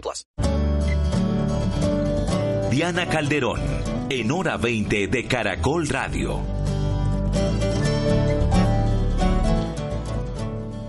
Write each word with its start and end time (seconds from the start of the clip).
plus. 0.00 0.26
Diana 2.70 3.06
Calderón, 3.08 3.60
en 4.08 4.30
hora 4.30 4.56
20 4.56 5.08
de 5.08 5.26
Caracol 5.26 5.88
Radio. 5.88 6.40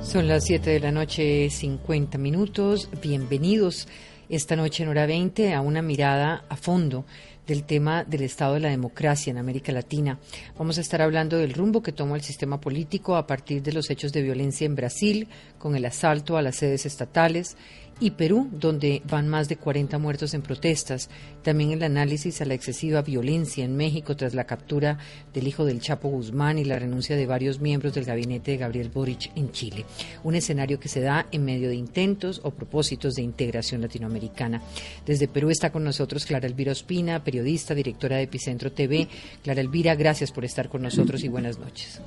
Son 0.01 0.27
las 0.27 0.45
7 0.45 0.69
de 0.69 0.79
la 0.79 0.91
noche, 0.91 1.49
50 1.49 2.17
minutos. 2.17 2.87
Bienvenidos 3.01 3.87
esta 4.29 4.55
noche 4.55 4.83
en 4.83 4.89
hora 4.89 5.05
20 5.05 5.53
a 5.53 5.61
una 5.61 5.81
mirada 5.81 6.45
a 6.49 6.55
fondo 6.55 7.03
del 7.47 7.63
tema 7.63 8.03
del 8.03 8.21
estado 8.21 8.53
de 8.53 8.61
la 8.61 8.69
democracia 8.69 9.31
en 9.31 9.37
América 9.37 9.71
Latina. 9.71 10.19
Vamos 10.57 10.77
a 10.77 10.81
estar 10.81 11.01
hablando 11.01 11.37
del 11.37 11.53
rumbo 11.53 11.83
que 11.83 11.91
toma 11.91 12.15
el 12.15 12.21
sistema 12.21 12.61
político 12.61 13.15
a 13.15 13.27
partir 13.27 13.61
de 13.61 13.73
los 13.73 13.89
hechos 13.89 14.13
de 14.13 14.21
violencia 14.21 14.65
en 14.65 14.75
Brasil, 14.75 15.27
con 15.57 15.75
el 15.75 15.85
asalto 15.85 16.37
a 16.37 16.41
las 16.41 16.57
sedes 16.57 16.85
estatales, 16.85 17.57
y 17.99 18.11
Perú, 18.11 18.49
donde 18.51 19.01
van 19.09 19.27
más 19.27 19.49
de 19.49 19.57
40 19.57 19.97
muertos 19.97 20.33
en 20.33 20.41
protestas. 20.41 21.09
También 21.43 21.71
el 21.71 21.83
análisis 21.83 22.41
a 22.41 22.45
la 22.45 22.53
excesiva 22.53 23.01
violencia 23.01 23.63
en 23.63 23.75
México 23.75 24.15
tras 24.15 24.33
la 24.33 24.45
captura 24.45 24.97
del 25.33 25.47
hijo 25.47 25.65
del 25.65 25.81
Chapo 25.81 26.09
Guzmán 26.09 26.57
y 26.57 26.65
la 26.65 26.79
renuncia 26.79 27.15
de 27.15 27.25
varios 27.25 27.59
miembros 27.59 27.93
del 27.93 28.05
gabinete 28.05 28.51
de 28.51 28.57
Gabriel 28.57 28.89
Boric 28.89 29.31
en 29.35 29.51
Chile. 29.51 29.85
Un 30.23 30.35
escenario 30.35 30.79
que 30.79 30.89
se 30.89 31.01
da 31.01 31.27
en 31.31 31.45
medio 31.45 31.69
de 31.69 31.75
intentos 31.75 32.41
o 32.43 32.51
propósitos 32.51 33.15
de 33.15 33.21
integración 33.21 33.81
latinoamericana. 33.81 34.61
Desde 35.05 35.27
Perú 35.27 35.49
está 35.49 35.71
con 35.71 35.83
nosotros 35.83 36.25
Clara 36.25 36.47
Elvira 36.47 36.71
Ospina, 36.71 37.23
periodista, 37.23 37.75
directora 37.75 38.17
de 38.17 38.23
Epicentro 38.23 38.71
TV. 38.71 39.07
Clara 39.43 39.61
Elvira, 39.61 39.95
gracias 39.95 40.31
por 40.31 40.45
estar 40.45 40.69
con 40.69 40.81
nosotros 40.81 41.23
y 41.23 41.27
buenas 41.27 41.59
noches. 41.59 42.01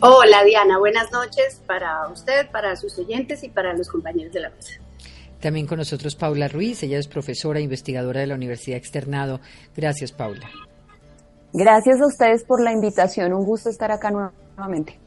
Hola 0.00 0.42
Diana, 0.42 0.78
buenas 0.78 1.12
noches 1.12 1.62
para 1.64 2.08
usted, 2.08 2.50
para 2.50 2.74
sus 2.74 2.98
oyentes 2.98 3.44
y 3.44 3.48
para 3.48 3.72
los 3.72 3.88
compañeros 3.88 4.32
de 4.32 4.40
la 4.40 4.50
mesa. 4.50 4.81
También 5.42 5.66
con 5.66 5.78
nosotros 5.78 6.14
Paula 6.14 6.46
Ruiz, 6.46 6.84
ella 6.84 6.98
es 6.98 7.08
profesora 7.08 7.58
e 7.58 7.62
investigadora 7.62 8.20
de 8.20 8.28
la 8.28 8.36
Universidad 8.36 8.78
Externado. 8.78 9.40
Gracias, 9.76 10.12
Paula. 10.12 10.48
Gracias 11.52 12.00
a 12.00 12.06
ustedes 12.06 12.44
por 12.44 12.62
la 12.62 12.72
invitación, 12.72 13.32
un 13.32 13.44
gusto 13.44 13.68
estar 13.68 13.90
acá 13.90 14.12
nuevamente. 14.12 15.00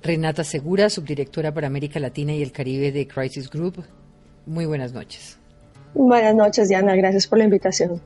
Renata 0.00 0.44
Segura, 0.44 0.88
subdirectora 0.88 1.52
para 1.52 1.66
América 1.66 1.98
Latina 1.98 2.32
y 2.32 2.40
el 2.40 2.52
Caribe 2.52 2.92
de 2.92 3.08
Crisis 3.08 3.50
Group. 3.50 3.84
Muy 4.46 4.64
buenas 4.64 4.92
noches. 4.92 5.38
Buenas 5.92 6.36
noches, 6.36 6.68
Diana, 6.68 6.94
gracias 6.94 7.26
por 7.26 7.38
la 7.38 7.44
invitación. 7.44 8.00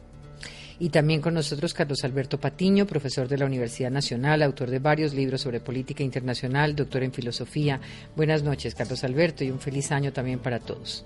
Y 0.78 0.89
también 0.89 1.20
con 1.20 1.34
nosotros 1.34 1.74
Carlos 1.74 2.02
Alberto 2.02 2.41
Patiño, 2.41 2.86
profesor 2.86 3.28
de 3.28 3.36
la 3.36 3.44
Universidad 3.44 3.91
Nacional, 3.91 4.42
autor 4.42 4.70
de 4.70 4.78
varios 4.78 5.12
libros 5.12 5.42
sobre 5.42 5.61
política 5.61 6.02
internacional, 6.02 6.74
doctor 6.74 7.02
en 7.02 7.12
filosofía. 7.12 7.78
Buenas 8.16 8.42
noches, 8.42 8.74
Carlos 8.74 9.05
Alberto, 9.05 9.44
y 9.44 9.50
un 9.50 9.61
feliz 9.61 9.92
año 9.92 10.14
también 10.14 10.39
para 10.39 10.61
todos. 10.61 11.05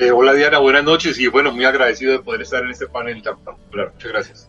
Eh, 0.00 0.12
hola 0.12 0.32
Diana, 0.32 0.58
buenas 0.58 0.84
noches 0.84 1.18
y 1.18 1.26
bueno, 1.26 1.50
muy 1.50 1.64
agradecido 1.64 2.12
de 2.12 2.20
poder 2.20 2.42
estar 2.42 2.62
en 2.62 2.70
este 2.70 2.86
panel 2.86 3.20
tan 3.20 3.36
popular. 3.36 3.90
Muchas 3.94 4.12
gracias. 4.12 4.48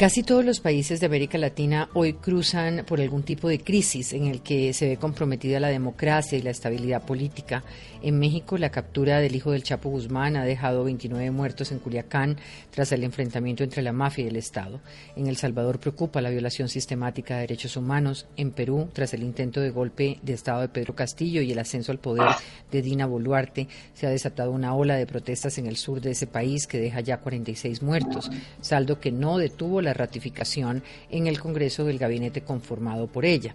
Casi 0.00 0.22
todos 0.22 0.46
los 0.46 0.60
países 0.60 0.98
de 0.98 1.04
América 1.04 1.36
Latina 1.36 1.90
hoy 1.92 2.14
cruzan 2.14 2.86
por 2.88 3.02
algún 3.02 3.22
tipo 3.22 3.50
de 3.50 3.58
crisis 3.58 4.14
en 4.14 4.28
el 4.28 4.40
que 4.40 4.72
se 4.72 4.88
ve 4.88 4.96
comprometida 4.96 5.60
la 5.60 5.68
democracia 5.68 6.38
y 6.38 6.40
la 6.40 6.48
estabilidad 6.48 7.04
política. 7.04 7.62
En 8.00 8.18
México, 8.18 8.56
la 8.56 8.70
captura 8.70 9.18
del 9.18 9.36
hijo 9.36 9.50
del 9.50 9.62
Chapo 9.62 9.90
Guzmán 9.90 10.38
ha 10.38 10.46
dejado 10.46 10.84
29 10.84 11.30
muertos 11.32 11.70
en 11.70 11.80
Culiacán 11.80 12.38
tras 12.70 12.92
el 12.92 13.04
enfrentamiento 13.04 13.62
entre 13.62 13.82
la 13.82 13.92
mafia 13.92 14.24
y 14.24 14.28
el 14.28 14.36
Estado. 14.36 14.80
En 15.16 15.26
El 15.26 15.36
Salvador 15.36 15.78
preocupa 15.78 16.22
la 16.22 16.30
violación 16.30 16.70
sistemática 16.70 17.34
de 17.34 17.42
derechos 17.42 17.76
humanos. 17.76 18.26
En 18.38 18.52
Perú, 18.52 18.88
tras 18.94 19.12
el 19.12 19.22
intento 19.22 19.60
de 19.60 19.68
golpe 19.68 20.18
de 20.22 20.32
Estado 20.32 20.62
de 20.62 20.70
Pedro 20.70 20.94
Castillo 20.94 21.42
y 21.42 21.52
el 21.52 21.58
ascenso 21.58 21.92
al 21.92 21.98
poder 21.98 22.30
de 22.72 22.80
Dina 22.80 23.04
Boluarte, 23.04 23.68
se 23.92 24.06
ha 24.06 24.10
desatado 24.10 24.50
una 24.50 24.74
ola 24.74 24.96
de 24.96 25.04
protestas 25.04 25.58
en 25.58 25.66
el 25.66 25.76
sur 25.76 26.00
de 26.00 26.12
ese 26.12 26.26
país 26.26 26.66
que 26.66 26.80
deja 26.80 27.00
ya 27.00 27.18
46 27.18 27.82
muertos, 27.82 28.30
saldo 28.62 28.98
que 28.98 29.12
no 29.12 29.36
detuvo 29.36 29.82
la 29.82 29.89
ratificación 29.94 30.82
en 31.10 31.26
el 31.26 31.40
Congreso 31.40 31.84
del 31.84 31.98
gabinete 31.98 32.42
conformado 32.42 33.06
por 33.06 33.24
ella. 33.24 33.54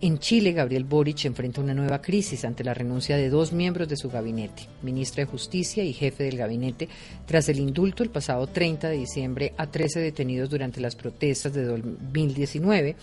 En 0.00 0.18
Chile, 0.18 0.52
Gabriel 0.52 0.84
Boric 0.84 1.24
enfrenta 1.24 1.62
una 1.62 1.72
nueva 1.72 2.02
crisis 2.02 2.44
ante 2.44 2.62
la 2.62 2.74
renuncia 2.74 3.16
de 3.16 3.30
dos 3.30 3.52
miembros 3.52 3.88
de 3.88 3.96
su 3.96 4.10
gabinete, 4.10 4.68
ministra 4.82 5.24
de 5.24 5.30
Justicia 5.30 5.82
y 5.82 5.94
jefe 5.94 6.24
del 6.24 6.36
gabinete, 6.36 6.88
tras 7.26 7.48
el 7.48 7.58
indulto 7.58 8.02
el 8.02 8.10
pasado 8.10 8.46
30 8.46 8.88
de 8.88 8.98
diciembre 8.98 9.54
a 9.56 9.66
13 9.66 10.00
detenidos 10.00 10.50
durante 10.50 10.80
las 10.80 10.94
protestas 10.94 11.54
de 11.54 11.64
2019, 11.64 12.96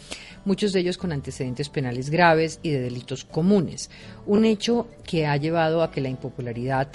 muchos 0.46 0.74
de 0.74 0.80
ellos 0.81 0.98
con 0.98 1.12
antecedentes 1.12 1.69
penales 1.69 2.09
graves 2.09 2.59
y 2.62 2.69
de 2.69 2.81
delitos 2.81 3.25
comunes, 3.25 3.90
un 4.28 4.46
hecho 4.46 4.88
que 5.03 5.25
ha 5.25 5.38
llevado 5.38 5.81
a 5.81 5.92
que 5.92 6.02
la 6.02 6.09
impopularidad 6.09 6.90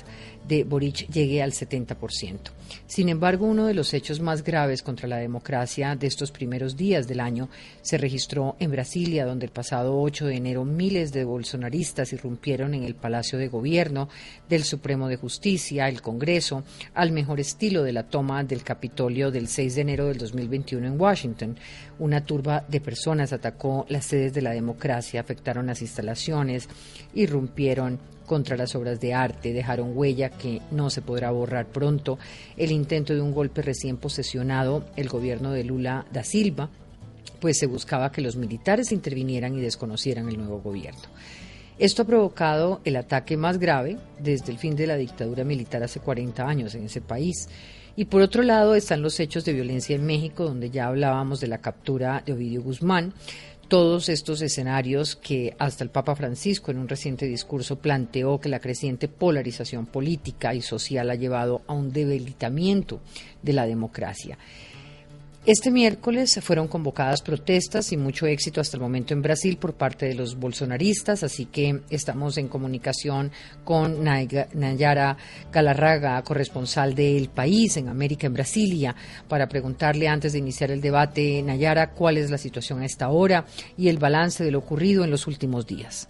de 0.46 0.64
Boric 0.64 1.08
llegue 1.08 1.42
al 1.42 1.52
70%. 1.52 2.38
Sin 2.86 3.08
embargo, 3.08 3.46
uno 3.46 3.66
de 3.66 3.74
los 3.74 3.94
hechos 3.94 4.20
más 4.20 4.42
graves 4.42 4.82
contra 4.82 5.08
la 5.08 5.16
democracia 5.16 5.96
de 5.96 6.06
estos 6.06 6.30
primeros 6.30 6.76
días 6.76 7.06
del 7.08 7.20
año 7.20 7.48
se 7.82 7.98
registró 7.98 8.56
en 8.58 8.70
Brasilia, 8.70 9.24
donde 9.24 9.46
el 9.46 9.52
pasado 9.52 10.00
8 10.00 10.26
de 10.26 10.36
enero 10.36 10.64
miles 10.64 11.12
de 11.12 11.24
bolsonaristas 11.24 12.12
irrumpieron 12.12 12.74
en 12.74 12.84
el 12.84 12.94
Palacio 12.94 13.38
de 13.38 13.48
Gobierno 13.48 14.08
del 14.48 14.64
Supremo 14.64 15.08
de 15.08 15.16
Justicia, 15.16 15.88
el 15.88 16.02
Congreso, 16.02 16.64
al 16.94 17.12
mejor 17.12 17.40
estilo 17.40 17.82
de 17.82 17.92
la 17.92 18.04
toma 18.04 18.44
del 18.44 18.62
Capitolio 18.62 19.30
del 19.30 19.48
6 19.48 19.74
de 19.74 19.80
enero 19.80 20.06
del 20.06 20.18
2021 20.18 20.86
en 20.86 21.00
Washington. 21.00 21.56
Una 21.98 22.24
turba 22.24 22.64
de 22.68 22.80
personas 22.80 23.32
atacó 23.32 23.86
las 23.88 24.06
sedes 24.06 24.32
de 24.32 24.42
la 24.42 24.50
democracia, 24.50 25.20
afectaron 25.20 25.66
las 25.66 25.82
instalaciones, 25.82 26.68
irrumpieron 27.14 27.98
contra 28.26 28.56
las 28.56 28.74
obras 28.74 29.00
de 29.00 29.14
arte, 29.14 29.52
dejaron 29.52 29.96
huella 29.96 30.30
que 30.30 30.60
no 30.70 30.90
se 30.90 31.02
podrá 31.02 31.30
borrar 31.30 31.66
pronto, 31.66 32.18
el 32.56 32.72
intento 32.72 33.14
de 33.14 33.20
un 33.20 33.32
golpe 33.32 33.62
recién 33.62 33.96
posesionado, 33.96 34.84
el 34.96 35.08
gobierno 35.08 35.52
de 35.52 35.64
Lula 35.64 36.04
da 36.12 36.24
Silva, 36.24 36.68
pues 37.40 37.58
se 37.58 37.66
buscaba 37.66 38.12
que 38.12 38.20
los 38.20 38.36
militares 38.36 38.92
intervinieran 38.92 39.56
y 39.56 39.60
desconocieran 39.60 40.28
el 40.28 40.38
nuevo 40.38 40.60
gobierno. 40.60 41.02
Esto 41.78 42.02
ha 42.02 42.06
provocado 42.06 42.80
el 42.84 42.96
ataque 42.96 43.36
más 43.36 43.58
grave 43.58 43.98
desde 44.18 44.50
el 44.50 44.58
fin 44.58 44.76
de 44.76 44.86
la 44.86 44.96
dictadura 44.96 45.44
militar 45.44 45.82
hace 45.82 46.00
40 46.00 46.48
años 46.48 46.74
en 46.74 46.84
ese 46.84 47.02
país. 47.02 47.48
Y 47.96 48.06
por 48.06 48.22
otro 48.22 48.42
lado 48.42 48.74
están 48.74 49.02
los 49.02 49.20
hechos 49.20 49.44
de 49.44 49.52
violencia 49.52 49.94
en 49.94 50.06
México, 50.06 50.44
donde 50.44 50.70
ya 50.70 50.86
hablábamos 50.86 51.40
de 51.40 51.48
la 51.48 51.58
captura 51.58 52.22
de 52.24 52.32
Ovidio 52.32 52.62
Guzmán, 52.62 53.12
todos 53.68 54.08
estos 54.08 54.42
escenarios 54.42 55.16
que 55.16 55.54
hasta 55.58 55.82
el 55.82 55.90
Papa 55.90 56.14
Francisco 56.14 56.70
en 56.70 56.78
un 56.78 56.88
reciente 56.88 57.26
discurso 57.26 57.76
planteó 57.76 58.40
que 58.40 58.48
la 58.48 58.60
creciente 58.60 59.08
polarización 59.08 59.86
política 59.86 60.54
y 60.54 60.62
social 60.62 61.10
ha 61.10 61.14
llevado 61.14 61.62
a 61.66 61.72
un 61.72 61.92
debilitamiento 61.92 63.00
de 63.42 63.52
la 63.52 63.66
democracia. 63.66 64.38
Este 65.46 65.70
miércoles 65.70 66.40
fueron 66.42 66.66
convocadas 66.66 67.22
protestas 67.22 67.92
y 67.92 67.96
mucho 67.96 68.26
éxito 68.26 68.60
hasta 68.60 68.76
el 68.76 68.82
momento 68.82 69.14
en 69.14 69.22
Brasil 69.22 69.58
por 69.58 69.74
parte 69.74 70.06
de 70.06 70.16
los 70.16 70.34
bolsonaristas, 70.34 71.22
así 71.22 71.46
que 71.46 71.82
estamos 71.88 72.36
en 72.36 72.48
comunicación 72.48 73.30
con 73.62 74.02
Nayara 74.02 75.16
Galarraga, 75.52 76.20
corresponsal 76.22 76.96
del 76.96 77.28
país 77.28 77.76
en 77.76 77.88
América, 77.88 78.26
en 78.26 78.34
Brasilia, 78.34 78.96
para 79.28 79.48
preguntarle 79.48 80.08
antes 80.08 80.32
de 80.32 80.40
iniciar 80.40 80.72
el 80.72 80.80
debate, 80.80 81.40
Nayara, 81.44 81.92
cuál 81.92 82.18
es 82.18 82.28
la 82.28 82.38
situación 82.38 82.80
a 82.80 82.86
esta 82.86 83.10
hora 83.10 83.44
y 83.78 83.86
el 83.86 83.98
balance 83.98 84.42
de 84.42 84.50
lo 84.50 84.58
ocurrido 84.58 85.04
en 85.04 85.12
los 85.12 85.28
últimos 85.28 85.64
días. 85.64 86.08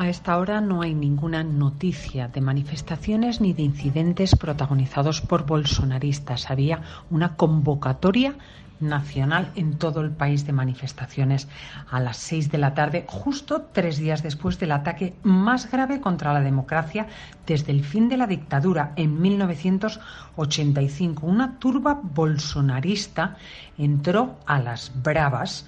A 0.00 0.08
esta 0.08 0.38
hora 0.38 0.60
no 0.60 0.82
hay 0.82 0.94
ninguna 0.94 1.42
noticia 1.42 2.28
de 2.28 2.40
manifestaciones 2.40 3.40
ni 3.40 3.52
de 3.52 3.62
incidentes 3.62 4.36
protagonizados 4.36 5.20
por 5.20 5.44
bolsonaristas. 5.44 6.52
Había 6.52 6.82
una 7.10 7.34
convocatoria 7.34 8.36
nacional 8.80 9.52
en 9.54 9.78
todo 9.78 10.00
el 10.00 10.10
país 10.10 10.46
de 10.46 10.52
manifestaciones 10.52 11.48
a 11.90 12.00
las 12.00 12.16
seis 12.16 12.50
de 12.50 12.58
la 12.58 12.74
tarde, 12.74 13.04
justo 13.06 13.68
tres 13.72 13.98
días 13.98 14.22
después 14.22 14.58
del 14.58 14.72
ataque 14.72 15.14
más 15.22 15.70
grave 15.70 16.00
contra 16.00 16.32
la 16.32 16.40
democracia 16.40 17.06
desde 17.46 17.72
el 17.72 17.84
fin 17.84 18.08
de 18.08 18.16
la 18.16 18.26
dictadura 18.26 18.92
en 18.96 19.20
1985. 19.20 21.26
Una 21.26 21.58
turba 21.58 22.00
bolsonarista 22.02 23.36
entró 23.76 24.38
a 24.46 24.58
las 24.58 24.92
bravas 25.02 25.66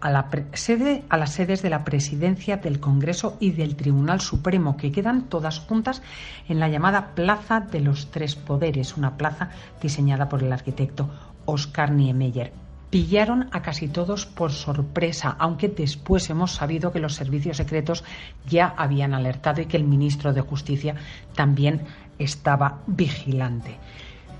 a, 0.00 0.10
la 0.10 0.28
sede, 0.54 1.04
a 1.08 1.16
las 1.16 1.32
sedes 1.32 1.62
de 1.62 1.70
la 1.70 1.84
Presidencia 1.84 2.56
del 2.56 2.80
Congreso 2.80 3.36
y 3.38 3.52
del 3.52 3.76
Tribunal 3.76 4.20
Supremo, 4.20 4.76
que 4.76 4.92
quedan 4.92 5.24
todas 5.24 5.58
juntas 5.58 6.02
en 6.48 6.58
la 6.58 6.68
llamada 6.68 7.14
Plaza 7.14 7.60
de 7.60 7.80
los 7.80 8.10
Tres 8.10 8.34
Poderes, 8.34 8.96
una 8.96 9.16
plaza 9.16 9.50
diseñada 9.80 10.28
por 10.28 10.42
el 10.42 10.52
arquitecto 10.52 11.10
Oscar 11.50 11.90
Niemeyer 11.90 12.52
pillaron 12.90 13.48
a 13.52 13.62
casi 13.62 13.88
todos 13.88 14.26
por 14.26 14.50
sorpresa, 14.50 15.36
aunque 15.38 15.68
después 15.68 16.28
hemos 16.28 16.52
sabido 16.52 16.92
que 16.92 16.98
los 16.98 17.14
servicios 17.14 17.56
secretos 17.56 18.04
ya 18.48 18.74
habían 18.76 19.14
alertado 19.14 19.60
y 19.60 19.66
que 19.66 19.76
el 19.76 19.84
ministro 19.84 20.32
de 20.32 20.40
Justicia 20.40 20.96
también 21.34 21.82
estaba 22.18 22.80
vigilante. 22.86 23.78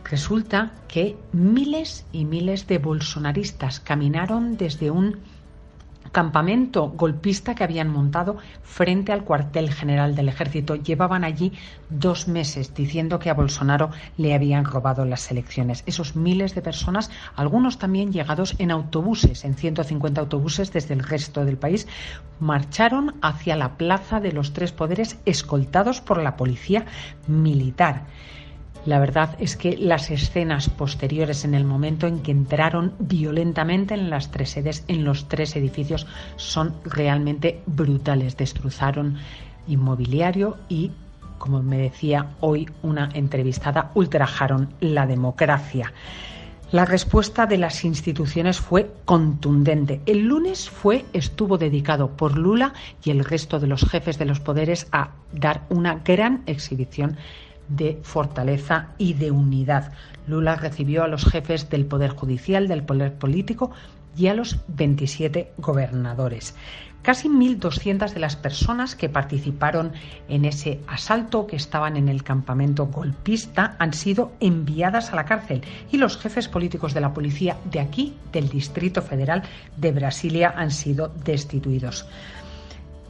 Resulta 0.04 0.72
que 0.88 1.16
miles 1.32 2.04
y 2.12 2.24
miles 2.24 2.66
de 2.66 2.78
bolsonaristas 2.78 3.78
caminaron 3.78 4.56
desde 4.56 4.90
un 4.90 5.18
campamento 6.12 6.88
golpista 6.90 7.54
que 7.54 7.64
habían 7.64 7.88
montado 7.88 8.36
frente 8.62 9.12
al 9.12 9.24
cuartel 9.24 9.72
general 9.72 10.14
del 10.14 10.28
ejército. 10.28 10.74
Llevaban 10.74 11.24
allí 11.24 11.52
dos 11.88 12.28
meses 12.28 12.74
diciendo 12.74 13.18
que 13.18 13.30
a 13.30 13.34
Bolsonaro 13.34 13.90
le 14.16 14.34
habían 14.34 14.64
robado 14.64 15.04
las 15.04 15.30
elecciones. 15.30 15.82
Esos 15.86 16.16
miles 16.16 16.54
de 16.54 16.62
personas, 16.62 17.10
algunos 17.36 17.78
también 17.78 18.12
llegados 18.12 18.56
en 18.58 18.70
autobuses, 18.70 19.44
en 19.44 19.54
150 19.54 20.20
autobuses 20.20 20.72
desde 20.72 20.94
el 20.94 21.02
resto 21.02 21.44
del 21.44 21.58
país, 21.58 21.86
marcharon 22.38 23.14
hacia 23.22 23.56
la 23.56 23.76
Plaza 23.76 24.20
de 24.20 24.32
los 24.32 24.52
Tres 24.52 24.72
Poderes 24.72 25.18
escoltados 25.24 26.00
por 26.00 26.22
la 26.22 26.36
policía 26.36 26.86
militar. 27.26 28.06
La 28.86 28.98
verdad 28.98 29.36
es 29.38 29.56
que 29.56 29.76
las 29.76 30.10
escenas 30.10 30.70
posteriores 30.70 31.44
en 31.44 31.54
el 31.54 31.64
momento 31.64 32.06
en 32.06 32.20
que 32.20 32.30
entraron 32.30 32.94
violentamente 32.98 33.92
en 33.92 34.08
las 34.08 34.30
tres 34.30 34.50
sedes, 34.50 34.84
en 34.88 35.04
los 35.04 35.28
tres 35.28 35.54
edificios, 35.54 36.06
son 36.36 36.74
realmente 36.84 37.60
brutales. 37.66 38.38
Destrozaron 38.38 39.18
inmobiliario 39.68 40.56
y, 40.70 40.92
como 41.36 41.62
me 41.62 41.76
decía 41.76 42.30
hoy 42.40 42.70
una 42.82 43.10
entrevistada, 43.12 43.90
ultrajaron 43.94 44.72
la 44.80 45.06
democracia. 45.06 45.92
La 46.72 46.84
respuesta 46.84 47.46
de 47.46 47.58
las 47.58 47.84
instituciones 47.84 48.60
fue 48.60 48.92
contundente. 49.04 50.00
El 50.06 50.20
lunes 50.20 50.70
fue 50.70 51.04
estuvo 51.12 51.58
dedicado 51.58 52.16
por 52.16 52.38
Lula 52.38 52.72
y 53.04 53.10
el 53.10 53.24
resto 53.24 53.58
de 53.58 53.66
los 53.66 53.84
jefes 53.84 54.18
de 54.18 54.24
los 54.24 54.40
poderes 54.40 54.86
a 54.92 55.10
dar 55.32 55.66
una 55.68 55.96
gran 55.96 56.44
exhibición 56.46 57.18
de 57.70 57.98
fortaleza 58.02 58.88
y 58.98 59.14
de 59.14 59.30
unidad. 59.30 59.92
Lula 60.26 60.56
recibió 60.56 61.02
a 61.02 61.08
los 61.08 61.24
jefes 61.24 61.70
del 61.70 61.86
Poder 61.86 62.10
Judicial, 62.10 62.68
del 62.68 62.82
Poder 62.82 63.14
Político 63.14 63.70
y 64.16 64.26
a 64.26 64.34
los 64.34 64.58
27 64.68 65.52
gobernadores. 65.58 66.54
Casi 67.02 67.28
1.200 67.28 68.12
de 68.12 68.20
las 68.20 68.36
personas 68.36 68.94
que 68.94 69.08
participaron 69.08 69.92
en 70.28 70.44
ese 70.44 70.80
asalto, 70.86 71.46
que 71.46 71.56
estaban 71.56 71.96
en 71.96 72.10
el 72.10 72.22
campamento 72.22 72.88
golpista, 72.88 73.74
han 73.78 73.94
sido 73.94 74.32
enviadas 74.38 75.10
a 75.10 75.16
la 75.16 75.24
cárcel 75.24 75.62
y 75.90 75.96
los 75.96 76.18
jefes 76.18 76.48
políticos 76.48 76.92
de 76.92 77.00
la 77.00 77.14
policía 77.14 77.56
de 77.70 77.80
aquí, 77.80 78.16
del 78.32 78.50
Distrito 78.50 79.00
Federal 79.00 79.42
de 79.78 79.92
Brasilia, 79.92 80.52
han 80.54 80.70
sido 80.70 81.08
destituidos 81.24 82.06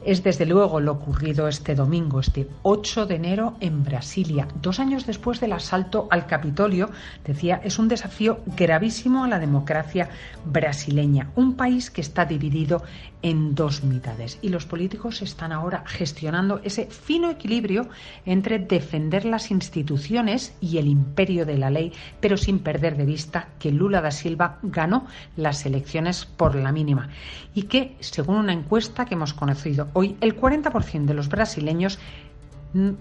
es 0.03 0.23
desde 0.23 0.45
luego 0.45 0.79
lo 0.79 0.93
ocurrido 0.93 1.47
este 1.47 1.75
domingo, 1.75 2.19
este 2.19 2.47
8 2.63 3.05
de 3.05 3.15
enero 3.15 3.55
en 3.59 3.83
Brasilia. 3.83 4.47
Dos 4.61 4.79
años 4.79 5.05
después 5.05 5.39
del 5.39 5.53
asalto 5.53 6.07
al 6.09 6.25
Capitolio, 6.25 6.89
decía, 7.25 7.61
es 7.63 7.79
un 7.79 7.87
desafío 7.87 8.39
gravísimo 8.57 9.23
a 9.23 9.27
la 9.27 9.39
democracia 9.39 10.09
brasileña, 10.45 11.29
un 11.35 11.55
país 11.55 11.91
que 11.91 12.01
está 12.01 12.25
dividido 12.25 12.83
en 13.21 13.53
dos 13.53 13.83
mitades. 13.83 14.39
Y 14.41 14.49
los 14.49 14.65
políticos 14.65 15.21
están 15.21 15.51
ahora 15.51 15.83
gestionando 15.85 16.59
ese 16.63 16.87
fino 16.87 17.29
equilibrio 17.29 17.87
entre 18.25 18.59
defender 18.59 19.25
las 19.25 19.51
instituciones 19.51 20.55
y 20.59 20.77
el 20.77 20.87
imperio 20.87 21.45
de 21.45 21.57
la 21.57 21.69
ley, 21.69 21.93
pero 22.19 22.37
sin 22.37 22.59
perder 22.59 22.97
de 22.97 23.05
vista 23.05 23.49
que 23.59 23.71
Lula 23.71 24.01
da 24.01 24.11
Silva 24.11 24.57
ganó 24.63 25.05
las 25.35 25.65
elecciones 25.65 26.25
por 26.25 26.55
la 26.55 26.71
mínima 26.71 27.09
y 27.53 27.63
que, 27.63 27.95
según 27.99 28.37
una 28.37 28.53
encuesta 28.53 29.05
que 29.05 29.15
hemos 29.15 29.33
conocido 29.33 29.89
hoy, 29.93 30.17
el 30.21 30.39
40% 30.39 31.05
de 31.05 31.13
los 31.13 31.29
brasileños 31.29 31.99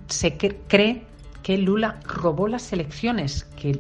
se 0.09 0.37
cree 0.37 1.07
que 1.43 1.57
Lula 1.59 2.01
robó 2.05 2.49
las 2.49 2.73
elecciones, 2.73 3.45
que, 3.57 3.79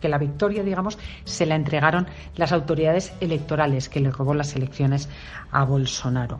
que, 0.00 0.08
la 0.08 0.18
victoria, 0.18 0.62
digamos, 0.62 0.98
se 1.24 1.46
la 1.46 1.54
entregaron 1.54 2.06
las 2.36 2.52
autoridades 2.52 3.12
electorales, 3.20 3.88
que 3.88 4.00
le 4.00 4.10
robó 4.10 4.34
las 4.34 4.54
elecciones 4.56 5.08
a 5.50 5.64
Bolsonaro. 5.64 6.38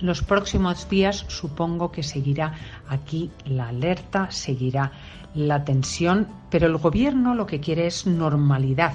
Los 0.00 0.22
próximos 0.22 0.88
días 0.88 1.24
supongo 1.28 1.92
que 1.92 2.02
seguirá 2.02 2.54
aquí 2.88 3.30
la 3.46 3.68
alerta, 3.68 4.30
seguirá 4.30 4.92
la 5.34 5.64
tensión, 5.64 6.26
pero 6.50 6.66
el 6.66 6.76
gobierno 6.76 7.34
lo 7.34 7.46
que 7.46 7.60
quiere 7.60 7.86
es 7.86 8.06
normalidad 8.06 8.94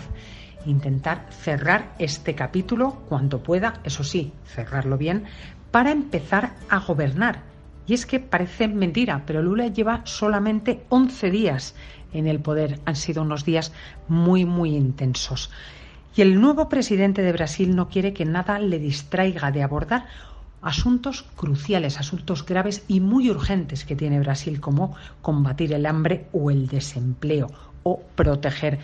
intentar 0.66 1.28
cerrar 1.30 1.94
este 1.98 2.36
capítulo 2.36 3.04
cuanto 3.08 3.42
pueda, 3.42 3.80
eso 3.84 4.04
sí, 4.04 4.34
cerrarlo 4.46 4.98
bien, 4.98 5.24
para 5.72 5.92
empezar 5.92 6.54
a 6.70 6.80
gobernar. 6.80 7.42
Y 7.88 7.94
es 7.94 8.06
que 8.06 8.20
parece 8.20 8.68
mentira, 8.68 9.24
pero 9.26 9.42
Lula 9.42 9.68
lleva 9.68 10.02
solamente 10.06 10.84
11 10.90 11.32
días 11.32 11.76
en 12.14 12.28
el 12.28 12.40
poder. 12.40 12.80
Han 12.86 12.96
sido 12.96 13.22
unos 13.22 13.46
días 13.46 13.72
muy, 14.08 14.46
muy 14.46 14.76
intensos. 14.76 15.50
Y 16.16 16.22
el 16.22 16.42
nuevo 16.42 16.68
presidente 16.68 17.22
de 17.22 17.32
Brasil 17.32 17.76
no 17.76 17.90
quiere 17.90 18.14
que 18.14 18.26
nada 18.26 18.60
le 18.60 18.80
distraiga 18.80 19.52
de 19.52 19.64
abordar 19.64 20.06
asuntos 20.62 21.24
cruciales, 21.36 22.00
asuntos 22.00 22.46
graves 22.46 22.84
y 22.88 23.00
muy 23.00 23.30
urgentes 23.30 23.86
que 23.86 23.96
tiene 23.96 24.20
Brasil, 24.20 24.60
como 24.60 24.96
combatir 25.22 25.74
el 25.74 25.86
hambre 25.86 26.26
o 26.34 26.52
el 26.52 26.68
desempleo 26.68 27.48
o 27.84 28.02
proteger 28.16 28.80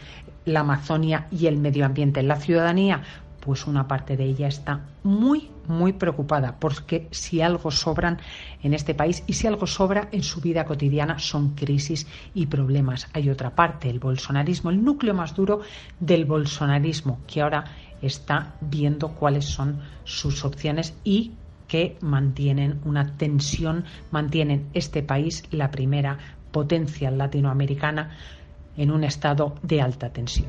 la 0.45 0.61
Amazonia 0.61 1.27
y 1.31 1.47
el 1.47 1.57
medio 1.57 1.85
ambiente. 1.85 2.23
La 2.23 2.37
ciudadanía, 2.37 3.01
pues 3.43 3.67
una 3.67 3.87
parte 3.87 4.15
de 4.15 4.23
ella 4.23 4.47
está 4.47 4.85
muy, 5.03 5.49
muy 5.67 5.91
preocupada, 5.91 6.55
porque 6.59 7.09
si 7.11 7.41
algo 7.41 7.71
sobran 7.71 8.19
en 8.61 8.73
este 8.73 8.93
país 8.93 9.23
y 9.27 9.33
si 9.33 9.47
algo 9.47 9.67
sobra 9.67 10.07
en 10.13 10.23
su 10.23 10.39
vida 10.39 10.63
cotidiana 10.63 11.19
son 11.19 11.49
crisis 11.49 12.07
y 12.33 12.45
problemas. 12.45 13.09
Hay 13.13 13.29
otra 13.29 13.53
parte, 13.53 13.89
el 13.89 13.99
bolsonarismo, 13.99 14.69
el 14.69 14.83
núcleo 14.83 15.13
más 15.13 15.35
duro 15.35 15.59
del 15.99 16.23
bolsonarismo, 16.23 17.19
que 17.27 17.41
ahora 17.41 17.65
está 18.01 18.53
viendo 18.61 19.09
cuáles 19.09 19.45
son 19.45 19.79
sus 20.05 20.45
opciones 20.45 20.93
y 21.03 21.33
que 21.67 21.97
mantienen 21.99 22.79
una 22.85 23.17
tensión, 23.17 23.83
mantienen 24.11 24.69
este 24.73 25.03
país, 25.03 25.43
la 25.51 25.69
primera 25.69 26.17
potencia 26.51 27.11
latinoamericana, 27.11 28.11
en 28.77 28.89
un 28.89 29.03
estado 29.03 29.55
de 29.63 29.81
alta 29.81 30.09
tensión. 30.09 30.47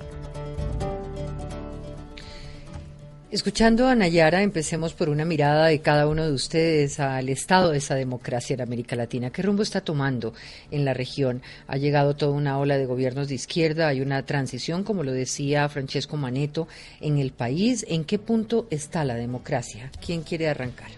Escuchando 3.34 3.88
a 3.88 3.96
Nayara, 3.96 4.42
empecemos 4.42 4.94
por 4.94 5.08
una 5.08 5.24
mirada 5.24 5.66
de 5.66 5.80
cada 5.80 6.06
uno 6.06 6.24
de 6.24 6.32
ustedes 6.32 7.00
al 7.00 7.28
estado 7.28 7.72
de 7.72 7.78
esa 7.78 7.96
democracia 7.96 8.54
en 8.54 8.60
América 8.60 8.94
Latina. 8.94 9.30
¿Qué 9.30 9.42
rumbo 9.42 9.64
está 9.64 9.80
tomando 9.80 10.34
en 10.70 10.84
la 10.84 10.94
región? 10.94 11.42
Ha 11.66 11.76
llegado 11.76 12.14
toda 12.14 12.30
una 12.30 12.60
ola 12.60 12.78
de 12.78 12.86
gobiernos 12.86 13.26
de 13.26 13.34
izquierda, 13.34 13.88
hay 13.88 14.02
una 14.02 14.24
transición, 14.24 14.84
como 14.84 15.02
lo 15.02 15.10
decía 15.10 15.68
Francesco 15.68 16.16
Maneto, 16.16 16.68
en 17.00 17.18
el 17.18 17.32
país. 17.32 17.84
¿En 17.88 18.04
qué 18.04 18.20
punto 18.20 18.68
está 18.70 19.04
la 19.04 19.16
democracia? 19.16 19.90
¿Quién 20.00 20.22
quiere 20.22 20.48
arrancar? 20.48 20.92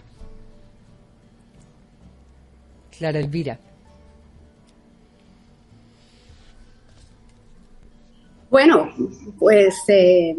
Clara 2.95 3.17
Elvira. 3.17 3.59
Bueno, 8.51 8.93
pues 9.39 9.75
eh, 9.87 10.35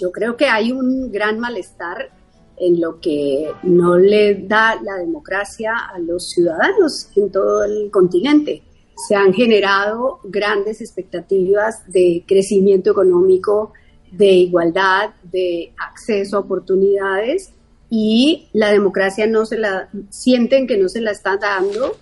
yo 0.00 0.10
creo 0.10 0.36
que 0.36 0.46
hay 0.46 0.72
un 0.72 1.12
gran 1.12 1.38
malestar 1.38 2.10
en 2.56 2.80
lo 2.80 3.00
que 3.00 3.50
no 3.62 3.98
le 3.98 4.34
da 4.46 4.80
la 4.82 4.96
democracia 4.96 5.72
a 5.92 5.98
los 5.98 6.30
ciudadanos 6.30 7.08
en 7.16 7.30
todo 7.30 7.64
el 7.64 7.90
continente. 7.90 8.62
Se 9.08 9.14
han 9.14 9.32
generado 9.32 10.20
grandes 10.24 10.80
expectativas 10.80 11.90
de 11.90 12.22
crecimiento 12.26 12.90
económico, 12.90 13.72
de 14.12 14.32
igualdad, 14.32 15.10
de 15.22 15.72
acceso 15.78 16.36
a 16.36 16.40
oportunidades 16.40 17.52
y 17.88 18.48
la 18.52 18.70
democracia 18.70 19.26
no 19.26 19.46
se 19.46 19.58
la 19.58 19.88
sienten 20.10 20.66
que 20.66 20.76
no 20.76 20.88
se 20.88 21.00
la 21.00 21.12
está 21.12 21.36
dando 21.36 21.96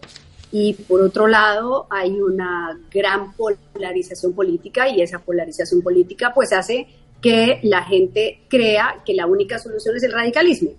y 0.50 0.75
por 0.75 1.02
otro 1.02 1.26
lado 1.26 1.87
hay 1.90 2.21
una 2.21 2.78
gran 2.90 3.33
polarización 3.35 4.33
política 4.33 4.88
y 4.88 5.02
esa 5.02 5.19
polarización 5.19 5.83
política 5.83 6.33
pues 6.35 6.52
hace 6.52 6.87
que 7.20 7.60
la 7.62 7.84
gente 7.84 8.40
crea 8.48 9.02
que 9.04 9.14
la 9.14 9.26
única 9.26 9.58
solución 9.58 9.96
es 9.96 10.02
el 10.02 10.12
radicalismo, 10.12 10.70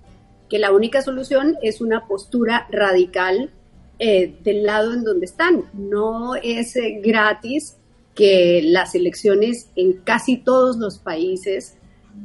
que 0.50 0.60
la 0.60 0.72
única 0.72 1.02
solución 1.02 1.58
es 1.62 1.82
una 1.82 2.08
postura 2.08 2.68
radical 2.72 3.52
eh, 4.00 4.38
del 4.44 4.64
lado 4.64 4.94
en 4.94 5.04
donde 5.04 5.26
están. 5.26 5.66
No 5.74 6.36
es 6.36 6.76
eh, 6.76 7.02
gratis 7.04 7.78
que 8.16 8.62
las 8.64 8.96
elecciones 8.96 9.70
en 9.76 9.94
casi 9.94 10.38
todos 10.38 10.78
los 10.78 10.98
países 10.98 11.78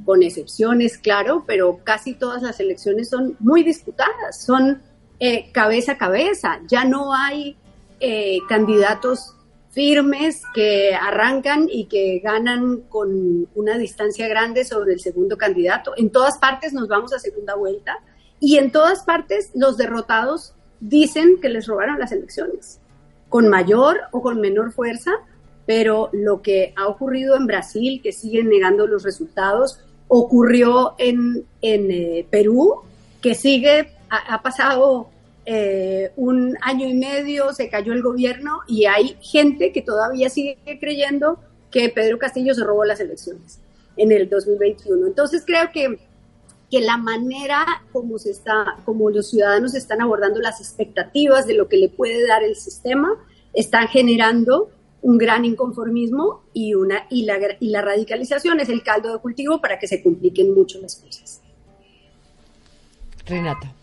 con 0.05 0.23
excepciones, 0.23 0.99
claro, 0.99 1.45
pero 1.47 1.81
casi 1.85 2.15
todas 2.15 2.43
las 2.43 2.61
elecciones 2.61 3.09
son 3.11 3.37
muy 3.41 3.63
disputadas, 3.63 4.45
son 4.45 4.83
eh, 5.21 5.51
cabeza 5.53 5.93
a 5.93 5.99
cabeza, 5.99 6.61
ya 6.69 6.85
no 6.85 7.15
hay 7.15 7.57
eh, 8.01 8.39
candidatos 8.49 9.34
firmes 9.75 10.43
que 10.55 10.95
arrancan 10.95 11.69
y 11.69 11.87
que 11.87 12.21
ganan 12.21 12.83
con 12.83 13.49
una 13.55 13.77
distancia 13.77 14.29
grande 14.29 14.65
sobre 14.65 14.93
el 14.93 15.01
segundo 15.01 15.37
candidato. 15.37 15.93
En 15.97 16.11
todas 16.11 16.39
partes 16.39 16.73
nos 16.73 16.89
vamos 16.89 17.13
a 17.13 17.19
segunda 17.19 17.57
vuelta 17.57 17.99
y 18.39 18.59
en 18.59 18.71
todas 18.71 19.03
partes 19.05 19.51
los 19.55 19.77
derrotados 19.77 20.55
dicen 20.81 21.41
que 21.41 21.49
les 21.49 21.67
robaron 21.67 21.99
las 21.99 22.13
elecciones, 22.13 22.79
con 23.29 23.49
mayor 23.49 23.99
o 24.13 24.23
con 24.23 24.41
menor 24.41 24.73
fuerza, 24.73 25.11
pero 25.67 26.11
lo 26.13 26.41
que 26.41 26.73
ha 26.77 26.87
ocurrido 26.87 27.37
en 27.37 27.47
Brasil, 27.47 28.01
que 28.03 28.13
siguen 28.13 28.49
negando 28.49 28.87
los 28.87 29.03
resultados, 29.03 29.81
ocurrió 30.09 30.95
en, 30.99 31.47
en 31.63 31.91
eh, 31.91 32.27
Perú, 32.31 32.83
que 33.21 33.35
sigue, 33.35 33.91
ha, 34.11 34.43
pasado 34.43 35.09
eh, 35.47 36.13
un 36.17 36.57
año 36.63 36.89
y 36.89 36.95
medio, 36.95 37.53
se 37.53 37.69
cayó 37.69 37.93
el 37.93 38.03
gobierno 38.03 38.61
y 38.67 38.87
hay 38.87 39.17
gente 39.21 39.73
que 39.73 39.83
todavía 39.83 40.31
sigue 40.31 40.57
creyendo 40.81 41.39
que 41.71 41.91
Pedro 41.91 42.19
Castillo 42.19 42.55
se 42.55 42.65
robó 42.65 42.85
las 42.85 43.01
elecciones 43.01 43.61
en 43.97 44.13
el 44.13 44.29
2021. 44.29 45.07
Entonces 45.07 45.43
creo 45.45 45.71
que, 45.73 45.99
que 46.71 46.81
la 46.81 46.97
manera 46.97 47.67
como 47.93 48.19
se 48.19 48.31
está, 48.31 48.77
como 48.85 49.11
los 49.11 49.31
ciudadanos 49.31 49.75
están 49.75 50.01
abordando 50.01 50.41
las 50.41 50.61
expectativas 50.61 51.47
de 51.47 51.55
lo 51.55 51.69
que 51.69 51.77
le 51.77 51.89
puede 51.89 52.27
dar 52.27 52.43
el 52.43 52.57
sistema, 52.57 53.11
están 53.53 53.89
generando 53.89 54.71
un 55.03 55.19
gran 55.19 55.45
inconformismo 55.45 56.45
y, 56.55 56.75
una, 56.75 57.07
y, 57.11 57.27
la, 57.27 57.39
y 57.61 57.69
la 57.69 57.83
radicalización 57.83 58.61
es 58.61 58.71
el 58.71 58.83
caldo 58.83 59.13
de 59.13 59.19
cultivo 59.19 59.61
para 59.61 59.79
que 59.79 59.87
se 59.87 60.03
compliquen 60.03 60.55
mucho 60.55 60.81
las 60.81 60.97
cosas. 60.97 61.43
Renata. 63.27 63.75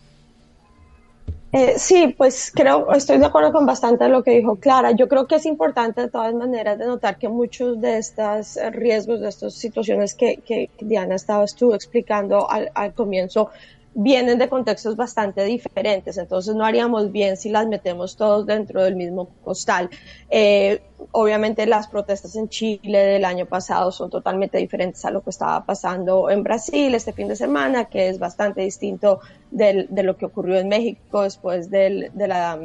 Eh, 1.52 1.78
sí, 1.78 2.14
pues 2.16 2.50
creo, 2.54 2.90
estoy 2.92 3.18
de 3.18 3.26
acuerdo 3.26 3.52
con 3.52 3.66
bastante 3.66 4.04
de 4.04 4.10
lo 4.10 4.22
que 4.22 4.30
dijo 4.30 4.56
Clara. 4.56 4.92
Yo 4.92 5.06
creo 5.06 5.26
que 5.26 5.34
es 5.34 5.44
importante 5.44 6.00
de 6.00 6.08
todas 6.08 6.32
maneras 6.34 6.78
de 6.78 6.86
notar 6.86 7.18
que 7.18 7.28
muchos 7.28 7.78
de 7.78 7.98
estos 7.98 8.58
riesgos, 8.70 9.20
de 9.20 9.28
estas 9.28 9.52
situaciones 9.52 10.14
que, 10.14 10.38
que 10.38 10.70
Diana 10.80 11.14
estaba 11.14 11.44
estuvo 11.44 11.74
explicando 11.74 12.50
al, 12.50 12.70
al 12.74 12.94
comienzo, 12.94 13.50
vienen 13.94 14.38
de 14.38 14.48
contextos 14.48 14.96
bastante 14.96 15.44
diferentes, 15.44 16.16
entonces 16.16 16.54
no 16.54 16.64
haríamos 16.64 17.12
bien 17.12 17.36
si 17.36 17.50
las 17.50 17.66
metemos 17.66 18.16
todos 18.16 18.46
dentro 18.46 18.82
del 18.82 18.96
mismo 18.96 19.28
costal. 19.44 19.90
Eh, 20.30 20.80
obviamente 21.10 21.66
las 21.66 21.88
protestas 21.88 22.36
en 22.36 22.48
Chile 22.48 22.98
del 22.98 23.24
año 23.24 23.46
pasado 23.46 23.92
son 23.92 24.08
totalmente 24.08 24.58
diferentes 24.58 25.04
a 25.04 25.10
lo 25.10 25.22
que 25.22 25.30
estaba 25.30 25.64
pasando 25.66 26.30
en 26.30 26.42
Brasil 26.42 26.94
este 26.94 27.12
fin 27.12 27.28
de 27.28 27.36
semana, 27.36 27.86
que 27.86 28.08
es 28.08 28.18
bastante 28.18 28.62
distinto 28.62 29.20
de 29.50 30.02
lo 30.02 30.16
que 30.16 30.26
ocurrió 30.26 30.58
en 30.58 30.68
México 30.68 31.22
después 31.22 31.70
de, 31.70 32.10
la, 32.14 32.58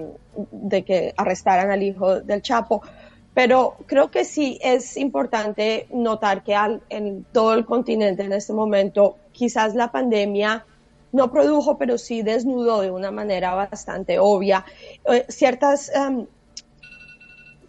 de 0.51 0.83
que 0.83 1.13
arrestaran 1.17 1.71
al 1.71 1.83
hijo 1.83 2.21
del 2.21 2.41
Chapo. 2.41 2.81
Pero 3.33 3.75
creo 3.85 4.09
que 4.09 4.23
sí 4.23 4.57
es 4.63 4.97
importante 4.97 5.87
notar 5.91 6.43
que 6.43 6.55
en 6.89 7.23
todo 7.31 7.53
el 7.53 7.65
continente 7.65 8.23
en 8.23 8.33
este 8.33 8.53
momento 8.53 9.17
quizás 9.31 9.75
la 9.75 9.91
pandemia 9.91 10.65
no 11.17 11.31
produjo, 11.31 11.77
pero 11.77 11.97
sí 11.97 12.21
desnudó 12.21 12.79
de 12.81 12.91
una 12.91 13.11
manera 13.11 13.53
bastante 13.55 14.19
obvia 14.19 14.63
eh, 15.11 15.25
ciertas, 15.27 15.91
em, 15.93 16.27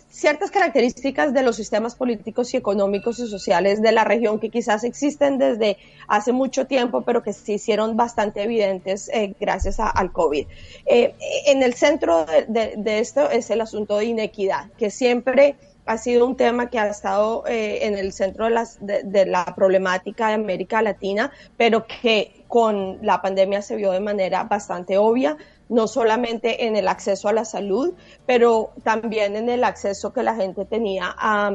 ciertas 0.09 0.51
características 0.51 1.33
de 1.33 1.43
los 1.43 1.57
sistemas 1.57 1.95
políticos 1.95 2.53
y 2.53 2.59
económicos 2.59 3.19
y 3.19 3.27
sociales 3.27 3.81
de 3.81 3.93
la 3.93 4.05
región 4.05 4.39
que 4.39 4.51
quizás 4.51 4.85
existen 4.85 5.39
desde 5.39 5.79
hace 6.09 6.33
mucho 6.33 6.67
tiempo, 6.67 7.03
pero 7.03 7.23
que 7.23 7.33
se 7.33 7.55
hicieron 7.55 7.97
bastante 7.97 8.43
evidentes 8.43 9.09
eh, 9.09 9.35
gracias 9.41 9.81
al 9.81 10.13
COVID. 10.13 10.47
Eh, 10.87 11.15
en 11.47 11.63
el 11.63 11.75
centro 11.75 12.27
de, 12.49 12.99
esto 12.99 13.31
es 13.31 13.51
el 13.51 13.63
asunto 13.63 13.97
de 13.97 14.05
inequidad, 14.05 14.71
que 14.77 14.91
siempre 14.91 15.57
ha 15.87 15.97
sido 15.97 16.27
un 16.27 16.37
tema 16.37 16.69
que 16.69 16.79
ha 16.79 16.89
estado 16.89 17.45
en 17.47 17.97
el 17.97 18.13
centro 18.13 18.47
de, 18.81 19.25
la 19.25 19.47
problemática 19.57 20.29
de 20.29 20.35
América 20.35 20.83
Latina, 20.83 21.33
pero 21.57 21.87
que 21.87 22.38
con 22.49 22.99
la 23.03 23.21
pandemia 23.23 23.63
se 23.63 23.77
vio 23.77 23.93
de 23.93 24.01
manera 24.01 24.45
bastante 24.45 24.97
obvia, 24.99 25.37
no 25.69 25.87
solamente 25.87 26.67
en 26.67 26.77
el 26.77 26.89
acceso 26.89 27.29
a 27.29 27.33
la 27.33 27.45
salud, 27.45 27.93
pero 28.27 28.73
también 28.83 29.37
en 29.37 29.51
el 29.51 29.65
acceso 29.65 30.13
que 30.13 30.23
la 30.23 30.35
gente 30.35 30.65
tenía 30.65 31.15
a, 31.17 31.55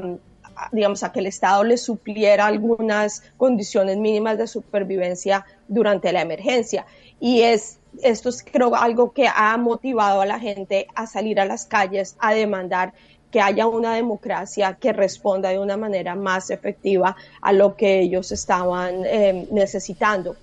digamos, 0.71 1.03
a 1.03 1.11
que 1.11 1.19
el 1.19 1.27
Estado 1.27 1.63
le 1.63 1.77
supliera 1.77 2.45
algunas 2.45 3.23
condiciones 3.37 3.97
mínimas 3.97 4.37
de 4.37 4.47
supervivencia 4.47 5.45
durante 5.67 6.13
la 6.13 6.21
emergencia. 6.21 6.85
Y 7.19 7.41
es, 7.41 7.79
esto 8.03 8.29
es 8.29 8.43
creo 8.43 8.75
algo 8.75 9.11
que 9.11 9.27
ha 9.27 9.57
motivado 9.57 10.21
a 10.21 10.25
la 10.27 10.39
gente 10.39 10.87
a 10.93 11.07
salir 11.07 11.39
a 11.39 11.45
las 11.45 11.65
calles 11.65 12.15
a 12.19 12.33
demandar 12.33 12.93
que 13.31 13.41
haya 13.41 13.65
una 13.65 13.95
democracia 13.95 14.77
que 14.79 14.93
responda 14.93 15.49
de 15.49 15.57
una 15.57 15.75
manera 15.75 16.13
más 16.13 16.51
efectiva 16.51 17.15
a 17.41 17.51
lo 17.51 17.75
que 17.75 18.01
ellos 18.01 18.31
estaban 18.31 19.03
eh, 19.07 19.47
necesitando. 19.49 20.35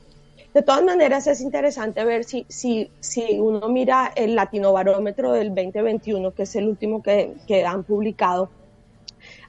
De 0.52 0.62
todas 0.62 0.82
maneras, 0.82 1.28
es 1.28 1.40
interesante 1.40 2.04
ver 2.04 2.24
si, 2.24 2.44
si, 2.48 2.90
si 2.98 3.38
uno 3.38 3.68
mira 3.68 4.12
el 4.16 4.34
Latino 4.34 4.72
Barómetro 4.72 5.32
del 5.32 5.54
2021, 5.54 6.34
que 6.34 6.42
es 6.42 6.56
el 6.56 6.66
último 6.66 7.02
que, 7.02 7.64
han 7.64 7.84
publicado. 7.84 8.50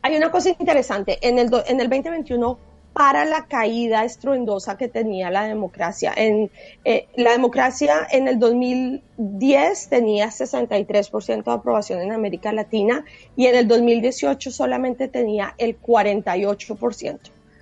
Hay 0.03 0.15
una 0.15 0.29
cosa 0.29 0.50
interesante. 0.50 1.17
En 1.22 1.39
el, 1.39 1.50
en 1.67 1.81
el 1.81 1.89
2021 1.89 2.58
para 2.93 3.25
la 3.25 3.46
caída 3.46 4.03
estruendosa 4.03 4.77
que 4.77 4.89
tenía 4.89 5.31
la 5.31 5.46
democracia. 5.46 6.13
En, 6.15 6.51
eh, 6.84 7.08
la 7.15 7.31
democracia 7.31 8.08
en 8.12 8.27
el 8.27 8.38
2010 8.38 9.88
tenía 9.88 10.27
63% 10.27 11.43
de 11.43 11.51
aprobación 11.51 12.01
en 12.01 12.12
América 12.12 12.51
Latina 12.51 13.05
y 13.36 13.48
en 13.48 13.55
el 13.55 13.67
2018 13.67 14.51
solamente 14.51 15.08
tenía 15.08 15.55
el 15.58 15.81
48%. 15.81 17.20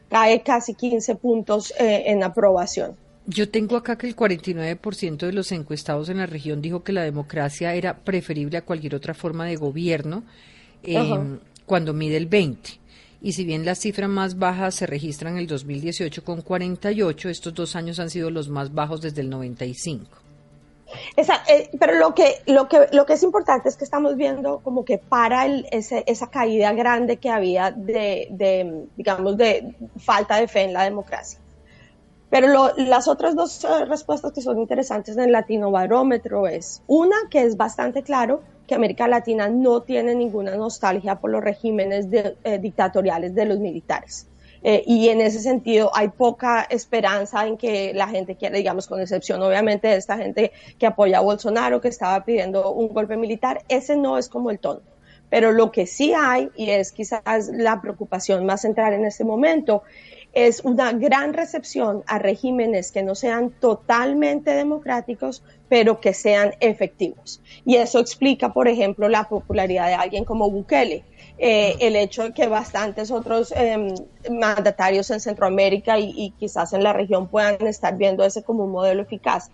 Cae 0.10 0.41
casi 0.41 0.74
15 0.74 1.15
puntos 1.15 1.72
eh, 1.79 2.03
en 2.08 2.24
aprobación. 2.24 2.98
Yo 3.31 3.48
tengo 3.48 3.77
acá 3.77 3.95
que 3.95 4.07
el 4.07 4.15
49% 4.15 5.17
de 5.17 5.33
los 5.33 5.51
encuestados 5.51 6.09
en 6.09 6.17
la 6.17 6.25
región 6.25 6.63
dijo 6.63 6.83
que 6.83 6.93
la 6.93 7.03
democracia 7.03 7.75
era 7.75 7.95
preferible 8.00 8.57
a 8.57 8.65
cualquier 8.65 8.95
otra 8.95 9.13
forma 9.13 9.45
de 9.45 9.55
gobierno 9.55 10.24
em, 10.81 11.38
cuando 11.67 11.93
mide 11.93 12.17
el 12.17 12.25
20. 12.25 12.71
Y 13.21 13.33
si 13.33 13.43
bien 13.43 13.65
las 13.65 13.77
cifras 13.77 14.09
más 14.09 14.39
bajas 14.39 14.74
se 14.74 14.88
registran 14.88 15.33
en 15.33 15.41
el 15.41 15.48
2018 15.48 16.24
con 16.24 16.41
48, 16.41 17.29
estos 17.29 17.53
dos 17.53 17.75
años 17.75 18.00
han 18.00 18.09
sido 18.09 18.31
los 18.31 18.50
más 18.50 18.74
bajos 18.74 19.00
desde 19.00 19.21
el 19.21 19.29
95. 19.29 20.07
Esa, 21.15 21.43
eh, 21.48 21.69
pero 21.79 22.00
lo 22.00 22.15
que, 22.15 22.41
lo, 22.48 22.67
que, 22.67 22.88
lo 22.93 23.05
que 23.05 23.13
es 23.13 23.21
importante 23.21 23.69
es 23.69 23.75
que 23.77 23.83
estamos 23.83 24.15
viendo 24.15 24.57
como 24.63 24.83
que 24.83 24.98
para 24.98 25.45
el, 25.45 25.67
ese, 25.71 26.03
esa 26.07 26.31
caída 26.31 26.74
grande 26.74 27.17
que 27.17 27.29
había 27.29 27.69
de, 27.69 28.27
de, 28.31 28.88
digamos, 28.98 29.38
de 29.38 29.75
falta 30.00 30.38
de 30.38 30.48
fe 30.48 30.63
en 30.63 30.74
la 30.74 30.83
democracia. 30.86 31.39
Pero 32.29 32.71
las 32.77 33.07
otras 33.07 33.36
dos 33.36 33.63
eh, 33.63 33.86
respuestas 33.86 34.31
que 34.31 34.41
son 34.41 34.59
interesantes 34.59 35.17
en 35.17 35.24
el 35.24 35.31
Latino 35.31 35.71
Barómetro 35.71 36.48
es 36.48 36.83
una 36.88 37.15
que 37.29 37.41
es 37.41 37.57
bastante 37.57 38.03
claro 38.03 38.41
que 38.67 38.75
América 38.75 39.07
Latina 39.07 39.50
no 39.50 39.81
tiene 39.81 40.13
ninguna 40.13 40.55
nostalgia 40.55 41.15
por 41.15 41.31
los 41.31 41.43
regímenes 41.43 42.07
eh, 42.12 42.59
dictatoriales 42.59 43.33
de 43.33 43.45
los 43.45 43.59
militares. 43.59 44.27
Eh, 44.62 44.83
y 44.86 45.09
en 45.09 45.21
ese 45.21 45.39
sentido 45.39 45.89
hay 45.95 46.09
poca 46.09 46.67
esperanza 46.69 47.48
en 47.48 47.57
que 47.57 47.93
la 47.93 48.07
gente 48.09 48.36
quiera, 48.36 48.57
digamos, 48.57 48.88
con 48.88 49.00
excepción 49.00 49.41
obviamente 49.41 49.88
de 49.88 49.95
esta 49.95 50.17
gente 50.17 50.51
que 50.77 50.86
apoya 50.86 51.19
a 51.19 51.21
Bolsonaro, 51.21 51.81
que 51.81 51.88
estaba 51.88 52.24
pidiendo 52.25 52.71
un 52.71 52.89
golpe 52.89 53.15
militar, 53.17 53.63
ese 53.69 53.95
no 53.95 54.17
es 54.17 54.29
como 54.29 54.51
el 54.51 54.59
tono. 54.59 54.81
Pero 55.29 55.51
lo 55.51 55.71
que 55.71 55.86
sí 55.86 56.13
hay, 56.13 56.50
y 56.55 56.71
es 56.71 56.91
quizás 56.91 57.50
la 57.53 57.81
preocupación 57.81 58.45
más 58.45 58.62
central 58.62 58.93
en 58.93 59.05
este 59.05 59.24
momento, 59.24 59.83
es 60.33 60.62
una 60.63 60.91
gran 60.93 61.33
recepción 61.33 62.03
a 62.05 62.19
regímenes 62.19 62.91
que 62.91 63.03
no 63.03 63.15
sean 63.15 63.50
totalmente 63.50 64.51
democráticos, 64.51 65.43
pero 65.67 66.00
que 66.00 66.13
sean 66.13 66.53
efectivos. 66.59 67.41
Y 67.65 67.75
eso 67.75 68.00
explica, 68.00 68.53
por 68.53 68.67
ejemplo, 68.67 69.09
la 69.09 69.27
popularidad 69.27 69.88
de 69.88 69.95
alguien 69.95 70.25
como 70.25 70.50
Bukele. 70.50 71.03
Eh, 71.41 71.77
el 71.79 71.95
hecho 71.95 72.24
de 72.24 72.33
que 72.33 72.48
bastantes 72.48 73.12
otros 73.12 73.53
em, 73.55 73.95
mandatarios 74.29 75.09
en 75.09 75.21
Centroamérica 75.21 75.98
y, 75.98 76.13
y 76.15 76.31
quizás 76.31 76.74
en 76.74 76.83
la 76.83 76.91
región 76.91 77.27
puedan 77.27 77.65
estar 77.65 77.95
viendo 77.95 78.25
ese 78.25 78.43
como 78.43 78.65
un 78.65 78.71
modelo 78.71 79.03
eficaz. 79.03 79.50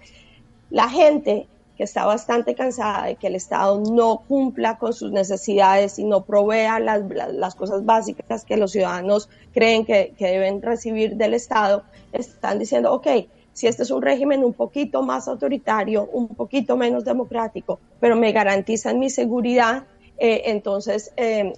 La 0.71 0.89
gente 0.89 1.47
que 1.77 1.83
está 1.83 2.05
bastante 2.05 2.55
cansada 2.55 3.07
de 3.07 3.15
que 3.15 3.27
el 3.27 3.35
Estado 3.35 3.81
no 3.81 4.23
cumpla 4.27 4.77
con 4.77 4.93
sus 4.93 5.11
necesidades 5.11 5.99
y 5.99 6.03
no 6.03 6.23
provea 6.23 6.79
las, 6.79 7.01
las, 7.33 7.55
cosas 7.55 7.85
básicas 7.85 8.45
que 8.45 8.57
los 8.57 8.71
ciudadanos 8.71 9.29
creen 9.53 9.85
que, 9.85 10.13
que, 10.17 10.27
deben 10.27 10.61
recibir 10.61 11.15
del 11.15 11.33
Estado, 11.33 11.83
están 12.13 12.59
diciendo, 12.59 12.93
ok, 12.93 13.07
si 13.55 13.67
este 13.67 13.83
es 13.83 13.91
un 13.91 14.01
régimen 14.01 14.43
un 14.43 14.53
poquito 14.53 15.01
más 15.01 15.27
autoritario, 15.27 16.09
un 16.11 16.27
poquito 16.27 16.75
menos 16.75 17.05
democrático, 17.05 17.79
pero 17.99 18.15
me 18.17 18.33
garantizan 18.33 18.99
mi 18.99 19.09
seguridad, 19.09 19.83
eh, 20.17 20.43
entonces 20.47 21.13
eh, 21.15 21.53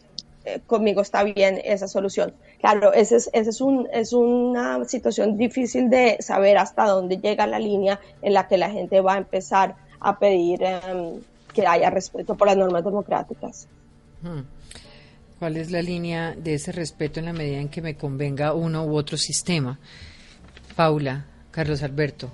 eh, 0.45 0.61
conmigo 0.65 1.01
está 1.01 1.23
bien 1.23 1.59
esa 1.65 1.87
solución. 1.87 2.33
Claro, 2.59 2.93
ese 2.93 3.17
es, 3.17 3.29
ese 3.33 3.49
es, 3.49 3.61
un, 3.61 3.87
es 3.91 4.13
una 4.13 4.85
situación 4.85 5.37
difícil 5.37 5.89
de 5.89 6.17
saber 6.21 6.57
hasta 6.57 6.85
dónde 6.85 7.17
llega 7.17 7.47
la 7.47 7.59
línea 7.59 7.99
en 8.21 8.33
la 8.33 8.47
que 8.47 8.57
la 8.57 8.69
gente 8.69 9.01
va 9.01 9.15
a 9.15 9.17
empezar 9.17 9.75
a 9.99 10.17
pedir 10.17 10.63
em, 10.63 11.19
que 11.53 11.65
haya 11.65 11.89
respeto 11.89 12.35
por 12.35 12.47
las 12.47 12.57
normas 12.57 12.83
democráticas. 12.83 13.67
Hmm. 14.21 14.41
¿Cuál 15.39 15.57
es 15.57 15.71
la 15.71 15.81
línea 15.81 16.35
de 16.35 16.55
ese 16.55 16.71
respeto 16.71 17.19
en 17.19 17.27
la 17.27 17.33
medida 17.33 17.59
en 17.59 17.69
que 17.69 17.81
me 17.81 17.95
convenga 17.95 18.53
uno 18.53 18.85
u 18.85 18.95
otro 18.95 19.17
sistema? 19.17 19.79
Paula, 20.75 21.25
Carlos 21.51 21.83
Alberto. 21.83 22.31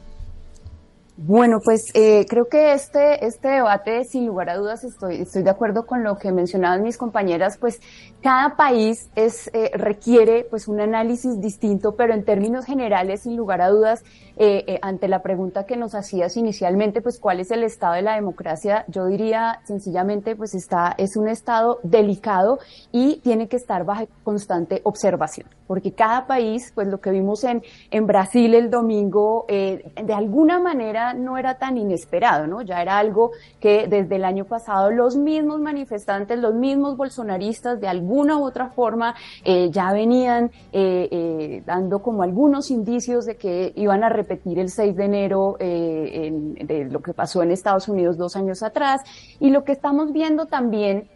Bueno, 1.15 1.59
pues 1.63 1.91
eh, 1.93 2.25
creo 2.27 2.49
que 2.49 2.73
este, 2.73 3.23
este 3.23 3.47
debate, 3.47 4.03
sin 4.03 4.25
lugar 4.25 4.49
a 4.49 4.57
dudas, 4.57 4.83
estoy, 4.83 5.21
estoy 5.21 5.43
de 5.43 5.51
acuerdo 5.51 5.85
con 5.85 6.03
lo 6.03 6.17
que 6.17 6.31
mencionaban 6.31 6.81
mis 6.81 6.97
compañeras, 6.97 7.57
pues 7.59 7.79
cada 8.23 8.55
país 8.55 9.11
es, 9.15 9.47
eh, 9.53 9.69
requiere 9.75 10.43
pues 10.49 10.67
un 10.67 10.81
análisis 10.81 11.39
distinto, 11.39 11.95
pero 11.95 12.15
en 12.15 12.25
términos 12.25 12.65
generales, 12.65 13.21
sin 13.21 13.37
lugar 13.37 13.61
a 13.61 13.69
dudas, 13.69 14.03
eh, 14.35 14.63
eh, 14.65 14.79
ante 14.81 15.07
la 15.07 15.21
pregunta 15.21 15.67
que 15.67 15.77
nos 15.77 15.93
hacías 15.93 16.37
inicialmente, 16.37 17.03
pues 17.03 17.19
cuál 17.19 17.39
es 17.39 17.51
el 17.51 17.61
estado 17.61 17.93
de 17.93 18.01
la 18.01 18.15
democracia, 18.15 18.83
yo 18.87 19.05
diría 19.05 19.61
sencillamente, 19.65 20.35
pues 20.35 20.55
está, 20.55 20.95
es 20.97 21.15
un 21.15 21.27
estado 21.27 21.79
delicado 21.83 22.57
y 22.91 23.17
tiene 23.17 23.47
que 23.47 23.57
estar 23.57 23.85
bajo 23.85 24.07
constante 24.23 24.81
observación, 24.85 25.47
porque 25.67 25.91
cada 25.91 26.25
país, 26.25 26.71
pues 26.73 26.87
lo 26.87 26.99
que 26.99 27.11
vimos 27.11 27.43
en, 27.43 27.61
en 27.91 28.07
Brasil 28.07 28.55
el 28.55 28.71
domingo, 28.71 29.45
eh, 29.49 29.91
de 30.03 30.13
alguna 30.15 30.59
manera 30.59 31.02
no 31.11 31.37
era 31.37 31.55
tan 31.55 31.77
inesperado, 31.77 32.47
¿no? 32.47 32.61
Ya 32.61 32.81
era 32.81 32.97
algo 32.97 33.31
que 33.59 33.87
desde 33.87 34.15
el 34.15 34.23
año 34.23 34.45
pasado 34.45 34.91
los 34.91 35.17
mismos 35.17 35.59
manifestantes, 35.59 36.39
los 36.39 36.53
mismos 36.53 36.95
bolsonaristas, 36.95 37.81
de 37.81 37.89
alguna 37.89 38.37
u 38.37 38.45
otra 38.45 38.69
forma, 38.69 39.15
eh, 39.43 39.69
ya 39.71 39.91
venían 39.91 40.51
eh, 40.71 41.09
eh, 41.11 41.63
dando 41.65 42.01
como 42.01 42.23
algunos 42.23 42.71
indicios 42.71 43.25
de 43.25 43.35
que 43.35 43.73
iban 43.75 44.03
a 44.03 44.09
repetir 44.09 44.59
el 44.59 44.69
6 44.69 44.95
de 44.95 45.03
enero 45.03 45.57
eh, 45.59 46.31
de 46.63 46.85
lo 46.85 47.01
que 47.01 47.13
pasó 47.13 47.41
en 47.43 47.51
Estados 47.51 47.87
Unidos 47.87 48.17
dos 48.17 48.35
años 48.35 48.63
atrás. 48.63 49.01
Y 49.39 49.49
lo 49.49 49.63
que 49.63 49.71
estamos 49.71 50.13
viendo 50.13 50.45
también 50.45 51.09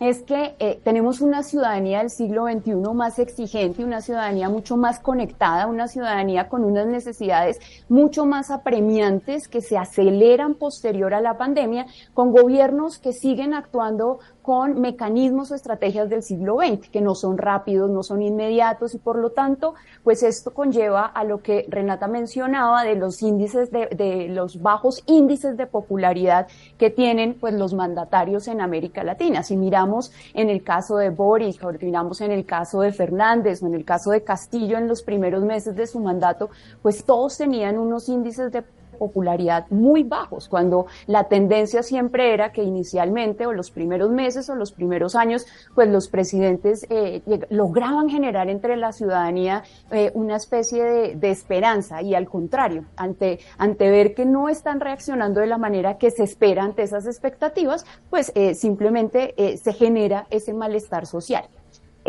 es 0.00 0.22
que 0.22 0.54
eh, 0.60 0.80
tenemos 0.84 1.20
una 1.20 1.42
ciudadanía 1.42 1.98
del 1.98 2.10
siglo 2.10 2.46
XXI 2.46 2.74
más 2.94 3.18
exigente, 3.18 3.84
una 3.84 4.00
ciudadanía 4.00 4.48
mucho 4.48 4.76
más 4.76 5.00
conectada, 5.00 5.66
una 5.66 5.88
ciudadanía 5.88 6.48
con 6.48 6.64
unas 6.64 6.86
necesidades 6.86 7.58
mucho 7.88 8.24
más 8.24 8.50
apremiantes 8.50 9.48
que 9.48 9.60
se 9.60 9.76
aceleran 9.76 10.54
posterior 10.54 11.14
a 11.14 11.20
la 11.20 11.36
pandemia, 11.36 11.86
con 12.14 12.32
gobiernos 12.32 12.98
que 12.98 13.12
siguen 13.12 13.54
actuando 13.54 14.20
con 14.48 14.80
mecanismos 14.80 15.50
o 15.50 15.54
estrategias 15.54 16.08
del 16.08 16.22
siglo 16.22 16.56
XX, 16.56 16.88
que 16.88 17.02
no 17.02 17.14
son 17.14 17.36
rápidos, 17.36 17.90
no 17.90 18.02
son 18.02 18.22
inmediatos 18.22 18.94
y 18.94 18.98
por 18.98 19.18
lo 19.18 19.28
tanto, 19.28 19.74
pues 20.02 20.22
esto 20.22 20.54
conlleva 20.54 21.04
a 21.04 21.22
lo 21.24 21.42
que 21.42 21.66
Renata 21.68 22.08
mencionaba 22.08 22.82
de 22.82 22.94
los 22.94 23.20
índices 23.20 23.70
de, 23.70 23.88
de 23.88 24.28
los 24.30 24.62
bajos 24.62 25.02
índices 25.04 25.58
de 25.58 25.66
popularidad 25.66 26.46
que 26.78 26.88
tienen 26.88 27.36
pues 27.38 27.52
los 27.52 27.74
mandatarios 27.74 28.48
en 28.48 28.62
América 28.62 29.04
Latina. 29.04 29.42
Si 29.42 29.54
miramos 29.54 30.12
en 30.32 30.48
el 30.48 30.62
caso 30.62 30.96
de 30.96 31.10
Boris, 31.10 31.62
o 31.62 31.70
miramos 31.70 32.22
en 32.22 32.32
el 32.32 32.46
caso 32.46 32.80
de 32.80 32.92
Fernández 32.92 33.62
o 33.62 33.66
en 33.66 33.74
el 33.74 33.84
caso 33.84 34.12
de 34.12 34.22
Castillo 34.22 34.78
en 34.78 34.88
los 34.88 35.02
primeros 35.02 35.44
meses 35.44 35.76
de 35.76 35.86
su 35.86 36.00
mandato, 36.00 36.48
pues 36.80 37.04
todos 37.04 37.36
tenían 37.36 37.76
unos 37.76 38.08
índices 38.08 38.50
de 38.50 38.64
popularidad 38.98 39.66
muy 39.70 40.02
bajos, 40.02 40.48
cuando 40.48 40.86
la 41.06 41.24
tendencia 41.24 41.82
siempre 41.82 42.34
era 42.34 42.52
que 42.52 42.62
inicialmente 42.62 43.46
o 43.46 43.52
los 43.52 43.70
primeros 43.70 44.10
meses 44.10 44.50
o 44.50 44.54
los 44.54 44.72
primeros 44.72 45.14
años, 45.14 45.46
pues 45.74 45.88
los 45.88 46.08
presidentes 46.08 46.86
eh, 46.90 47.22
lograban 47.50 48.08
generar 48.08 48.48
entre 48.48 48.76
la 48.76 48.92
ciudadanía 48.92 49.62
eh, 49.90 50.10
una 50.14 50.36
especie 50.36 51.14
de, 51.14 51.28
esperanza 51.30 52.02
y 52.02 52.14
al 52.14 52.26
contrario, 52.26 52.84
ante, 52.96 53.38
ante 53.58 53.90
ver 53.90 54.14
que 54.14 54.24
no 54.24 54.48
están 54.48 54.80
reaccionando 54.80 55.40
de 55.40 55.46
la 55.46 55.58
manera 55.58 55.98
que 55.98 56.10
se 56.10 56.24
espera 56.24 56.64
ante 56.64 56.82
esas 56.82 57.06
expectativas, 57.06 57.84
pues 58.10 58.32
eh, 58.34 58.54
simplemente 58.54 59.34
se 59.62 59.72
genera 59.72 60.26
ese 60.30 60.52
malestar 60.54 61.06
social. 61.06 61.44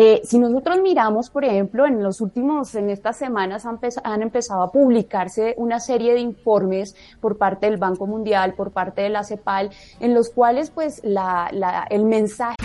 Eh, 0.01 0.21
si 0.23 0.39
nosotros 0.39 0.77
miramos, 0.81 1.29
por 1.29 1.43
ejemplo, 1.43 1.85
en 1.85 2.01
los 2.01 2.21
últimos, 2.21 2.73
en 2.75 2.89
estas 2.89 3.17
semanas 3.17 3.65
han, 3.65 3.77
han, 4.05 4.21
empezado 4.21 4.61
a 4.61 4.71
publicarse 4.71 5.55
una 5.57 5.81
serie 5.81 6.13
de 6.13 6.21
informes 6.21 6.95
por 7.19 7.37
parte 7.37 7.65
del 7.65 7.75
Banco 7.75 8.07
Mundial, 8.07 8.53
por 8.53 8.71
parte 8.71 9.01
de 9.01 9.09
la 9.09 9.25
CEPAL, 9.25 9.71
en 9.99 10.13
los 10.13 10.29
cuales, 10.29 10.71
pues, 10.71 11.01
la, 11.03 11.49
la, 11.51 11.85
el 11.89 12.05
mensaje. 12.05 12.55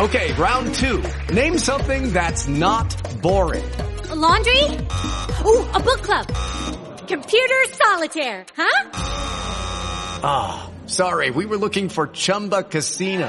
Okay, 0.00 0.32
round 0.32 0.74
two. 0.74 1.00
Name 1.32 1.56
something 1.56 2.12
that's 2.12 2.48
not 2.48 2.92
boring. 3.22 3.64
A 4.10 4.16
laundry. 4.16 4.64
Ooh, 5.46 5.64
a 5.72 5.78
book 5.78 6.02
club. 6.02 6.26
Computer 7.06 7.68
solitaire, 7.70 8.44
huh? 8.56 8.90
Ah, 10.24 10.66
oh, 10.66 10.88
sorry. 10.88 11.30
We 11.30 11.46
were 11.46 11.56
looking 11.56 11.88
for 11.88 12.08
Chumba 12.08 12.64
Casino. 12.64 13.28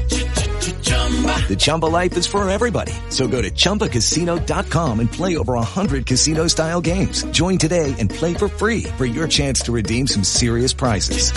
The 0.91 1.57
Chumba 1.57 1.87
life 1.87 2.15
is 2.15 2.25
for 2.25 2.49
everybody. 2.49 2.93
So 3.09 3.27
go 3.27 3.41
to 3.41 3.51
ChumbaCasino.com 3.51 4.99
and 5.01 5.11
play 5.11 5.35
over 5.35 5.55
100 5.55 6.05
casino 6.05 6.47
style 6.47 6.79
games. 6.79 7.23
Join 7.31 7.57
today 7.57 7.93
and 7.99 8.09
play 8.09 8.33
for 8.33 8.47
free 8.47 8.83
for 8.97 9.05
your 9.05 9.27
chance 9.27 9.61
to 9.63 9.73
redeem 9.73 10.07
some 10.07 10.23
serious 10.23 10.71
prizes. 10.71 11.33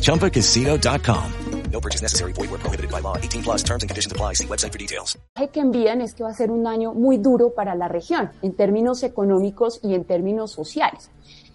ChumbaCasino.com. 0.00 1.32
No 1.72 1.80
purchase 1.80 2.02
necessary. 2.02 2.32
Void 2.32 2.50
where 2.50 2.58
prohibited 2.58 2.90
by 2.90 3.00
law. 3.00 3.16
18 3.16 3.42
plus 3.42 3.62
terms 3.62 3.82
and 3.82 3.90
conditions 3.90 4.12
apply. 4.12 4.34
See 4.34 4.46
website 4.46 4.72
for 4.72 4.78
details. 4.78 5.16
que 5.52 5.60
envían 5.60 6.00
es 6.00 6.14
que 6.14 6.24
va 6.24 6.30
a 6.30 6.34
ser 6.34 6.50
un 6.50 6.66
año 6.66 6.92
muy 6.94 7.16
duro 7.16 7.54
para 7.54 7.74
la 7.74 7.88
región 7.88 8.30
en 8.42 8.54
términos 8.54 9.02
económicos 9.02 9.80
y 9.82 9.94
en 9.94 10.04
términos 10.04 10.50
sociales. 10.50 11.10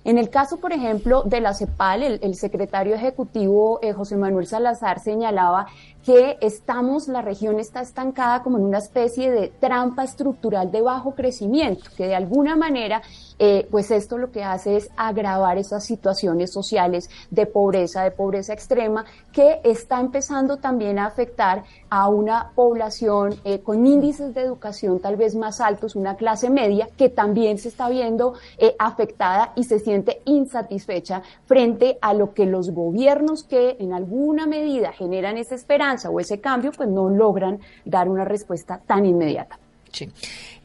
En 0.06 0.20
el 0.20 0.30
caso, 0.30 0.58
por 0.58 0.72
ejemplo, 0.72 1.24
de 1.24 1.42
la 1.42 1.54
CEPAL, 1.54 2.04
el, 2.04 2.20
el 2.22 2.36
secretario 2.36 2.94
ejecutivo 2.94 3.80
eh, 3.82 3.92
José 3.92 4.16
Manuel 4.16 4.46
Salazar 4.46 5.00
señalaba 5.00 5.68
que 6.06 6.38
estamos, 6.40 7.08
la 7.08 7.24
región 7.24 7.60
está 7.60 7.82
estancada 7.82 8.44
como 8.44 8.60
en 8.60 8.66
una 8.66 8.78
especie 8.78 9.32
de 9.32 9.48
trampa 9.48 10.04
estructural 10.04 10.72
de 10.72 10.82
bajo 10.82 11.16
crecimiento, 11.16 11.90
que 11.98 12.06
de 12.06 12.16
alguna 12.16 12.56
manera, 12.56 13.02
eh, 13.40 13.68
pues 13.70 13.92
esto 13.92 14.18
lo 14.18 14.32
que 14.32 14.44
hace 14.44 14.78
es 14.78 14.90
agravar 14.96 15.58
esas 15.58 15.86
situaciones 15.86 16.52
sociales 16.52 17.10
de 17.32 17.46
pobreza, 17.46 18.04
de 18.04 18.12
pobreza 18.12 18.54
extrema, 18.54 19.06
que 19.32 19.60
está 19.64 20.00
empezando 20.00 20.58
también 20.58 21.00
a 21.00 21.08
afectar 21.08 21.64
a 21.90 22.08
una 22.08 22.52
población 22.56 23.36
eh, 23.44 23.60
con 23.60 23.86
índices 23.86 24.34
de 24.34 24.42
educación 24.42 25.00
tal 25.00 25.18
vez 25.18 25.36
más 25.36 25.60
altos, 25.60 25.96
una 25.96 26.16
clase 26.16 26.50
media, 26.50 26.88
que 26.98 27.10
también 27.10 27.58
se 27.58 27.70
está 27.70 27.90
viendo 27.90 28.34
eh, 28.58 28.76
afectada 28.80 29.54
y 29.56 29.64
se 29.64 29.80
siente 29.80 30.22
insatisfecha 30.26 31.22
frente 31.46 31.98
a 32.02 32.14
lo 32.14 32.34
que 32.34 32.46
los 32.46 32.72
gobiernos 32.72 33.44
que 33.44 33.78
en 33.80 33.94
alguna 33.94 34.48
medida 34.48 34.92
generan 34.92 35.38
esa 35.38 35.56
esperanza 35.56 36.10
o 36.10 36.20
ese 36.20 36.40
cambio, 36.40 36.72
pues 36.72 36.90
no 36.90 37.10
logran 37.10 37.60
dar 37.84 38.10
una 38.10 38.26
respuesta 38.26 38.82
tan 38.86 39.06
inmediata. 39.06 39.60
Sí. 39.92 40.12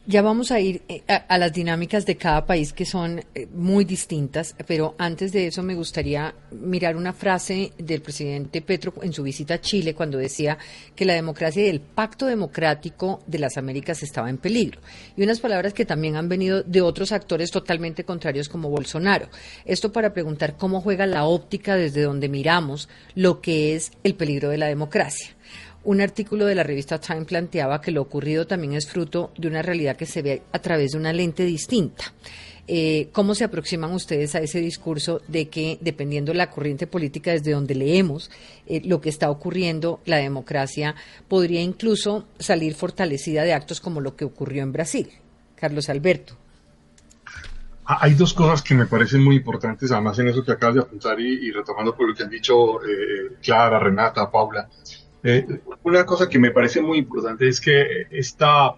Ya 0.07 0.23
vamos 0.23 0.49
a 0.49 0.59
ir 0.59 0.81
eh, 0.89 1.03
a, 1.07 1.37
las 1.37 1.53
dinámicas 1.53 2.07
de 2.07 2.17
cada 2.17 2.43
país 2.47 2.73
que 2.73 2.87
son 2.87 3.23
eh, 3.35 3.45
muy 3.53 3.85
distintas, 3.85 4.55
pero 4.65 4.95
antes 4.97 5.31
de 5.31 5.45
eso 5.45 5.61
me 5.61 5.75
gustaría 5.75 6.33
mirar 6.49 6.95
una 6.95 7.13
frase 7.13 7.71
del 7.77 8.01
presidente 8.01 8.63
Petro 8.63 8.95
en 9.03 9.13
su 9.13 9.21
visita 9.21 9.53
a 9.53 9.61
Chile 9.61 9.93
cuando 9.93 10.17
decía 10.17 10.57
que 10.95 11.05
la 11.05 11.13
democracia 11.13 11.63
y 11.63 11.69
el 11.69 11.81
pacto 11.81 12.25
democrático 12.25 13.21
de 13.27 13.37
las 13.37 13.57
Américas 13.57 14.01
estaba 14.01 14.31
en 14.31 14.39
peligro. 14.39 14.81
Y 15.15 15.21
unas 15.21 15.39
palabras 15.39 15.75
que 15.75 15.85
también 15.85 16.15
han 16.15 16.29
venido 16.29 16.63
de 16.63 16.81
otros 16.81 17.11
actores 17.11 17.51
totalmente 17.51 18.03
contrarios 18.03 18.49
como 18.49 18.71
Bolsonaro. 18.71 19.29
Esto 19.65 19.91
para 19.91 20.13
preguntar 20.13 20.57
cómo 20.57 20.81
juega 20.81 21.05
la 21.05 21.25
óptica 21.25 21.75
desde 21.75 22.01
donde 22.01 22.27
miramos 22.27 22.89
lo 23.13 23.39
que 23.39 23.75
es 23.75 23.91
el 24.03 24.15
peligro 24.15 24.49
de 24.49 24.57
la 24.57 24.65
democracia. 24.65 25.35
Un 25.83 25.99
artículo 25.99 26.45
de 26.45 26.53
la 26.53 26.63
revista 26.63 26.99
Time 26.99 27.25
planteaba 27.25 27.81
que 27.81 27.91
lo 27.91 28.01
ocurrido 28.01 28.45
también 28.45 28.73
es 28.73 28.87
fruto 28.87 29.31
de 29.37 29.47
una 29.47 29.63
realidad 29.63 29.95
que 29.95 30.05
se 30.05 30.21
ve 30.21 30.43
a 30.51 30.59
través 30.59 30.91
de 30.91 30.99
una 30.99 31.11
lente 31.11 31.43
distinta. 31.43 32.13
Eh, 32.67 33.09
¿Cómo 33.11 33.33
se 33.33 33.43
aproximan 33.43 33.91
ustedes 33.91 34.35
a 34.35 34.39
ese 34.39 34.59
discurso 34.59 35.21
de 35.27 35.49
que, 35.49 35.79
dependiendo 35.81 36.31
de 36.31 36.37
la 36.37 36.51
corriente 36.51 36.85
política 36.85 37.31
desde 37.31 37.51
donde 37.51 37.73
leemos 37.73 38.29
eh, 38.67 38.81
lo 38.85 39.01
que 39.01 39.09
está 39.09 39.31
ocurriendo, 39.31 39.99
la 40.05 40.17
democracia 40.17 40.93
podría 41.27 41.61
incluso 41.61 42.27
salir 42.37 42.75
fortalecida 42.75 43.41
de 43.41 43.53
actos 43.53 43.81
como 43.81 44.01
lo 44.01 44.15
que 44.15 44.25
ocurrió 44.25 44.61
en 44.61 44.71
Brasil? 44.71 45.09
Carlos 45.55 45.89
Alberto. 45.89 46.37
Ah, 47.85 47.97
Hay 48.01 48.13
dos 48.13 48.33
cosas 48.35 48.61
que 48.61 48.75
me 48.75 48.85
parecen 48.85 49.23
muy 49.23 49.37
importantes, 49.37 49.91
además 49.91 50.19
en 50.19 50.27
eso 50.27 50.43
que 50.43 50.51
acabas 50.51 50.75
de 50.75 50.81
apuntar 50.81 51.19
y, 51.19 51.47
y 51.47 51.51
retomando 51.51 51.95
por 51.95 52.07
lo 52.07 52.13
que 52.15 52.23
han 52.23 52.29
dicho 52.29 52.81
eh, 52.83 53.37
Clara, 53.41 53.79
Renata, 53.79 54.29
Paula. 54.29 54.69
Eh, 55.23 55.45
una 55.83 56.05
cosa 56.05 56.27
que 56.27 56.39
me 56.39 56.51
parece 56.51 56.81
muy 56.81 56.97
importante 56.97 57.47
es 57.47 57.61
que 57.61 58.07
esta 58.09 58.73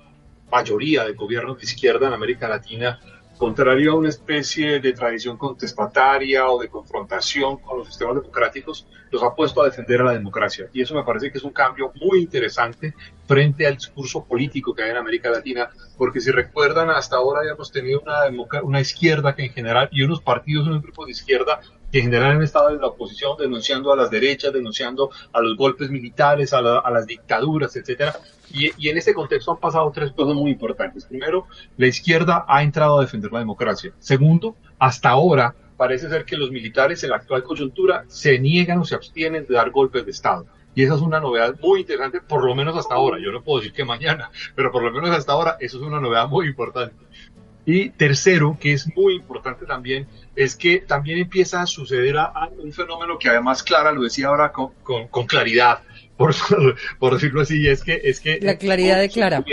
mayoría 0.51 1.05
de 1.05 1.13
gobiernos 1.13 1.57
de 1.57 1.63
izquierda 1.63 2.07
en 2.07 2.13
América 2.13 2.47
Latina, 2.47 2.99
contrario 3.37 3.93
a 3.93 3.95
una 3.95 4.09
especie 4.09 4.79
de 4.79 4.93
tradición 4.93 5.37
contestataria 5.37 6.47
o 6.47 6.61
de 6.61 6.67
confrontación 6.67 7.57
con 7.57 7.79
los 7.79 7.87
sistemas 7.87 8.15
democráticos, 8.15 8.85
los 9.09 9.23
ha 9.23 9.33
puesto 9.33 9.61
a 9.61 9.65
defender 9.65 10.01
a 10.01 10.05
la 10.05 10.13
democracia. 10.13 10.67
Y 10.73 10.81
eso 10.81 10.95
me 10.95 11.03
parece 11.03 11.31
que 11.31 11.37
es 11.37 11.43
un 11.43 11.51
cambio 11.53 11.91
muy 11.95 12.19
interesante 12.19 12.93
frente 13.25 13.65
al 13.65 13.75
discurso 13.75 14.25
político 14.25 14.75
que 14.75 14.83
hay 14.83 14.91
en 14.91 14.97
América 14.97 15.29
Latina, 15.29 15.69
porque 15.97 16.19
si 16.19 16.29
recuerdan, 16.29 16.89
hasta 16.89 17.15
ahora 17.15 17.41
ya 17.45 17.53
hemos 17.53 17.71
tenido 17.71 18.01
una, 18.01 18.61
una 18.61 18.81
izquierda 18.81 19.33
que 19.35 19.45
en 19.45 19.53
general, 19.53 19.89
y 19.91 20.03
unos 20.03 20.21
partidos, 20.21 20.67
unos 20.67 20.81
grupos 20.81 21.05
de 21.07 21.11
izquierda 21.13 21.61
que 21.93 21.99
en 21.99 22.05
general 22.05 22.31
han 22.31 22.41
estado 22.41 22.71
en 22.71 22.81
la 22.81 22.87
oposición 22.87 23.37
denunciando 23.37 23.93
a 23.93 23.95
las 23.95 24.09
derechas, 24.09 24.51
denunciando 24.51 25.11
a 25.31 25.39
los 25.41 25.55
golpes 25.55 25.91
militares, 25.91 26.51
a, 26.51 26.59
la- 26.59 26.83
las 26.91 27.05
dictaduras, 27.05 27.75
etcétera. 27.75 28.15
Y, 28.51 28.71
y 28.83 28.89
en 28.89 28.97
este 28.97 29.13
contexto 29.13 29.51
han 29.51 29.59
pasado 29.59 29.91
tres 29.93 30.11
cosas 30.11 30.33
muy 30.35 30.49
importantes. 30.51 31.05
Primero, 31.05 31.45
la 31.77 31.85
izquierda 31.87 32.45
ha 32.47 32.63
entrado 32.63 32.97
a 32.97 33.01
defender 33.01 33.31
la 33.31 33.39
democracia. 33.39 33.93
Segundo, 33.99 34.55
hasta 34.79 35.09
ahora 35.09 35.53
parece 35.77 36.09
ser 36.09 36.25
que 36.25 36.35
los 36.35 36.49
militares 36.49 37.03
en 37.03 37.11
la 37.11 37.17
actual 37.17 37.43
coyuntura 37.43 38.05
se 38.07 38.39
niegan 38.39 38.79
o 38.79 38.85
se 38.85 38.95
abstienen 38.95 39.45
de 39.47 39.53
dar 39.53 39.69
golpes 39.69 40.03
de 40.05 40.11
Estado. 40.11 40.47
Y 40.75 40.81
esa 40.83 40.95
es 40.95 41.01
una 41.01 41.19
novedad 41.19 41.53
muy 41.61 41.81
interesante, 41.81 42.19
por 42.21 42.43
lo 42.43 42.55
menos 42.55 42.75
hasta 42.75 42.95
ahora. 42.95 43.19
Yo 43.23 43.31
no 43.31 43.43
puedo 43.43 43.59
decir 43.59 43.73
que 43.73 43.85
mañana, 43.85 44.31
pero 44.55 44.71
por 44.71 44.81
lo 44.81 44.91
menos 44.91 45.11
hasta 45.11 45.31
ahora 45.33 45.55
eso 45.59 45.77
es 45.77 45.83
una 45.83 45.99
novedad 45.99 46.27
muy 46.27 46.47
importante. 46.47 46.95
Y 47.65 47.89
tercero, 47.91 48.57
que 48.59 48.73
es 48.73 48.87
muy 48.95 49.15
importante 49.15 49.65
también, 49.65 50.07
es 50.35 50.55
que 50.55 50.79
también 50.79 51.19
empieza 51.19 51.61
a 51.61 51.65
suceder 51.65 52.17
a- 52.17 52.49
un 52.57 52.73
fenómeno 52.73 53.17
que 53.17 53.29
además 53.29 53.63
Clara 53.63 53.91
lo 53.91 54.03
decía 54.03 54.27
ahora 54.27 54.51
con- 54.51 55.07
con 55.07 55.25
claridad, 55.27 55.79
por, 56.23 56.33
por 56.99 57.13
decirlo 57.13 57.41
así, 57.41 57.67
es 57.67 57.83
que... 57.83 57.99
Es 58.01 58.21
que 58.21 58.39
La 58.41 58.55
claridad 58.57 58.99
de 58.99 59.09
Clara. 59.09 59.43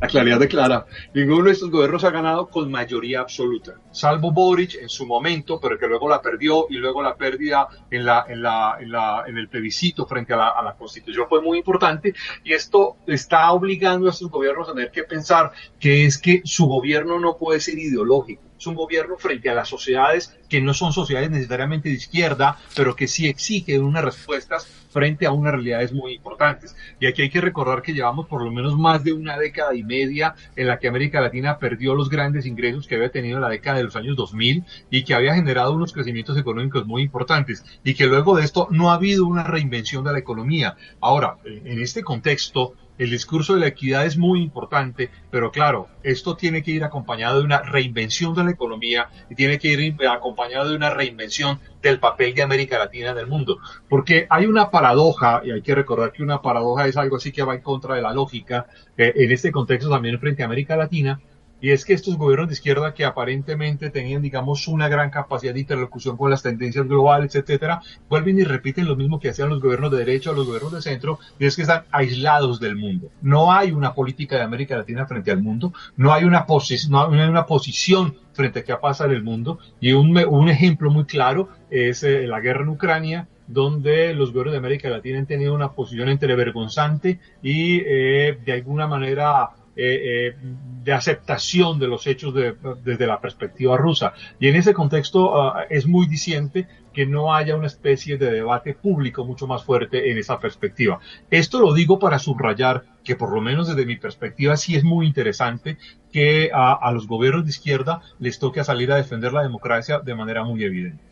la 0.00 0.06
claridad 0.08 0.38
de 0.38 0.48
Clara. 0.48 0.86
Ninguno 1.14 1.44
de 1.44 1.52
estos 1.52 1.70
gobiernos 1.70 2.04
ha 2.04 2.10
ganado 2.10 2.48
con 2.48 2.70
mayoría 2.70 3.20
absoluta, 3.20 3.76
salvo 3.90 4.30
Boric 4.30 4.74
en 4.74 4.90
su 4.90 5.06
momento, 5.06 5.58
pero 5.60 5.78
que 5.78 5.86
luego 5.86 6.08
la 6.08 6.20
perdió 6.20 6.66
y 6.68 6.74
luego 6.74 7.02
la 7.02 7.16
pérdida 7.16 7.68
en, 7.90 8.04
la, 8.04 8.26
en, 8.28 8.42
la, 8.42 8.76
en, 8.78 8.92
la, 8.92 9.24
en 9.26 9.38
el 9.38 9.48
plebiscito 9.48 10.04
frente 10.06 10.34
a 10.34 10.36
la, 10.36 10.48
a 10.50 10.62
la 10.62 10.74
Constitución 10.74 11.26
fue 11.26 11.40
muy 11.40 11.58
importante 11.58 12.12
y 12.44 12.52
esto 12.52 12.98
está 13.06 13.50
obligando 13.52 14.08
a 14.08 14.10
estos 14.10 14.30
gobiernos 14.30 14.68
a 14.68 14.74
tener 14.74 14.90
que 14.90 15.04
pensar 15.04 15.52
que 15.80 16.04
es 16.04 16.18
que 16.18 16.42
su 16.44 16.66
gobierno 16.66 17.18
no 17.18 17.38
puede 17.38 17.60
ser 17.60 17.78
ideológico. 17.78 18.47
Es 18.58 18.66
un 18.66 18.74
gobierno 18.74 19.16
frente 19.16 19.48
a 19.48 19.54
las 19.54 19.68
sociedades 19.68 20.36
que 20.48 20.60
no 20.60 20.74
son 20.74 20.92
sociedades 20.92 21.30
necesariamente 21.30 21.88
de 21.88 21.94
izquierda, 21.94 22.58
pero 22.74 22.96
que 22.96 23.06
sí 23.06 23.28
exigen 23.28 23.84
unas 23.84 24.04
respuestas 24.04 24.66
frente 24.90 25.26
a 25.26 25.32
unas 25.32 25.52
realidades 25.52 25.92
muy 25.92 26.14
importantes. 26.14 26.74
Y 26.98 27.06
aquí 27.06 27.22
hay 27.22 27.30
que 27.30 27.40
recordar 27.40 27.82
que 27.82 27.92
llevamos 27.92 28.26
por 28.26 28.42
lo 28.42 28.50
menos 28.50 28.76
más 28.76 29.04
de 29.04 29.12
una 29.12 29.38
década 29.38 29.74
y 29.74 29.84
media 29.84 30.34
en 30.56 30.66
la 30.66 30.78
que 30.78 30.88
América 30.88 31.20
Latina 31.20 31.58
perdió 31.58 31.94
los 31.94 32.08
grandes 32.08 32.46
ingresos 32.46 32.88
que 32.88 32.96
había 32.96 33.10
tenido 33.10 33.36
en 33.36 33.42
la 33.42 33.48
década 33.48 33.76
de 33.76 33.84
los 33.84 33.94
años 33.94 34.16
2000 34.16 34.64
y 34.90 35.04
que 35.04 35.14
había 35.14 35.34
generado 35.34 35.72
unos 35.72 35.92
crecimientos 35.92 36.36
económicos 36.36 36.86
muy 36.86 37.02
importantes 37.02 37.64
y 37.84 37.94
que 37.94 38.06
luego 38.06 38.36
de 38.36 38.44
esto 38.44 38.66
no 38.70 38.90
ha 38.90 38.94
habido 38.94 39.26
una 39.26 39.44
reinvención 39.44 40.02
de 40.04 40.12
la 40.12 40.18
economía. 40.18 40.76
Ahora, 41.00 41.36
en 41.44 41.80
este 41.80 42.02
contexto, 42.02 42.74
el 42.98 43.10
discurso 43.10 43.54
de 43.54 43.60
la 43.60 43.68
equidad 43.68 44.04
es 44.04 44.18
muy 44.18 44.42
importante, 44.42 45.10
pero 45.30 45.50
claro, 45.50 45.88
esto 46.02 46.36
tiene 46.36 46.62
que 46.62 46.72
ir 46.72 46.84
acompañado 46.84 47.38
de 47.38 47.44
una 47.44 47.62
reinvención 47.62 48.34
de 48.34 48.44
la 48.44 48.50
economía 48.50 49.08
y 49.30 49.34
tiene 49.34 49.58
que 49.58 49.68
ir 49.68 49.96
acompañado 50.06 50.68
de 50.68 50.76
una 50.76 50.90
reinvención 50.90 51.60
del 51.80 52.00
papel 52.00 52.34
de 52.34 52.42
América 52.42 52.78
Latina 52.78 53.10
en 53.10 53.18
el 53.18 53.26
mundo. 53.26 53.58
Porque 53.88 54.26
hay 54.28 54.46
una 54.46 54.70
paradoja, 54.70 55.42
y 55.44 55.52
hay 55.52 55.62
que 55.62 55.74
recordar 55.74 56.12
que 56.12 56.22
una 56.22 56.42
paradoja 56.42 56.86
es 56.86 56.96
algo 56.96 57.16
así 57.16 57.32
que 57.32 57.42
va 57.42 57.54
en 57.54 57.62
contra 57.62 57.94
de 57.94 58.02
la 58.02 58.12
lógica, 58.12 58.66
eh, 58.96 59.12
en 59.14 59.32
este 59.32 59.52
contexto 59.52 59.88
también 59.88 60.18
frente 60.18 60.42
a 60.42 60.46
América 60.46 60.76
Latina, 60.76 61.20
y 61.60 61.70
es 61.70 61.84
que 61.84 61.92
estos 61.92 62.16
gobiernos 62.16 62.48
de 62.48 62.54
izquierda 62.54 62.94
que 62.94 63.04
aparentemente 63.04 63.90
tenían, 63.90 64.22
digamos, 64.22 64.68
una 64.68 64.88
gran 64.88 65.10
capacidad 65.10 65.54
de 65.54 65.60
interlocución 65.60 66.16
con 66.16 66.30
las 66.30 66.42
tendencias 66.42 66.86
globales, 66.86 67.34
etcétera, 67.34 67.80
vuelven 68.08 68.38
y 68.38 68.44
repiten 68.44 68.86
lo 68.86 68.96
mismo 68.96 69.18
que 69.18 69.30
hacían 69.30 69.48
los 69.48 69.60
gobiernos 69.60 69.90
de 69.90 69.98
derecha 69.98 70.30
o 70.30 70.34
los 70.34 70.46
gobiernos 70.46 70.72
de 70.72 70.82
centro, 70.82 71.18
y 71.38 71.46
es 71.46 71.56
que 71.56 71.62
están 71.62 71.84
aislados 71.90 72.60
del 72.60 72.76
mundo. 72.76 73.08
No 73.22 73.52
hay 73.52 73.72
una 73.72 73.94
política 73.94 74.36
de 74.36 74.42
América 74.42 74.76
Latina 74.76 75.06
frente 75.06 75.30
al 75.30 75.42
mundo, 75.42 75.72
no 75.96 76.12
hay 76.12 76.24
una, 76.24 76.46
posi 76.46 76.76
no 76.88 77.10
hay 77.10 77.28
una 77.28 77.46
posición 77.46 78.16
frente 78.32 78.60
a 78.60 78.64
qué 78.64 78.76
pasa 78.76 79.06
en 79.06 79.12
el 79.12 79.22
mundo, 79.22 79.58
y 79.80 79.92
un, 79.92 80.16
un 80.16 80.48
ejemplo 80.48 80.90
muy 80.90 81.04
claro 81.04 81.48
es 81.70 82.04
eh, 82.04 82.26
la 82.26 82.40
guerra 82.40 82.62
en 82.62 82.68
Ucrania, 82.68 83.28
donde 83.48 84.14
los 84.14 84.30
gobiernos 84.30 84.52
de 84.52 84.58
América 84.58 84.90
Latina 84.90 85.18
han 85.18 85.26
tenido 85.26 85.54
una 85.54 85.72
posición 85.72 86.10
entre 86.10 86.36
vergonzante 86.36 87.18
y 87.42 87.80
eh, 87.80 88.38
de 88.44 88.52
alguna 88.52 88.86
manera 88.86 89.50
eh, 89.78 90.32
eh, 90.34 90.36
de 90.84 90.92
aceptación 90.92 91.78
de 91.78 91.86
los 91.86 92.06
hechos 92.06 92.34
de- 92.34 92.56
desde 92.84 93.06
la 93.06 93.20
perspectiva 93.20 93.76
rusa. 93.76 94.12
Y 94.40 94.48
en 94.48 94.56
ese 94.56 94.74
contexto 94.74 95.40
ah, 95.40 95.64
es 95.70 95.86
muy 95.86 96.06
diciente 96.08 96.66
que 96.92 97.06
no 97.06 97.32
haya 97.32 97.54
una 97.54 97.68
especie 97.68 98.18
de 98.18 98.32
debate 98.32 98.74
público 98.74 99.24
mucho 99.24 99.46
más 99.46 99.62
fuerte 99.64 100.10
en 100.10 100.18
esa 100.18 100.40
perspectiva. 100.40 100.98
Esto 101.30 101.60
lo 101.60 101.72
digo 101.72 102.00
para 102.00 102.18
subrayar 102.18 102.84
que 103.04 103.14
por 103.14 103.32
lo 103.32 103.40
menos 103.40 103.68
desde 103.68 103.86
mi 103.86 103.96
perspectiva 103.96 104.56
sí 104.56 104.74
es 104.74 104.82
muy 104.82 105.06
interesante 105.06 105.78
que 106.12 106.50
a, 106.52 106.90
los 106.92 107.06
gobiernos 107.06 107.44
de 107.44 107.50
izquierda 107.50 108.00
les 108.18 108.40
toque 108.40 108.64
salir 108.64 108.90
a 108.90 108.96
defender 108.96 109.32
la 109.32 109.42
democracia 109.42 110.00
de 110.00 110.14
manera 110.14 110.42
muy 110.42 110.64
evidente. 110.64 111.07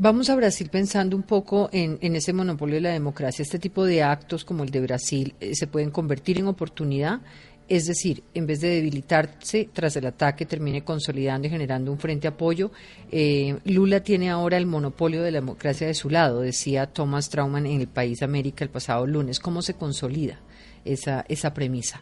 Vamos 0.00 0.30
a 0.30 0.36
Brasil 0.36 0.68
pensando 0.70 1.16
un 1.16 1.24
poco 1.24 1.70
en, 1.72 1.98
en 2.00 2.14
ese 2.14 2.32
monopolio 2.32 2.76
de 2.76 2.82
la 2.82 2.90
democracia. 2.90 3.42
Este 3.42 3.58
tipo 3.58 3.84
de 3.84 4.04
actos 4.04 4.44
como 4.44 4.62
el 4.62 4.70
de 4.70 4.80
Brasil 4.80 5.34
eh, 5.40 5.56
se 5.56 5.66
pueden 5.66 5.90
convertir 5.90 6.38
en 6.38 6.46
oportunidad, 6.46 7.20
es 7.68 7.86
decir, 7.86 8.22
en 8.32 8.46
vez 8.46 8.60
de 8.60 8.68
debilitarse 8.68 9.68
tras 9.72 9.96
el 9.96 10.06
ataque, 10.06 10.46
termine 10.46 10.84
consolidando 10.84 11.48
y 11.48 11.50
generando 11.50 11.90
un 11.90 11.98
frente 11.98 12.28
apoyo. 12.28 12.70
Eh, 13.10 13.58
Lula 13.64 13.98
tiene 13.98 14.30
ahora 14.30 14.56
el 14.56 14.66
monopolio 14.66 15.20
de 15.20 15.32
la 15.32 15.40
democracia 15.40 15.88
de 15.88 15.94
su 15.94 16.10
lado, 16.10 16.42
decía 16.42 16.86
Thomas 16.86 17.28
Trauman 17.28 17.66
en 17.66 17.80
el 17.80 17.88
País 17.88 18.22
América 18.22 18.62
el 18.62 18.70
pasado 18.70 19.04
lunes. 19.04 19.40
¿Cómo 19.40 19.62
se 19.62 19.74
consolida 19.74 20.38
esa, 20.84 21.24
esa 21.28 21.52
premisa? 21.52 22.00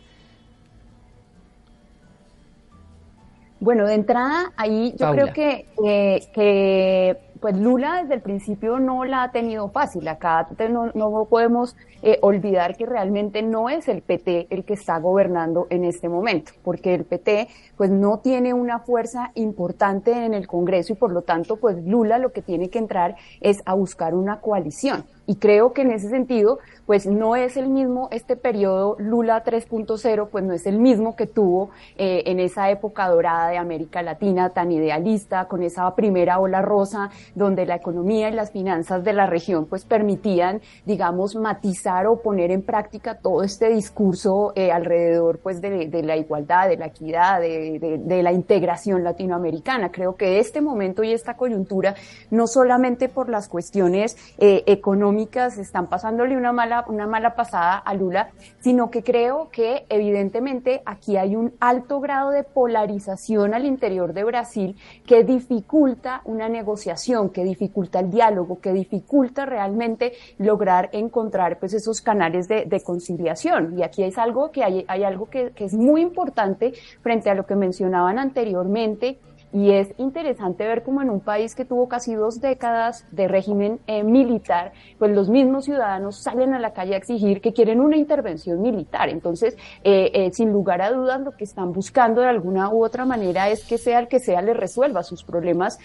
Bueno, 3.59 3.87
de 3.87 3.95
entrada, 3.95 4.53
ahí 4.55 4.93
yo 4.93 5.07
Paula. 5.07 5.33
creo 5.33 5.35
que, 5.35 5.67
eh, 5.83 6.27
que 6.35 7.26
pues 7.47 7.59
Lula 7.59 8.03
desde 8.03 8.15
el 8.15 8.23
principio 8.23 8.81
no 8.81 9.05
la 9.05 9.23
ha 9.23 9.31
tenido 9.31 9.69
fácil. 9.69 10.09
Acá 10.09 10.49
no, 10.69 10.91
no 10.95 11.27
podemos 11.31 11.77
eh, 12.03 12.19
olvidar 12.21 12.77
que 12.77 12.87
realmente 12.87 13.41
no 13.41 13.71
es 13.71 13.87
el 13.87 14.03
PT 14.03 14.49
el 14.51 14.65
que 14.65 14.75
está 14.75 14.99
gobernando 14.99 15.69
en 15.71 15.85
este 15.85 16.09
momento, 16.09 16.51
porque 16.65 16.93
el 16.93 17.05
PT 17.05 17.47
pues 17.77 17.89
no 17.89 18.19
tiene 18.19 18.53
una 18.53 18.81
fuerza 18.81 19.31
importante 19.37 20.25
en 20.25 20.35
el 20.35 20.49
Congreso 20.49 20.95
y 20.95 20.97
por 20.97 21.13
lo 21.13 21.23
tanto 21.23 21.55
pues 21.55 21.77
Lula 21.87 22.19
lo 22.19 22.33
que 22.33 22.43
tiene 22.43 22.69
que 22.69 22.81
entrar 22.81 23.15
es 23.41 23.63
a 23.65 23.75
buscar 23.75 24.17
una 24.17 24.41
coalición. 24.41 25.05
Y 25.27 25.37
creo 25.37 25.73
que 25.73 25.83
en 25.83 25.91
ese 25.91 26.09
sentido, 26.09 26.59
pues 26.87 27.07
no 27.07 27.35
es 27.35 27.57
el 27.57 27.69
mismo 27.69 28.09
este 28.13 28.37
periodo 28.37 28.97
Lula 29.01 29.43
3.0, 29.43 30.29
pues 30.31 30.45
no 30.45 30.55
es 30.55 30.67
el 30.67 30.79
mismo 30.79 31.17
que 31.17 31.27
tuvo 31.27 31.71
eh, 31.97 32.23
en 32.27 32.39
esa 32.39 32.71
época 32.71 33.09
dorada 33.09 33.49
de 33.49 33.59
América 33.59 34.03
Latina 34.03 34.51
tan 34.51 34.71
idealista, 34.71 35.47
con 35.49 35.65
esa 35.65 35.93
primera 35.97 36.39
ola 36.39 36.63
rosa, 36.63 37.11
donde 37.35 37.67
la 37.67 37.75
economía 37.75 38.29
y 38.29 38.35
las 38.35 38.53
finanzas 38.53 39.03
de 39.03 39.13
la 39.13 39.27
región 39.27 39.67
pues 39.67 39.85
permitían, 39.85 40.61
digamos, 40.85 41.35
matizar 41.35 42.07
o 42.07 42.21
poner 42.21 42.53
en 42.53 42.63
práctica 42.63 43.19
todo 43.19 43.43
este 43.43 43.69
discurso 43.69 44.53
eh, 44.55 44.71
alrededor 44.71 45.39
pues 45.39 45.61
de, 45.61 46.03
la 46.05 46.17
igualdad, 46.17 46.69
de 46.69 46.77
la 46.77 46.87
equidad, 46.87 47.41
de 47.41 48.21
la 48.23 48.33
integración 48.33 49.03
latinoamericana. 49.03 49.91
Creo 49.91 50.15
que 50.15 50.39
este 50.39 50.61
momento 50.61 51.03
y 51.03 51.13
esta 51.13 51.37
coyuntura, 51.37 51.97
no 52.31 52.47
solamente 52.47 53.09
por 53.09 53.29
las 53.29 53.49
cuestiones 53.49 54.17
eh, 54.39 54.63
económicas, 54.67 55.16
están 55.19 55.89
pasándole 55.89 56.37
una 56.37 56.53
mala, 56.53 56.85
una 56.89 57.07
mala 57.07 57.35
pasada 57.35 57.79
a 57.79 57.95
Lula, 57.95 58.31
sino 58.61 58.91
que 58.91 59.03
creo 59.03 59.49
que 59.51 59.87
evidentemente 59.89 60.83
aquí 60.85 61.17
hay 61.17 61.37
un 61.37 61.55
alto 61.61 62.01
grado 62.01 62.31
de 62.31 62.45
polarización 62.45 63.55
al 63.55 63.65
interior 63.65 64.13
de 64.13 64.25
Brasil 64.25 64.77
que 65.07 65.25
dificulta 65.25 66.23
una 66.25 66.49
negociación, 66.49 67.31
que 67.31 67.45
dificulta 67.45 68.01
el 68.01 68.11
diálogo, 68.11 68.61
que 68.61 68.73
dificulta 68.73 69.47
realmente 69.47 70.13
lograr 70.39 70.91
encontrar 70.93 71.59
pues 71.59 71.75
esos 71.75 72.01
canales 72.01 72.49
de, 72.49 72.67
conciliación. 72.85 73.79
Y 73.79 73.83
aquí 73.83 74.03
es 74.03 74.19
algo 74.19 74.51
que 74.51 74.63
hay, 74.63 74.85
hay 74.87 75.03
algo 75.03 75.31
que 75.31 75.53
es 75.57 75.75
muy 75.75 76.03
importante 76.03 76.73
frente 77.01 77.31
a 77.31 77.35
lo 77.35 77.47
que 77.47 77.57
mencionaban 77.57 78.19
anteriormente 78.19 79.19
y 79.57 79.71
es 79.71 79.95
interesante 79.97 80.69
ver 80.69 80.83
cómo 80.83 81.01
en 81.01 81.09
un 81.09 81.21
país 81.21 81.55
que 81.55 81.65
tuvo 81.65 81.89
casi 81.89 82.15
dos 82.15 82.43
décadas 82.43 83.07
de 83.11 83.27
régimen 83.27 83.81
eh, 83.87 84.03
militar, 84.03 84.73
pues 84.99 85.13
los 85.13 85.31
mismos 85.31 85.65
ciudadanos 85.65 86.23
salen 86.23 86.53
a 86.53 86.59
la 86.59 86.75
calle 86.75 86.93
a 86.93 86.99
exigir 86.99 87.41
que 87.41 87.55
quieren 87.55 87.81
una 87.81 87.97
intervención 87.97 88.61
militar. 88.61 89.09
Entonces, 89.09 89.57
eh, 89.83 90.11
eh, 90.13 90.31
sin 90.35 90.53
lugar 90.53 90.83
a 90.83 90.93
dudas, 90.93 91.23
lo 91.23 91.31
que 91.31 91.45
están 91.45 91.73
buscando 91.73 92.21
de 92.21 92.29
alguna 92.29 92.69
u 92.69 92.85
otra 92.85 93.07
manera 93.07 93.49
es 93.49 93.65
que 93.65 93.79
sea 93.79 93.99
el 93.99 94.09
que 94.09 94.21
sea 94.21 94.43
les 94.43 94.59
resuelva 94.59 95.03
sus 95.03 95.25
problemas, 95.25 95.79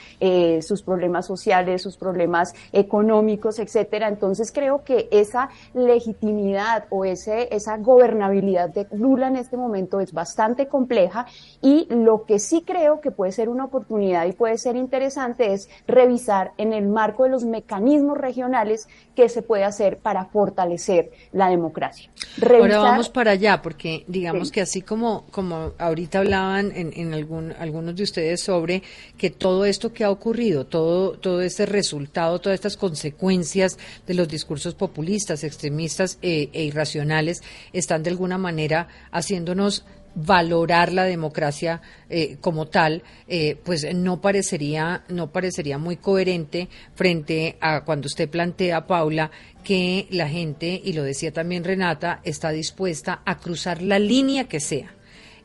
sus 0.59 0.83
problemas 0.83 1.25
sociales, 1.25 1.81
sus 1.81 1.95
problemas 1.95 2.53
económicos, 2.73 3.57
etcétera. 3.57 4.09
Entonces, 4.09 4.51
creo 4.51 4.83
que 4.83 5.07
esa 5.11 5.49
legitimidad 5.73 6.87
o 6.89 7.05
ese, 7.05 7.47
esa 7.55 7.77
gobernabilidad 7.77 8.69
de 8.69 8.85
Lula 8.91 9.29
en 9.29 9.37
este 9.37 9.55
momento 9.55 10.01
es 10.01 10.11
bastante 10.11 10.67
compleja 10.67 11.25
y 11.61 11.87
lo 11.89 12.25
que 12.25 12.37
sí 12.37 12.63
creo 12.65 12.99
que 12.99 13.11
puede 13.11 13.31
ser 13.31 13.47
una 13.47 13.60
oportunidad 13.65 14.25
y 14.25 14.33
puede 14.33 14.57
ser 14.57 14.75
interesante 14.75 15.53
es 15.53 15.69
revisar 15.87 16.51
en 16.57 16.73
el 16.73 16.87
marco 16.87 17.23
de 17.23 17.29
los 17.29 17.43
mecanismos 17.43 18.17
regionales 18.17 18.87
qué 19.15 19.29
se 19.29 19.41
puede 19.41 19.63
hacer 19.63 19.97
para 19.97 20.25
fortalecer 20.25 21.11
la 21.31 21.49
democracia. 21.49 22.09
Ahora 22.41 22.79
vamos 22.79 23.09
para 23.09 23.31
allá, 23.31 23.61
porque 23.61 24.03
digamos 24.07 24.51
que 24.51 24.61
así 24.61 24.81
como, 24.81 25.25
como 25.31 25.73
ahorita 25.77 26.19
hablaban 26.19 26.71
en, 26.75 26.91
en 26.95 27.13
algún, 27.13 27.53
algunos 27.59 27.95
de 27.95 28.03
ustedes 28.03 28.41
sobre 28.41 28.83
que 29.17 29.29
todo 29.29 29.65
esto 29.65 29.93
que 29.93 30.03
ha 30.03 30.11
ocurrido, 30.11 30.65
todo, 30.65 31.17
todo 31.17 31.41
este 31.41 31.65
resultado, 31.65 32.39
todas 32.39 32.55
estas 32.55 32.77
consecuencias 32.77 33.77
de 34.07 34.13
los 34.13 34.27
discursos 34.27 34.75
populistas, 34.75 35.43
extremistas 35.43 36.17
e, 36.21 36.49
e 36.53 36.63
irracionales, 36.63 37.41
están 37.73 38.03
de 38.03 38.09
alguna 38.09 38.37
manera 38.37 38.87
haciéndonos 39.11 39.85
valorar 40.15 40.91
la 40.91 41.03
democracia 41.03 41.81
eh, 42.09 42.37
como 42.41 42.67
tal, 42.67 43.03
eh, 43.27 43.57
pues 43.63 43.85
no 43.95 44.21
parecería, 44.21 45.03
no 45.09 45.31
parecería 45.31 45.77
muy 45.77 45.97
coherente 45.97 46.69
frente 46.95 47.57
a 47.61 47.83
cuando 47.85 48.07
usted 48.07 48.29
plantea, 48.29 48.87
Paula, 48.87 49.31
que 49.63 50.07
la 50.09 50.27
gente, 50.27 50.81
y 50.83 50.93
lo 50.93 51.03
decía 51.03 51.31
también 51.31 51.63
Renata, 51.63 52.21
está 52.23 52.51
dispuesta 52.51 53.21
a 53.25 53.37
cruzar 53.37 53.81
la 53.81 53.99
línea 53.99 54.45
que 54.45 54.59
sea, 54.59 54.93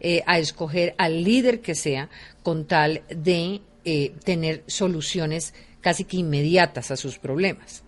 eh, 0.01 0.23
a 0.27 0.39
escoger 0.39 0.95
al 0.99 1.23
líder 1.23 1.61
que 1.61 1.75
sea, 1.75 2.09
con 2.43 2.67
tal 2.67 3.03
de 3.09 3.61
tener 4.25 4.65
soluciones 4.67 5.55
casi 5.81 6.03
que 6.03 6.17
inmediatas 6.17 6.91
a 6.91 6.97
sus 6.97 7.21
problemas. 7.21 7.86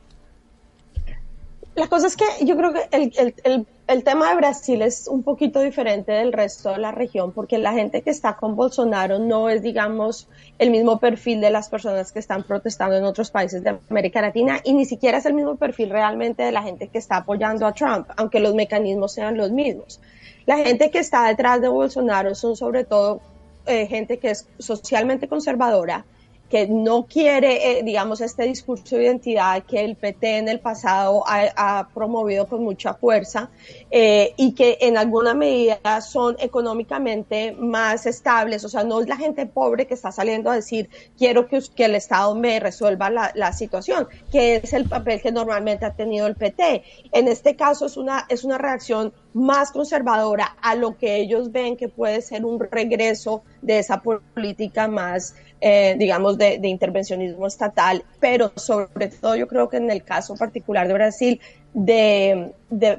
La 1.79 1.89
cosa 1.89 2.07
es 2.09 2.17
que 2.17 2.45
yo 2.45 2.57
creo 2.57 2.73
que 2.73 2.89
el, 2.91 3.35
el 3.45 3.67
el 3.89 4.05
tema 4.05 4.29
de 4.29 4.37
Brasil 4.37 4.83
es 4.83 5.09
un 5.09 5.23
poquito 5.23 5.63
diferente 5.63 6.13
del 6.13 6.31
resto 6.31 6.69
de 6.69 6.79
la 6.79 6.93
región 6.93 7.33
porque 7.33 7.57
la 7.57 7.73
gente 7.73 8.03
que 8.03 8.11
está 8.11 8.37
con 8.37 8.55
Bolsonaro 8.55 9.19
no 9.19 9.49
es, 9.49 9.63
digamos, 9.63 10.29
el 10.59 10.71
mismo 10.71 10.99
perfil 10.99 11.41
de 11.41 11.49
las 11.49 11.71
personas 11.71 12.13
que 12.13 12.19
están 12.19 12.43
protestando 12.43 12.97
en 12.97 13.05
otros 13.05 13.31
países 13.31 13.65
de 13.65 13.79
América 13.89 14.21
Latina 14.21 14.61
y 14.63 14.75
ni 14.75 14.85
siquiera 14.85 15.17
es 15.17 15.25
el 15.25 15.33
mismo 15.33 15.57
perfil 15.57 15.89
realmente 15.89 16.43
de 16.43 16.53
la 16.53 16.63
gente 16.63 16.89
que 16.89 16.99
está 16.99 17.17
apoyando 17.17 17.67
a 17.67 17.73
Trump, 17.73 18.09
aunque 18.19 18.41
los 18.41 18.55
mecanismos 18.55 19.15
sean 19.15 19.39
los 19.39 19.51
mismos. 19.51 20.03
La 20.45 20.59
gente 20.59 20.91
que 20.91 20.99
está 20.99 21.27
detrás 21.27 21.63
de 21.63 21.69
Bolsonaro 21.69 22.35
son 22.35 22.57
sobre 22.57 22.85
todo 22.85 23.23
eh, 23.65 23.87
gente 23.87 24.19
que 24.19 24.33
es 24.33 24.47
socialmente 24.59 25.29
conservadora, 25.29 26.05
que 26.49 26.67
no 26.67 27.07
quiere, 27.07 27.79
eh, 27.79 27.83
digamos, 27.83 28.21
este 28.21 28.45
discurso 28.45 28.97
de 28.97 29.05
identidad 29.05 29.63
que 29.65 29.85
el 29.85 29.97
PT 29.97 30.39
en 30.39 30.49
el 30.49 30.61
pasado 30.61 31.23
ha, 31.27 31.89
promovido 31.95 32.47
con 32.47 32.65
mucha 32.65 32.95
fuerza 32.95 33.51
eh, 33.91 34.33
y 34.37 34.55
que 34.55 34.79
en 34.81 34.97
alguna 34.97 35.35
medida 35.35 36.01
son 36.01 36.37
económicamente 36.39 37.53
más 37.53 38.07
estables. 38.07 38.65
O 38.65 38.69
sea, 38.69 38.85
no 38.85 39.01
es 39.01 39.09
la 39.09 39.17
gente 39.17 39.47
pobre 39.47 39.87
que 39.87 39.95
está 39.95 40.11
saliendo 40.11 40.51
a 40.51 40.55
decir 40.55 40.89
quiero 41.19 41.47
que, 41.49 41.61
el 41.79 41.95
Estado 41.95 42.35
me 42.35 42.61
resuelva 42.61 43.11
la, 43.11 43.31
la, 43.35 43.53
situación, 43.53 44.09
que 44.31 44.57
es 44.57 44.73
el 44.73 44.89
papel 44.89 45.21
que 45.23 45.33
normalmente 45.33 45.85
ha 45.85 45.95
tenido 45.95 46.27
el 46.27 46.35
PT. 46.35 46.83
En 47.13 47.29
este 47.29 47.57
caso 47.57 47.87
es 47.87 47.97
una, 47.97 48.27
es 48.29 48.45
una 48.45 48.59
reacción 48.59 49.13
más 49.35 49.71
conservadora 49.71 50.57
a 50.61 50.75
lo 50.75 50.97
que 50.97 51.17
ellos 51.17 51.53
ven 51.53 51.77
que 51.77 51.89
puede 51.89 52.23
ser 52.23 52.45
un 52.45 52.59
regreso 52.59 53.43
de 53.63 53.79
esa 53.79 54.03
política 54.03 54.89
más 54.89 55.35
eh, 55.61 55.97
digamos, 55.99 56.39
de, 56.39 56.61
intervencionismo 56.63 57.49
estatal, 57.49 58.05
pero 58.21 58.53
sobre 58.55 59.09
todo 59.09 59.35
yo 59.35 59.49
creo 59.49 59.69
que 59.69 59.79
en 59.79 59.91
el 59.91 60.05
caso 60.05 60.37
particular 60.37 60.87
de 60.87 60.95
Brasil, 60.95 61.41
de, 61.75 62.53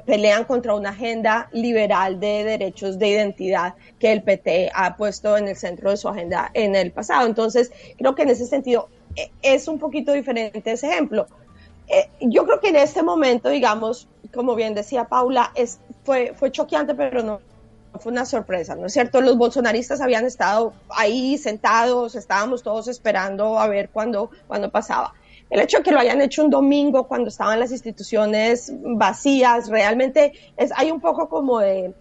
pelean 0.04 0.44
contra 0.44 0.74
una 0.74 0.90
agenda 0.90 1.48
liberal 1.52 2.20
de 2.20 2.44
derechos 2.44 2.98
de 2.98 3.08
identidad 3.08 3.76
que 3.98 4.12
el 4.12 4.22
PT 4.22 4.70
ha 4.74 4.94
puesto 4.98 5.38
en 5.38 5.48
el 5.48 5.56
centro 5.56 5.90
de 5.90 5.96
su 5.96 6.08
agenda 6.08 6.50
en 6.52 6.76
el 6.76 6.92
pasado. 6.92 7.26
Entonces, 7.26 7.72
creo 7.96 8.14
que 8.14 8.24
en 8.24 8.28
ese 8.28 8.44
sentido 8.44 8.90
eh, 9.16 9.30
es 9.40 9.66
un 9.66 9.78
poquito 9.78 10.12
diferente 10.12 10.72
ese 10.72 10.88
ejemplo. 10.88 11.28
Eh, 11.90 12.08
yo 12.20 12.44
creo 12.46 12.60
que 12.60 12.68
en 12.68 12.76
este 12.76 13.02
momento, 13.02 13.48
digamos, 13.48 14.08
como 14.32 14.54
bien 14.54 14.74
decía 14.74 15.04
Paula, 15.06 15.50
es, 15.56 15.80
fue, 16.04 16.34
fue 16.36 16.52
choqueante, 16.52 16.94
pero 16.94 17.22
no 17.22 17.40
fue 17.98 18.12
una 18.12 18.24
sorpresa, 18.24 18.76
¿no 18.76 18.86
es 18.86 18.92
cierto? 18.92 19.20
Los 19.20 19.36
bolsonaristas 19.36 20.00
habían 20.00 20.24
estado 20.24 20.72
ahí 20.88 21.36
sentados, 21.36 22.14
estábamos 22.14 22.62
todos 22.62 22.86
esperando 22.86 23.58
a 23.58 23.66
ver 23.66 23.90
cuándo, 23.90 24.30
cuándo 24.46 24.70
pasaba. 24.70 25.12
El 25.50 25.60
hecho 25.60 25.78
de 25.78 25.82
que 25.82 25.90
lo 25.90 25.98
hayan 25.98 26.20
hecho 26.20 26.44
un 26.44 26.50
domingo 26.50 27.08
cuando 27.08 27.28
estaban 27.28 27.58
las 27.58 27.72
instituciones 27.72 28.72
vacías, 28.80 29.68
realmente 29.68 30.32
es, 30.56 30.70
hay 30.76 30.92
un 30.92 31.00
poco 31.00 31.28
como 31.28 31.58
de, 31.58 31.92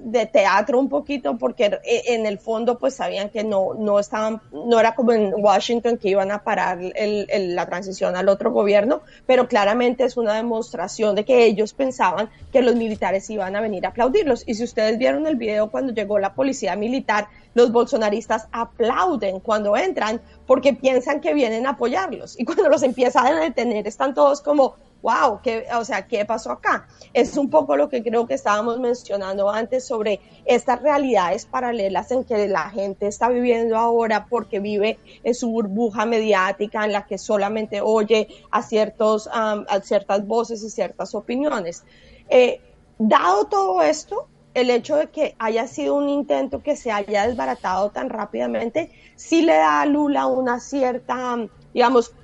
de 0.00 0.26
teatro 0.26 0.78
un 0.78 0.88
poquito 0.88 1.36
porque 1.38 1.80
en 1.84 2.24
el 2.24 2.38
fondo 2.38 2.78
pues 2.78 2.94
sabían 2.94 3.30
que 3.30 3.42
no, 3.42 3.74
no 3.74 3.98
estaban, 3.98 4.40
no 4.52 4.78
era 4.78 4.94
como 4.94 5.12
en 5.12 5.34
Washington 5.36 5.98
que 5.98 6.08
iban 6.08 6.30
a 6.30 6.44
parar 6.44 6.78
el, 6.80 7.54
la 7.54 7.66
transición 7.66 8.14
al 8.16 8.28
otro 8.28 8.52
gobierno, 8.52 9.00
pero 9.26 9.48
claramente 9.48 10.04
es 10.04 10.16
una 10.16 10.34
demostración 10.34 11.14
de 11.14 11.24
que 11.24 11.44
ellos 11.44 11.72
pensaban 11.72 12.30
que 12.52 12.62
los 12.62 12.76
militares 12.76 13.28
iban 13.30 13.56
a 13.56 13.60
venir 13.60 13.84
a 13.84 13.88
aplaudirlos. 13.88 14.44
Y 14.46 14.54
si 14.54 14.64
ustedes 14.64 14.98
vieron 14.98 15.26
el 15.26 15.36
video 15.36 15.70
cuando 15.70 15.92
llegó 15.92 16.18
la 16.18 16.34
policía 16.34 16.76
militar, 16.76 17.28
los 17.54 17.72
bolsonaristas 17.72 18.48
aplauden 18.52 19.40
cuando 19.40 19.76
entran 19.76 20.20
porque 20.46 20.74
piensan 20.74 21.20
que 21.20 21.34
vienen 21.34 21.66
a 21.66 21.70
apoyarlos. 21.70 22.38
Y 22.38 22.44
cuando 22.44 22.68
los 22.68 22.82
empiezan 22.82 23.26
a 23.26 23.40
detener 23.40 23.86
están 23.86 24.14
todos 24.14 24.40
como, 24.40 24.76
wow, 25.02 25.40
¿qué, 25.42 25.66
o 25.76 25.84
sea, 25.84 26.06
¿qué 26.06 26.24
pasó 26.24 26.52
acá? 26.52 26.86
Es 27.12 27.36
un 27.36 27.50
poco 27.50 27.76
lo 27.76 27.88
que 27.88 28.02
creo 28.02 28.26
que 28.26 28.34
estábamos 28.34 28.78
mencionando 28.78 29.50
antes 29.50 29.84
sobre 29.84 30.20
estas 30.44 30.80
realidades 30.80 31.44
paralelas 31.46 32.10
en 32.12 32.24
que 32.24 32.48
la 32.48 32.70
gente 32.70 33.08
está 33.08 33.28
viviendo 33.28 33.76
ahora 33.76 34.26
porque 34.30 34.60
vive 34.60 34.98
en 35.24 35.34
su 35.34 35.50
burbuja 35.50 36.06
mediática 36.06 36.84
en 36.84 36.92
la 36.92 37.06
que 37.06 37.18
solamente 37.18 37.80
oye 37.80 38.28
a, 38.50 38.62
ciertos, 38.62 39.28
a 39.32 39.80
ciertas 39.82 40.26
voces 40.26 40.62
y 40.62 40.70
ciertas 40.70 41.14
opiniones. 41.14 41.84
Eh, 42.28 42.60
dado 42.98 43.46
todo 43.46 43.82
esto, 43.82 44.28
el 44.54 44.70
hecho 44.70 44.96
de 44.96 45.08
que 45.08 45.34
haya 45.38 45.66
sido 45.66 45.96
un 45.96 46.08
intento 46.08 46.62
que 46.62 46.76
se 46.76 46.92
haya 46.92 47.26
desbaratado 47.26 47.90
tan 47.90 48.10
rápidamente, 48.10 48.90
sí 49.16 49.42
le 49.42 49.54
da 49.54 49.80
a 49.80 49.86
Lula 49.86 50.26
una 50.26 50.60
cierta, 50.60 51.36
digamos, 51.72 52.14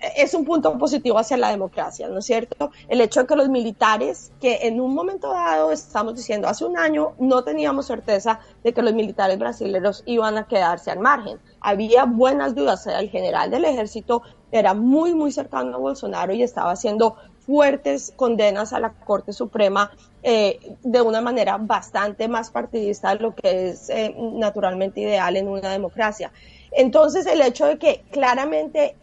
es 0.00 0.34
un 0.34 0.44
punto 0.44 0.76
positivo 0.78 1.18
hacia 1.18 1.36
la 1.36 1.50
democracia, 1.50 2.08
¿no 2.08 2.18
es 2.18 2.26
cierto? 2.26 2.70
El 2.88 3.00
hecho 3.00 3.20
de 3.20 3.26
que 3.26 3.36
los 3.36 3.48
militares, 3.48 4.32
que 4.40 4.60
en 4.62 4.80
un 4.80 4.94
momento 4.94 5.32
dado, 5.32 5.72
estamos 5.72 6.14
diciendo, 6.14 6.48
hace 6.48 6.64
un 6.64 6.78
año 6.78 7.14
no 7.18 7.42
teníamos 7.42 7.86
certeza 7.86 8.40
de 8.62 8.72
que 8.72 8.82
los 8.82 8.94
militares 8.94 9.38
brasileños 9.38 10.02
iban 10.06 10.38
a 10.38 10.46
quedarse 10.46 10.90
al 10.90 11.00
margen. 11.00 11.38
Había 11.60 12.04
buenas 12.04 12.54
dudas. 12.54 12.86
El 12.86 13.10
general 13.10 13.50
del 13.50 13.64
ejército 13.64 14.22
era 14.52 14.74
muy, 14.74 15.14
muy 15.14 15.32
cercano 15.32 15.76
a 15.76 15.78
Bolsonaro 15.78 16.32
y 16.32 16.42
estaba 16.42 16.72
haciendo 16.72 17.16
fuertes 17.40 18.12
condenas 18.14 18.72
a 18.72 18.80
la 18.80 18.90
Corte 18.92 19.32
Suprema 19.32 19.90
eh, 20.22 20.76
de 20.82 21.00
una 21.00 21.20
manera 21.20 21.56
bastante 21.58 22.28
más 22.28 22.50
partidista 22.50 23.14
de 23.14 23.20
lo 23.20 23.34
que 23.34 23.70
es 23.70 23.88
eh, 23.88 24.14
naturalmente 24.18 25.00
ideal 25.00 25.36
en 25.36 25.48
una 25.48 25.70
democracia. 25.70 26.30
Entonces, 26.72 27.26
el 27.26 27.40
hecho 27.40 27.66
de 27.66 27.78
que 27.78 28.04
claramente 28.10 28.96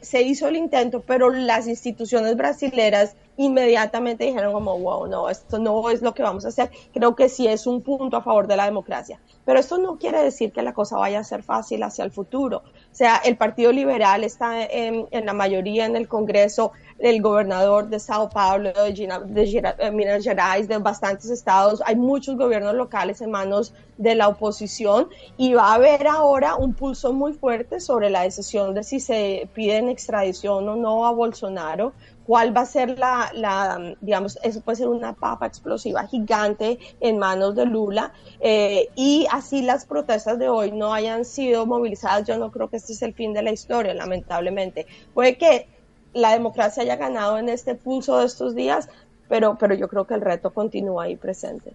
se 0.00 0.22
hizo 0.22 0.48
el 0.48 0.56
intento, 0.56 1.02
pero 1.02 1.30
las 1.30 1.66
instituciones 1.66 2.36
brasileras 2.36 3.16
inmediatamente 3.36 4.24
dijeron 4.24 4.52
como, 4.52 4.78
wow, 4.78 5.06
no, 5.06 5.28
esto 5.28 5.58
no 5.58 5.90
es 5.90 6.02
lo 6.02 6.14
que 6.14 6.22
vamos 6.22 6.44
a 6.44 6.48
hacer. 6.48 6.70
Creo 6.92 7.14
que 7.14 7.28
sí 7.28 7.46
es 7.46 7.66
un 7.66 7.82
punto 7.82 8.16
a 8.16 8.22
favor 8.22 8.46
de 8.46 8.56
la 8.56 8.64
democracia. 8.64 9.20
Pero 9.44 9.58
esto 9.58 9.78
no 9.78 9.98
quiere 9.98 10.22
decir 10.22 10.52
que 10.52 10.62
la 10.62 10.72
cosa 10.72 10.96
vaya 10.96 11.20
a 11.20 11.24
ser 11.24 11.42
fácil 11.42 11.82
hacia 11.82 12.04
el 12.04 12.10
futuro. 12.10 12.58
O 12.58 12.94
sea, 12.94 13.16
el 13.24 13.36
Partido 13.36 13.72
Liberal 13.72 14.24
está 14.24 14.64
en, 14.64 15.06
la 15.10 15.32
mayoría 15.32 15.86
en 15.86 15.96
el 15.96 16.08
Congreso, 16.08 16.72
el 16.98 17.20
gobernador 17.20 17.88
de 17.88 17.98
Sao 17.98 18.30
Paulo, 18.30 18.72
de, 18.72 19.74
eh, 19.78 19.90
Minas 19.90 20.24
Gerais, 20.24 20.68
de 20.68 20.78
bastantes 20.78 21.28
estados. 21.28 21.82
Hay 21.84 21.96
muchos 21.96 22.36
gobiernos 22.36 22.74
locales 22.74 23.20
en 23.20 23.30
manos 23.30 23.74
de 23.98 24.14
la 24.14 24.28
oposición 24.28 25.08
y 25.36 25.54
va 25.54 25.72
a 25.72 25.74
haber 25.74 26.06
ahora 26.06 26.56
un 26.56 26.72
pulso 26.74 27.12
muy 27.12 27.32
fuerte 27.32 27.80
sobre 27.80 28.10
la 28.10 28.22
decisión 28.22 28.74
de 28.74 28.82
si 28.82 29.00
se 29.00 29.48
piden 29.54 29.88
extradición 29.88 30.68
o 30.68 30.76
no 30.76 31.06
a 31.06 31.12
Bolsonaro 31.12 31.92
cuál 32.26 32.56
va 32.56 32.62
a 32.62 32.66
ser 32.66 32.98
la, 32.98 33.30
la, 33.34 33.96
digamos, 34.00 34.38
eso 34.42 34.60
puede 34.60 34.76
ser 34.76 34.88
una 34.88 35.12
papa 35.12 35.46
explosiva 35.46 36.06
gigante 36.06 36.78
en 37.00 37.18
manos 37.18 37.54
de 37.54 37.66
Lula 37.66 38.12
eh, 38.40 38.88
y 38.96 39.26
así 39.30 39.62
las 39.62 39.84
protestas 39.84 40.38
de 40.38 40.48
hoy 40.48 40.72
no 40.72 40.94
hayan 40.94 41.24
sido 41.24 41.66
movilizadas, 41.66 42.26
yo 42.26 42.38
no 42.38 42.50
creo 42.50 42.68
que 42.68 42.76
este 42.76 42.92
es 42.94 43.02
el 43.02 43.14
fin 43.14 43.32
de 43.32 43.42
la 43.42 43.52
historia, 43.52 43.94
lamentablemente. 43.94 44.86
Puede 45.12 45.36
que 45.36 45.68
la 46.14 46.32
democracia 46.32 46.82
haya 46.82 46.96
ganado 46.96 47.38
en 47.38 47.48
este 47.48 47.74
pulso 47.74 48.20
de 48.20 48.26
estos 48.26 48.54
días, 48.54 48.88
pero, 49.28 49.56
pero 49.58 49.74
yo 49.74 49.88
creo 49.88 50.06
que 50.06 50.14
el 50.14 50.20
reto 50.20 50.52
continúa 50.52 51.04
ahí 51.04 51.16
presente. 51.16 51.72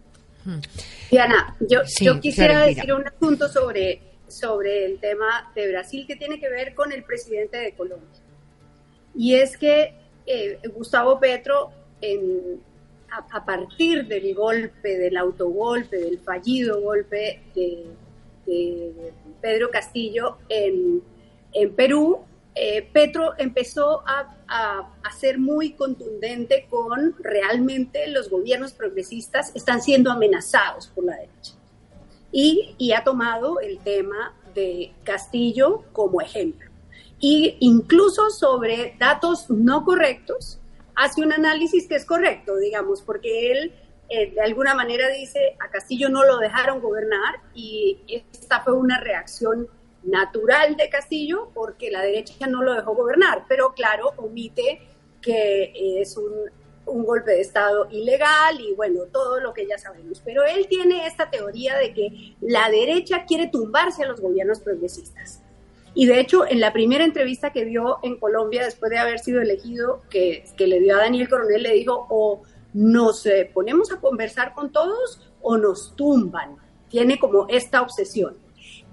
Diana, 1.11 1.55
yo, 1.59 1.81
yo 2.01 2.19
quisiera 2.19 2.65
decir 2.65 2.91
un 2.93 3.05
asunto 3.07 3.49
sobre, 3.49 4.01
sobre 4.27 4.85
el 4.85 4.99
tema 4.99 5.51
de 5.53 5.69
Brasil 5.69 6.05
que 6.07 6.15
tiene 6.15 6.39
que 6.39 6.49
ver 6.49 6.73
con 6.73 6.91
el 6.91 7.03
presidente 7.03 7.57
de 7.57 7.75
Colombia. 7.75 8.07
Y 9.15 9.35
es 9.35 9.57
que 9.57 9.93
eh, 10.31 10.59
Gustavo 10.75 11.19
Petro, 11.19 11.71
a, 13.31 13.45
partir 13.45 14.05
del 14.07 14.35
golpe, 14.35 14.97
del 14.97 15.17
autogolpe, 15.17 15.97
del 15.97 16.19
fallido 16.19 16.79
golpe 16.81 17.41
de, 17.55 17.87
Pedro 19.41 19.69
Castillo 19.69 20.37
en, 20.47 21.01
Perú, 21.75 22.19
eh, 22.53 22.87
Petro 22.93 23.33
empezó 23.39 24.03
a, 24.05 24.35
ser 25.19 25.39
muy 25.39 25.73
contundente 25.73 26.67
con 26.69 27.15
realmente 27.19 28.07
los 28.07 28.29
gobiernos 28.29 28.71
progresistas 28.71 29.51
están 29.55 29.81
siendo 29.81 30.11
amenazados 30.11 30.87
por 30.87 31.05
la 31.05 31.15
derecha. 31.15 31.53
Y, 32.31 32.75
y 32.77 32.93
ha 32.93 33.03
tomado 33.03 33.59
el 33.59 33.79
tema 33.79 34.33
de 34.53 34.93
Castillo 35.03 35.83
como 35.91 36.21
ejemplo 36.21 36.68
y 37.19 37.57
incluso 37.59 38.29
sobre 38.29 38.95
datos 38.97 39.49
no 39.49 39.83
correctos, 39.83 40.59
hace 40.95 41.21
un 41.21 41.33
análisis 41.33 41.87
que 41.87 41.95
es 41.95 42.05
correcto, 42.05 42.57
digamos, 42.57 43.01
porque 43.01 43.51
él 43.51 43.73
eh, 44.09 44.31
de 44.31 44.41
alguna 44.41 44.73
manera 44.73 45.07
dice, 45.09 45.55
a 45.59 45.69
Castillo 45.69 46.09
no 46.09 46.25
lo 46.25 46.37
dejaron 46.39 46.81
gobernar 46.81 47.35
y 47.53 47.99
esta 48.31 48.61
fue 48.61 48.73
una 48.73 48.99
reacción 48.99 49.67
natural 50.01 50.75
de 50.77 50.89
Castillo 50.89 51.51
porque 51.53 51.91
la 51.91 52.01
derecha 52.01 52.47
no 52.47 52.63
lo 52.63 52.73
dejó 52.73 52.95
gobernar, 52.95 53.45
pero 53.47 53.73
claro, 53.73 54.13
omite 54.17 54.81
que 55.21 56.01
es 56.01 56.17
un 56.17 57.03
golpe 57.05 57.31
de 57.31 57.41
Estado 57.41 57.87
ilegal 57.91 58.59
y 58.59 58.73
bueno, 58.73 59.03
todo 59.11 59.39
lo 59.39 59.53
que 59.53 59.67
ya 59.67 59.77
sabemos. 59.77 60.21
Pero 60.25 60.43
él 60.43 60.67
tiene 60.67 61.05
esta 61.05 61.29
teoría 61.29 61.77
de 61.77 61.93
que 61.93 62.35
la 62.41 62.69
derecha 62.69 63.25
quiere 63.25 63.47
tumbarse 63.47 64.03
a 64.03 64.07
los 64.07 64.19
gobiernos 64.19 64.59
progresistas. 64.59 65.43
Y 65.99 66.05
de 66.05 66.21
hecho, 66.21 66.49
en 66.49 66.61
la 66.61 66.71
primera 66.71 67.03
entrevista 67.03 67.51
que 67.51 67.65
dio 67.65 67.97
en 68.03 68.15
Colombia, 68.21 68.63
después 68.63 68.89
de 68.89 68.99
haber 68.99 69.19
sido 69.19 69.41
elegido, 69.41 70.01
que, 70.09 70.45
que 70.55 70.65
le 70.65 70.79
dio 70.79 70.95
a 70.95 70.99
Daniel 70.99 71.27
Coronel, 71.27 71.61
le 71.61 71.73
dijo, 71.73 72.07
o 72.09 72.41
nos 72.71 73.25
eh, 73.25 73.51
ponemos 73.53 73.91
a 73.91 73.99
conversar 73.99 74.53
con 74.53 74.71
todos 74.71 75.29
o 75.41 75.57
nos 75.57 75.97
tumban. 75.97 76.55
Tiene 76.87 77.19
como 77.19 77.47
esta 77.49 77.81
obsesión. 77.81 78.37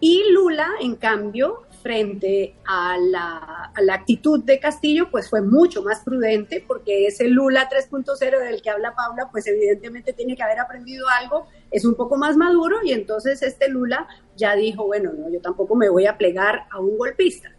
Y 0.00 0.32
Lula, 0.32 0.68
en 0.80 0.96
cambio, 0.96 1.62
frente 1.80 2.56
a 2.66 2.96
la, 2.98 3.70
actitud 3.92 4.42
de 4.42 4.58
Castillo, 4.58 5.08
pues 5.08 5.30
fue 5.30 5.42
mucho 5.42 5.84
más 5.84 6.00
prudente, 6.00 6.64
porque 6.66 7.06
ese 7.06 7.28
Lula 7.28 7.68
3.0 7.70 8.40
del 8.40 8.62
que 8.62 8.70
habla 8.70 8.96
Paula, 8.96 9.28
pues 9.30 9.46
evidentemente 9.46 10.12
tiene 10.12 10.34
que 10.34 10.42
haber 10.42 10.58
aprendido 10.58 11.06
algo, 11.08 11.46
es 11.70 11.84
un 11.84 11.94
poco 11.94 12.16
más 12.16 12.36
maduro, 12.36 12.78
y 12.84 12.92
entonces 12.92 13.42
este 13.42 13.68
Lula 13.68 14.06
ya 14.36 14.54
dijo, 14.54 14.86
bueno, 14.86 15.12
no, 15.12 15.30
yo 15.30 15.40
tampoco 15.40 15.74
me 15.74 15.88
voy 15.88 16.06
a 16.06 16.16
plegar 16.16 16.66
a 16.70 16.80
un 16.80 16.96
golpista. 16.96 17.50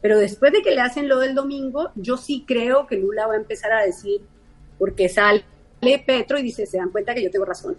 Pero 0.00 0.18
después 0.18 0.52
de 0.52 0.62
que 0.62 0.72
le 0.72 0.80
hacen 0.80 1.08
lo 1.08 1.20
del 1.20 1.34
domingo, 1.34 1.90
yo 1.94 2.16
sí 2.16 2.44
creo 2.46 2.86
que 2.86 2.96
Lula 2.96 3.26
va 3.26 3.34
a 3.34 3.38
empezar 3.38 3.72
a 3.72 3.82
decir, 3.82 4.20
porque 4.78 5.08
sale 5.08 5.44
Petro 6.06 6.38
y 6.38 6.42
dice, 6.42 6.66
se 6.66 6.78
dan 6.78 6.90
cuenta 6.90 7.14
que 7.14 7.22
yo 7.22 7.30
tengo 7.30 7.44
razón 7.44 7.76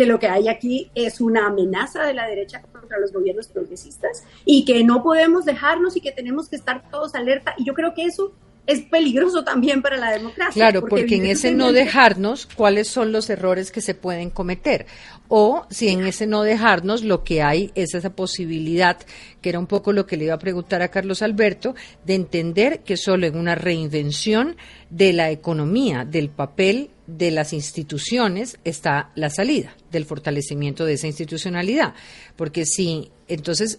que 0.00 0.06
lo 0.06 0.18
que 0.18 0.28
hay 0.28 0.48
aquí 0.48 0.90
es 0.94 1.20
una 1.20 1.48
amenaza 1.48 2.04
de 2.04 2.14
la 2.14 2.26
derecha 2.26 2.62
contra 2.62 2.98
los 2.98 3.12
gobiernos 3.12 3.48
progresistas 3.48 4.24
y 4.46 4.64
que 4.64 4.82
no 4.82 5.02
podemos 5.02 5.44
dejarnos 5.44 5.94
y 5.94 6.00
que 6.00 6.10
tenemos 6.10 6.48
que 6.48 6.56
estar 6.56 6.90
todos 6.90 7.14
alerta. 7.14 7.54
Y 7.58 7.66
yo 7.66 7.74
creo 7.74 7.92
que 7.92 8.04
eso 8.04 8.32
es 8.66 8.82
peligroso 8.82 9.44
también 9.44 9.82
para 9.82 9.96
la 9.96 10.10
democracia. 10.10 10.52
Claro, 10.52 10.86
porque, 10.86 11.16
en 11.16 11.26
ese 11.26 11.52
no 11.52 11.72
dejarnos, 11.72 12.46
¿cuáles 12.46 12.88
son 12.88 13.12
los 13.12 13.28
errores 13.30 13.70
que 13.70 13.80
se 13.80 13.94
pueden 13.94 14.30
cometer? 14.30 14.86
O 15.32 15.64
si 15.70 15.90
en 15.90 16.04
ese 16.04 16.26
no 16.26 16.42
dejarnos 16.42 17.04
lo 17.04 17.22
que 17.22 17.40
hay 17.40 17.70
es 17.76 17.94
esa 17.94 18.10
posibilidad, 18.10 18.98
que 19.40 19.48
era 19.48 19.60
un 19.60 19.68
poco 19.68 19.92
lo 19.92 20.04
que 20.04 20.16
le 20.16 20.24
iba 20.24 20.34
a 20.34 20.40
preguntar 20.40 20.82
a 20.82 20.88
Carlos 20.88 21.22
Alberto, 21.22 21.76
de 22.04 22.16
entender 22.16 22.80
que 22.80 22.96
solo 22.96 23.28
en 23.28 23.36
una 23.36 23.54
reinvención 23.54 24.56
de 24.90 25.12
la 25.12 25.30
economía, 25.30 26.04
del 26.04 26.30
papel 26.30 26.90
de 27.06 27.30
las 27.30 27.52
instituciones 27.52 28.58
está 28.64 29.12
la 29.14 29.30
salida 29.30 29.76
del 29.92 30.04
fortalecimiento 30.04 30.84
de 30.84 30.94
esa 30.94 31.06
institucionalidad. 31.06 31.94
Porque 32.34 32.66
si 32.66 33.12
entonces 33.28 33.78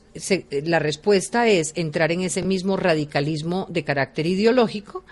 la 0.64 0.80
respuesta 0.80 1.50
es 1.50 1.74
entrar 1.76 2.14
en 2.14 2.22
ese 2.22 2.44
mismo 2.44 2.78
radicalismo 2.78 3.68
de 3.70 3.84
carácter 3.84 4.26
ideológico, 4.26 5.04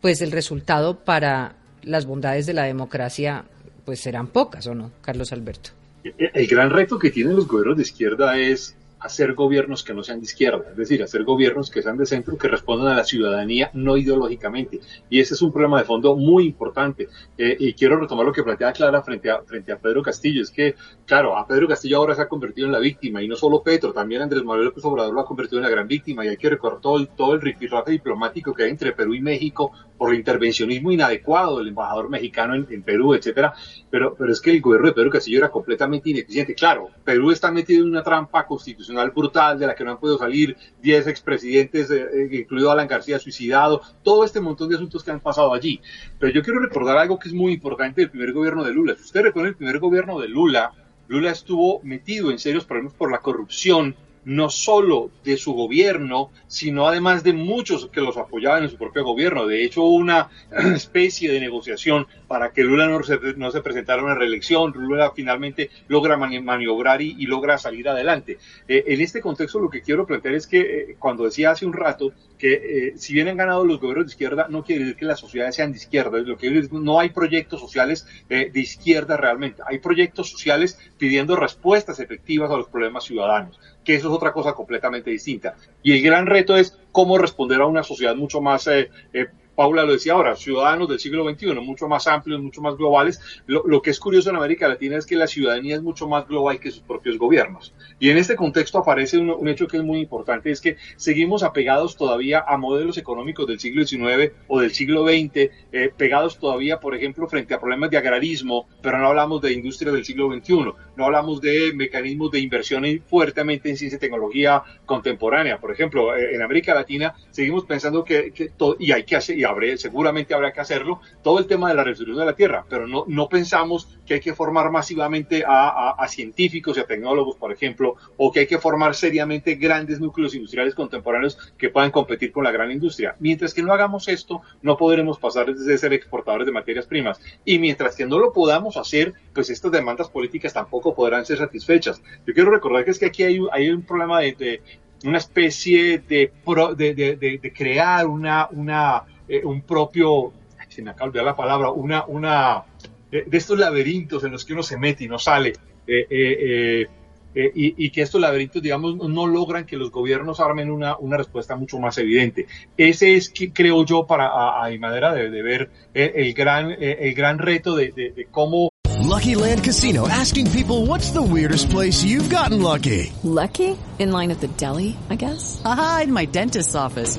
pues 0.00 0.20
el 0.20 0.30
resultado 0.30 1.04
para 1.04 1.56
las 1.82 2.06
bondades 2.06 2.46
de 2.46 2.54
la 2.54 2.62
democracia 2.62 3.46
pues 3.84 3.98
serán 3.98 4.28
pocas, 4.28 4.64
¿o 4.68 4.76
no, 4.76 4.92
Carlos 5.00 5.32
Alberto? 5.32 5.77
El 6.16 6.46
gran 6.46 6.70
reto 6.70 6.98
que 6.98 7.10
tienen 7.10 7.36
los 7.36 7.46
gobiernos 7.46 7.76
de 7.76 7.82
izquierda 7.82 8.38
es 8.38 8.77
hacer 9.00 9.34
gobiernos 9.34 9.84
que 9.84 9.94
no 9.94 10.02
sean 10.02 10.20
de 10.20 10.26
izquierda, 10.26 10.64
es 10.70 10.76
decir, 10.76 11.02
hacer 11.02 11.24
gobiernos 11.24 11.70
que 11.70 11.82
sean 11.82 11.96
de 11.96 12.06
centro, 12.06 12.36
que 12.36 12.48
respondan 12.48 12.88
a 12.88 12.96
la 12.96 13.04
ciudadanía, 13.04 13.70
no 13.74 13.96
ideológicamente. 13.96 14.80
Y 15.08 15.20
ese 15.20 15.34
es 15.34 15.42
un 15.42 15.52
problema 15.52 15.78
de 15.78 15.84
fondo 15.84 16.16
muy 16.16 16.46
importante. 16.46 17.08
Eh, 17.36 17.56
y 17.58 17.74
quiero 17.74 17.98
retomar 17.98 18.26
lo 18.26 18.32
que 18.32 18.42
plantea 18.42 18.72
Clara 18.72 19.02
frente 19.02 19.30
a, 19.30 19.42
frente 19.42 19.72
a 19.72 19.78
Pedro 19.78 20.02
Castillo. 20.02 20.42
Es 20.42 20.50
que, 20.50 20.74
claro, 21.06 21.36
a 21.36 21.46
Pedro 21.46 21.68
Castillo 21.68 21.98
ahora 21.98 22.14
se 22.14 22.22
ha 22.22 22.28
convertido 22.28 22.66
en 22.66 22.72
la 22.72 22.78
víctima, 22.78 23.22
y 23.22 23.28
no 23.28 23.36
solo 23.36 23.62
Petro, 23.62 23.92
también 23.92 24.22
Andrés 24.22 24.42
Manuel 24.42 24.66
López 24.66 24.84
Obrador 24.84 25.14
lo 25.14 25.20
ha 25.20 25.26
convertido 25.26 25.58
en 25.58 25.64
la 25.64 25.70
gran 25.70 25.86
víctima, 25.86 26.24
y 26.24 26.28
hay 26.28 26.36
que 26.36 26.50
recordar 26.50 26.80
todo 26.80 27.06
todo 27.06 27.34
el 27.34 27.40
rifirrafe 27.40 27.92
diplomático 27.92 28.52
que 28.52 28.64
hay 28.64 28.70
entre 28.70 28.92
Perú 28.92 29.14
y 29.14 29.20
México 29.20 29.72
por 29.96 30.10
el 30.10 30.18
intervencionismo 30.18 30.92
inadecuado 30.92 31.58
del 31.58 31.68
embajador 31.68 32.08
mexicano 32.08 32.54
en, 32.54 32.66
en 32.70 32.82
Perú, 32.82 33.14
etcétera. 33.14 33.52
Pero, 33.90 34.14
pero 34.16 34.32
es 34.32 34.40
que 34.40 34.50
el 34.50 34.60
gobierno 34.60 34.88
de 34.88 34.94
Pedro 34.94 35.10
Castillo 35.10 35.38
era 35.38 35.50
completamente 35.50 36.10
ineficiente. 36.10 36.54
Claro, 36.54 36.88
Perú 37.04 37.30
está 37.30 37.50
metido 37.50 37.82
en 37.82 37.90
una 37.90 38.02
trampa 38.02 38.46
constitucional 38.46 38.87
brutal 39.14 39.58
de 39.58 39.66
la 39.66 39.74
que 39.74 39.84
no 39.84 39.92
han 39.92 39.98
podido 39.98 40.18
salir 40.18 40.56
10 40.82 41.06
expresidentes, 41.06 41.90
eh, 41.90 42.06
eh, 42.12 42.28
incluido 42.32 42.70
Alan 42.70 42.88
García 42.88 43.18
suicidado, 43.18 43.80
todo 44.02 44.24
este 44.24 44.40
montón 44.40 44.68
de 44.68 44.76
asuntos 44.76 45.02
que 45.02 45.10
han 45.10 45.20
pasado 45.20 45.52
allí. 45.54 45.80
Pero 46.18 46.32
yo 46.32 46.42
quiero 46.42 46.60
recordar 46.60 46.98
algo 46.98 47.18
que 47.18 47.28
es 47.28 47.34
muy 47.34 47.52
importante 47.52 48.00
del 48.00 48.10
primer 48.10 48.32
gobierno 48.32 48.64
de 48.64 48.72
Lula. 48.72 48.94
Si 48.96 49.02
usted 49.02 49.22
recuerda 49.22 49.50
el 49.50 49.56
primer 49.56 49.78
gobierno 49.78 50.18
de 50.20 50.28
Lula, 50.28 50.72
Lula 51.08 51.30
estuvo 51.30 51.80
metido 51.82 52.30
en 52.30 52.38
serios 52.38 52.64
problemas 52.64 52.94
por 52.94 53.10
la 53.10 53.20
corrupción 53.20 53.96
no 54.24 54.50
solo 54.50 55.10
de 55.24 55.36
su 55.36 55.52
gobierno, 55.52 56.30
sino 56.46 56.86
además 56.86 57.22
de 57.22 57.32
muchos 57.32 57.88
que 57.88 58.00
los 58.00 58.16
apoyaban 58.16 58.64
en 58.64 58.70
su 58.70 58.76
propio 58.76 59.04
gobierno. 59.04 59.46
De 59.46 59.64
hecho, 59.64 59.84
una 59.84 60.28
especie 60.74 61.30
de 61.30 61.40
negociación 61.40 62.06
para 62.26 62.52
que 62.52 62.62
Lula 62.62 62.86
no 62.88 63.02
se, 63.02 63.18
no 63.36 63.50
se 63.50 63.60
presentara 63.60 64.02
a 64.02 64.04
una 64.04 64.14
reelección. 64.14 64.72
Lula 64.74 65.12
finalmente 65.14 65.70
logra 65.88 66.16
maniobrar 66.16 67.00
y, 67.02 67.26
logra 67.26 67.58
salir 67.58 67.88
adelante. 67.88 68.38
Eh, 68.66 68.84
en 68.86 69.00
este 69.00 69.20
contexto, 69.20 69.58
lo 69.58 69.70
que 69.70 69.82
quiero 69.82 70.06
plantear 70.06 70.34
es 70.34 70.46
que 70.46 70.60
eh, 70.60 70.96
cuando 70.98 71.24
decía 71.24 71.50
hace 71.50 71.66
un 71.66 71.72
rato 71.72 72.12
que 72.38 72.52
eh, 72.52 72.92
si 72.96 73.12
bien 73.12 73.28
han 73.28 73.36
ganado 73.36 73.64
los 73.64 73.80
gobiernos 73.80 74.06
de 74.06 74.12
izquierda, 74.12 74.46
no 74.48 74.64
quiere 74.64 74.84
decir 74.84 74.96
que 74.96 75.04
las 75.04 75.20
sociedades 75.20 75.56
sean 75.56 75.72
de 75.72 75.78
izquierda. 75.78 76.18
Lo 76.18 76.36
que 76.36 76.68
no 76.70 77.00
hay 77.00 77.10
proyectos 77.10 77.60
sociales 77.60 78.06
de 78.28 78.50
izquierda 78.54 79.16
realmente. 79.16 79.62
Hay 79.66 79.78
proyectos 79.78 80.30
sociales 80.30 80.78
pidiendo 80.96 81.36
respuestas 81.36 82.00
efectivas 82.00 82.50
a 82.50 82.56
los 82.56 82.68
problemas 82.68 83.04
ciudadanos 83.04 83.58
que 83.88 83.94
eso 83.94 84.08
es 84.08 84.14
otra 84.14 84.34
cosa 84.34 84.52
completamente 84.52 85.10
distinta. 85.10 85.54
Y 85.82 85.92
el 85.92 86.02
gran 86.02 86.26
reto 86.26 86.54
es 86.58 86.76
cómo 86.92 87.16
responder 87.16 87.62
a 87.62 87.66
una 87.66 87.82
sociedad 87.82 88.14
mucho 88.14 88.42
más 88.42 88.66
eh, 88.66 88.90
eh, 89.14 89.28
Paula 89.58 89.84
lo 89.84 89.94
decía 89.94 90.12
ahora, 90.12 90.36
ciudadanos 90.36 90.88
del 90.88 91.00
siglo 91.00 91.28
XXI, 91.28 91.52
mucho 91.54 91.88
más 91.88 92.06
amplios, 92.06 92.40
mucho 92.40 92.62
más 92.62 92.76
globales. 92.76 93.20
Lo, 93.48 93.82
que 93.82 93.90
es 93.90 93.98
curioso 93.98 94.30
en 94.30 94.36
América 94.36 94.68
Latina 94.68 94.96
es 94.96 95.04
que 95.04 95.16
la 95.16 95.26
ciudadanía 95.26 95.74
es 95.74 95.82
mucho 95.82 96.06
más 96.06 96.28
global 96.28 96.60
que 96.60 96.70
sus 96.70 96.82
propios 96.82 97.18
gobiernos. 97.18 97.74
Y 97.98 98.10
en 98.10 98.18
este 98.18 98.36
contexto 98.36 98.78
aparece 98.78 99.18
un, 99.18 99.30
un 99.30 99.48
hecho 99.48 99.66
que 99.66 99.78
es 99.78 99.82
muy 99.82 99.98
importante, 99.98 100.52
es 100.52 100.60
que 100.60 100.76
seguimos 100.94 101.42
apegados 101.42 101.96
todavía 101.96 102.44
a 102.46 102.56
modelos 102.56 102.98
económicos 102.98 103.48
del 103.48 103.58
siglo 103.58 103.84
XIX 103.84 104.30
o 104.46 104.60
del 104.60 104.70
siglo 104.70 105.04
XX, 105.04 105.50
eh, 105.72 105.90
pegados 105.96 106.38
todavía, 106.38 106.78
por 106.78 106.94
ejemplo, 106.94 107.26
frente 107.26 107.52
a 107.52 107.58
problemas 107.58 107.90
de 107.90 107.96
agrarismo, 107.96 108.68
pero 108.80 108.98
no 108.98 109.08
hablamos 109.08 109.42
de 109.42 109.54
industria 109.54 109.90
del 109.90 110.04
siglo 110.04 110.32
XXI, 110.32 110.72
no 110.96 111.04
hablamos 111.04 111.40
de 111.40 111.72
mecanismos 111.74 112.30
de 112.30 112.38
inversión 112.38 112.84
fuertemente 113.08 113.68
en 113.68 113.76
ciencia 113.76 113.96
y 113.96 114.00
tecnología 114.00 114.62
contemporánea. 114.86 115.58
Por 115.58 115.72
ejemplo, 115.72 116.14
eh, 116.14 116.36
en 116.36 116.42
América 116.42 116.74
Latina 116.74 117.16
seguimos 117.32 117.64
pensando 117.64 118.04
que, 118.04 118.30
que 118.32 118.50
todo, 118.50 118.76
y 118.78 118.92
hay 118.92 119.02
que 119.02 119.16
hacer, 119.16 119.36
y 119.36 119.47
habré, 119.48 119.76
seguramente 119.78 120.34
habrá 120.34 120.52
que 120.52 120.60
hacerlo, 120.60 121.00
todo 121.22 121.38
el 121.38 121.46
tema 121.46 121.68
de 121.68 121.74
la 121.74 121.84
resolución 121.84 122.18
de 122.18 122.26
la 122.26 122.36
tierra, 122.36 122.64
pero 122.68 122.86
no, 122.86 123.04
no 123.08 123.28
pensamos 123.28 123.98
que 124.06 124.14
hay 124.14 124.20
que 124.20 124.34
formar 124.34 124.70
masivamente 124.70 125.44
a, 125.46 125.68
a, 125.68 125.90
a 125.90 126.08
científicos 126.08 126.76
y 126.76 126.80
a 126.80 126.86
tecnólogos, 126.86 127.36
por 127.36 127.52
ejemplo, 127.52 127.96
o 128.16 128.32
que 128.32 128.40
hay 128.40 128.46
que 128.46 128.58
formar 128.58 128.94
seriamente 128.94 129.54
grandes 129.54 130.00
núcleos 130.00 130.34
industriales 130.34 130.74
contemporáneos 130.74 131.36
que 131.56 131.70
puedan 131.70 131.90
competir 131.90 132.32
con 132.32 132.44
la 132.44 132.52
gran 132.52 132.70
industria. 132.70 133.16
Mientras 133.18 133.54
que 133.54 133.62
no 133.62 133.72
hagamos 133.72 134.08
esto, 134.08 134.42
no 134.62 134.76
podremos 134.76 135.18
pasar 135.18 135.54
de 135.54 135.78
ser 135.78 135.92
exportadores 135.92 136.46
de 136.46 136.52
materias 136.52 136.86
primas. 136.86 137.20
Y 137.44 137.58
mientras 137.58 137.96
que 137.96 138.06
no 138.06 138.18
lo 138.18 138.32
podamos 138.32 138.76
hacer, 138.76 139.14
pues 139.32 139.50
estas 139.50 139.72
demandas 139.72 140.08
políticas 140.08 140.52
tampoco 140.52 140.94
podrán 140.94 141.24
ser 141.24 141.38
satisfechas. 141.38 142.02
Yo 142.26 142.34
quiero 142.34 142.50
recordar 142.50 142.84
que 142.84 142.90
es 142.90 142.98
que 142.98 143.06
aquí 143.06 143.22
hay, 143.22 143.40
hay 143.52 143.70
un 143.70 143.82
problema 143.82 144.20
de, 144.20 144.32
de 144.32 144.62
una 145.04 145.18
especie 145.18 145.98
de, 145.98 146.32
pro, 146.44 146.74
de, 146.74 146.94
de, 146.94 147.16
de, 147.16 147.52
crear 147.52 148.06
una, 148.06 148.48
una, 148.50 149.04
eh, 149.28 149.44
un 149.44 149.62
propio, 149.62 150.32
se 150.68 150.82
me 150.82 150.90
acaba 150.90 151.06
de 151.06 151.10
olvidar 151.10 151.26
la 151.26 151.36
palabra, 151.36 151.70
una, 151.70 152.04
una, 152.06 152.64
de 153.10 153.36
estos 153.36 153.58
laberintos 153.58 154.24
en 154.24 154.32
los 154.32 154.44
que 154.44 154.52
uno 154.52 154.62
se 154.62 154.78
mete 154.78 155.04
y 155.04 155.08
no 155.08 155.18
sale. 155.18 155.52
Eh, 155.86 156.06
eh, 156.10 156.86
eh, 157.34 157.52
y, 157.54 157.86
y, 157.86 157.90
que 157.90 158.02
estos 158.02 158.20
laberintos, 158.20 158.60
digamos, 158.60 158.96
no 158.96 159.26
logran 159.26 159.64
que 159.64 159.76
los 159.76 159.90
gobiernos 159.90 160.40
armen 160.40 160.70
una, 160.70 160.96
una 160.98 161.16
respuesta 161.16 161.56
mucho 161.56 161.78
más 161.78 161.96
evidente. 161.98 162.46
Ese 162.76 163.14
es, 163.14 163.32
creo 163.52 163.84
yo, 163.84 164.06
para 164.06 164.26
a, 164.26 164.64
a 164.64 164.70
mi 164.70 164.78
manera 164.78 165.14
de, 165.14 165.30
de 165.30 165.42
ver 165.42 165.70
el, 165.94 166.12
el 166.14 166.34
gran, 166.34 166.70
el 166.78 167.14
gran 167.14 167.38
reto 167.38 167.76
de, 167.76 167.92
de, 167.92 168.10
de 168.10 168.24
cómo 168.30 168.70
Lucky 169.08 169.34
Land 169.34 169.62
Casino 169.64 170.06
asking 170.08 170.50
people 170.50 170.86
what's 170.86 171.12
the 171.12 171.22
weirdest 171.22 171.70
place 171.70 172.02
you've 172.02 172.28
gotten 172.28 172.60
lucky? 172.60 173.12
Lucky? 173.22 173.76
In 173.98 174.10
line 174.12 174.30
at 174.30 174.40
the 174.40 174.48
deli, 174.48 174.96
I 175.08 175.14
guess? 175.14 175.62
Aha, 175.64 176.02
in 176.04 176.12
my 176.12 176.26
dentist's 176.26 176.74
office. 176.74 177.18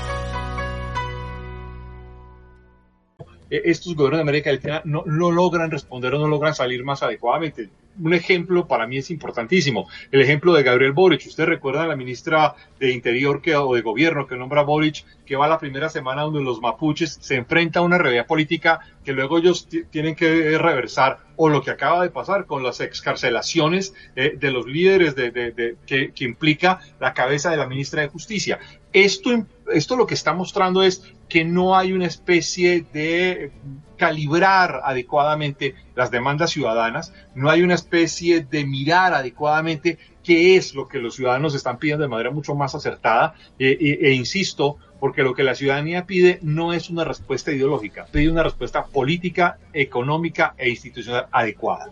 Estos 3.51 3.95
gobiernos 3.95 4.19
de 4.19 4.23
América 4.23 4.51
Latina 4.51 4.81
no, 4.85 5.03
no 5.05 5.29
logran 5.29 5.69
responder 5.69 6.15
o 6.15 6.19
no 6.19 6.27
logran 6.27 6.55
salir 6.55 6.83
más 6.83 7.03
adecuadamente 7.03 7.69
un 7.99 8.13
ejemplo 8.13 8.67
para 8.67 8.87
mí 8.87 8.97
es 8.97 9.11
importantísimo. 9.11 9.87
El 10.11 10.21
ejemplo 10.21 10.53
de 10.53 10.63
Gabriel 10.63 10.93
Boric. 10.93 11.25
Usted 11.27 11.45
recuerda 11.45 11.83
a 11.83 11.87
la 11.87 11.95
ministra 11.95 12.55
de 12.79 12.91
Interior 12.91 13.41
que, 13.41 13.55
o 13.55 13.73
de 13.73 13.81
Gobierno 13.81 14.27
que 14.27 14.35
nombra 14.35 14.63
Boric, 14.63 15.05
que 15.25 15.35
va 15.35 15.47
la 15.47 15.59
primera 15.59 15.89
semana 15.89 16.23
donde 16.23 16.43
los 16.43 16.61
mapuches 16.61 17.17
se 17.21 17.35
enfrenta 17.35 17.79
a 17.79 17.83
una 17.83 17.97
realidad 17.97 18.27
política 18.27 18.79
que 19.03 19.13
luego 19.13 19.37
ellos 19.37 19.67
tienen 19.89 20.15
que 20.15 20.57
reversar, 20.57 21.19
o 21.35 21.49
lo 21.49 21.61
que 21.61 21.71
acaba 21.71 22.03
de 22.03 22.09
pasar 22.09 22.45
con 22.45 22.63
las 22.63 22.81
excarcelaciones 22.81 23.95
eh, 24.15 24.37
de 24.37 24.51
los 24.51 24.67
líderes 24.67 25.15
de, 25.15 25.31
de, 25.31 25.51
de, 25.51 25.75
que, 25.85 26.11
que 26.11 26.23
implica 26.23 26.79
la 26.99 27.13
cabeza 27.13 27.49
de 27.49 27.57
la 27.57 27.65
ministra 27.65 28.01
de 28.01 28.09
Justicia. 28.09 28.59
Esto, 28.93 29.45
esto 29.71 29.95
lo 29.95 30.05
que 30.05 30.13
está 30.13 30.33
mostrando 30.33 30.83
es 30.83 31.03
que 31.29 31.45
no 31.45 31.77
hay 31.77 31.93
una 31.93 32.07
especie 32.07 32.85
de 32.93 33.51
calibrar 33.95 34.81
adecuadamente 34.83 35.75
las 35.95 36.11
demandas 36.11 36.49
ciudadanas, 36.49 37.13
no 37.35 37.49
hay 37.49 37.61
una 37.61 37.75
especie 37.75 38.43
de 38.43 38.65
mirar 38.65 39.13
adecuadamente 39.13 39.99
qué 40.23 40.55
es 40.55 40.73
lo 40.73 40.87
que 40.87 40.99
los 40.99 41.15
ciudadanos 41.15 41.55
están 41.55 41.77
pidiendo 41.77 42.03
de 42.03 42.09
manera 42.09 42.31
mucho 42.31 42.55
más 42.55 42.75
acertada 42.75 43.35
e, 43.59 43.77
e, 44.01 44.11
insisto, 44.13 44.77
porque 44.99 45.23
lo 45.23 45.33
que 45.33 45.43
la 45.43 45.55
ciudadanía 45.55 46.05
pide 46.05 46.39
no 46.41 46.73
es 46.73 46.89
una 46.89 47.03
respuesta 47.03 47.51
ideológica, 47.51 48.07
pide 48.11 48.29
una 48.29 48.43
respuesta 48.43 48.85
política, 48.85 49.57
económica 49.71 50.55
e 50.57 50.69
institucional 50.69 51.27
adecuada. 51.31 51.91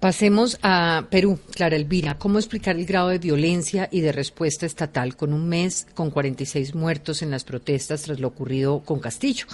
Pasemos 0.00 0.60
a 0.62 1.08
Perú, 1.10 1.40
Clara 1.52 1.74
Elvira. 1.74 2.16
¿Cómo 2.20 2.38
explicar 2.38 2.76
el 2.76 2.86
grado 2.86 3.08
de 3.08 3.18
violencia 3.18 3.88
y 3.90 4.00
de 4.00 4.12
respuesta 4.12 4.64
estatal 4.64 5.16
con 5.16 5.32
un 5.32 5.48
mes 5.48 5.88
con 5.92 6.12
46 6.12 6.76
muertos 6.76 7.20
en 7.20 7.32
las 7.32 7.42
protestas 7.42 8.02
tras 8.02 8.20
lo 8.20 8.28
ocurrido 8.28 8.80
con 8.84 9.00
Castillo? 9.00 9.46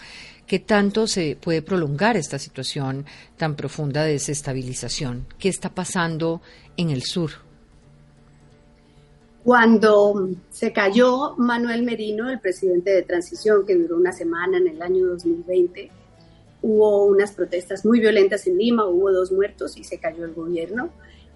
¿Qué 0.46 0.58
tanto 0.58 1.06
se 1.06 1.38
puede 1.40 1.62
prolongar 1.62 2.18
esta 2.18 2.38
situación 2.38 3.06
tan 3.38 3.56
profunda 3.56 4.04
de 4.04 4.12
desestabilización? 4.12 5.26
¿Qué 5.38 5.48
está 5.48 5.70
pasando 5.70 6.42
en 6.76 6.90
el 6.90 7.04
sur? 7.04 7.30
Cuando 9.44 10.28
se 10.50 10.74
cayó 10.74 11.36
Manuel 11.38 11.84
Merino, 11.84 12.28
el 12.28 12.40
presidente 12.40 12.90
de 12.90 13.02
transición, 13.02 13.64
que 13.66 13.76
duró 13.76 13.96
una 13.96 14.12
semana 14.12 14.58
en 14.58 14.68
el 14.68 14.82
año 14.82 15.06
2020, 15.06 15.90
hubo 16.64 17.04
unas 17.04 17.32
protestas 17.32 17.84
muy 17.84 18.00
violentas 18.00 18.46
en 18.46 18.56
Lima, 18.56 18.86
hubo 18.86 19.12
dos 19.12 19.30
muertos 19.30 19.76
y 19.76 19.84
se 19.84 19.98
cayó 19.98 20.24
el 20.24 20.32
gobierno. 20.32 20.88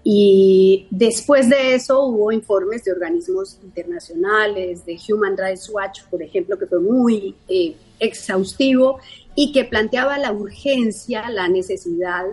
Y 0.03 0.87
después 0.89 1.49
de 1.49 1.75
eso 1.75 2.03
hubo 2.03 2.31
informes 2.31 2.83
de 2.83 2.93
organismos 2.93 3.59
internacionales, 3.61 4.83
de 4.87 4.97
Human 5.07 5.37
Rights 5.37 5.69
Watch, 5.69 6.01
por 6.09 6.23
ejemplo, 6.23 6.57
que 6.57 6.65
fue 6.65 6.79
muy 6.79 7.35
eh, 7.47 7.75
exhaustivo 7.99 8.99
y 9.35 9.51
que 9.51 9.65
planteaba 9.65 10.17
la 10.17 10.31
urgencia, 10.31 11.29
la 11.29 11.47
necesidad 11.47 12.25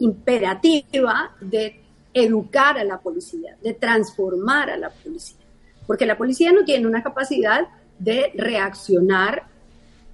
imperativa 0.00 1.36
de 1.40 1.80
educar 2.12 2.78
a 2.78 2.84
la 2.84 2.98
policía, 2.98 3.56
de 3.62 3.74
transformar 3.74 4.70
a 4.70 4.76
la 4.76 4.90
policía, 4.90 5.38
porque 5.86 6.04
la 6.04 6.18
policía 6.18 6.50
no 6.50 6.64
tiene 6.64 6.88
una 6.88 7.04
capacidad 7.04 7.68
de 8.00 8.32
reaccionar 8.34 9.44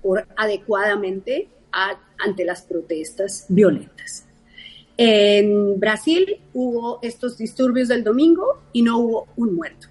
por, 0.03 0.27
adecuadamente 0.37 1.49
a, 1.73 1.99
ante 2.19 2.45
las 2.45 2.63
protestas 2.63 3.47
violentas. 3.49 4.27
En 4.97 5.79
Brasil 5.79 6.41
hubo 6.55 6.99
estos 7.03 7.37
disturbios 7.37 7.89
del 7.89 8.03
domingo 8.03 8.63
y 8.73 8.83
no 8.83 8.99
hubo 8.99 9.29
un 9.37 9.55
muerto. 9.55 9.89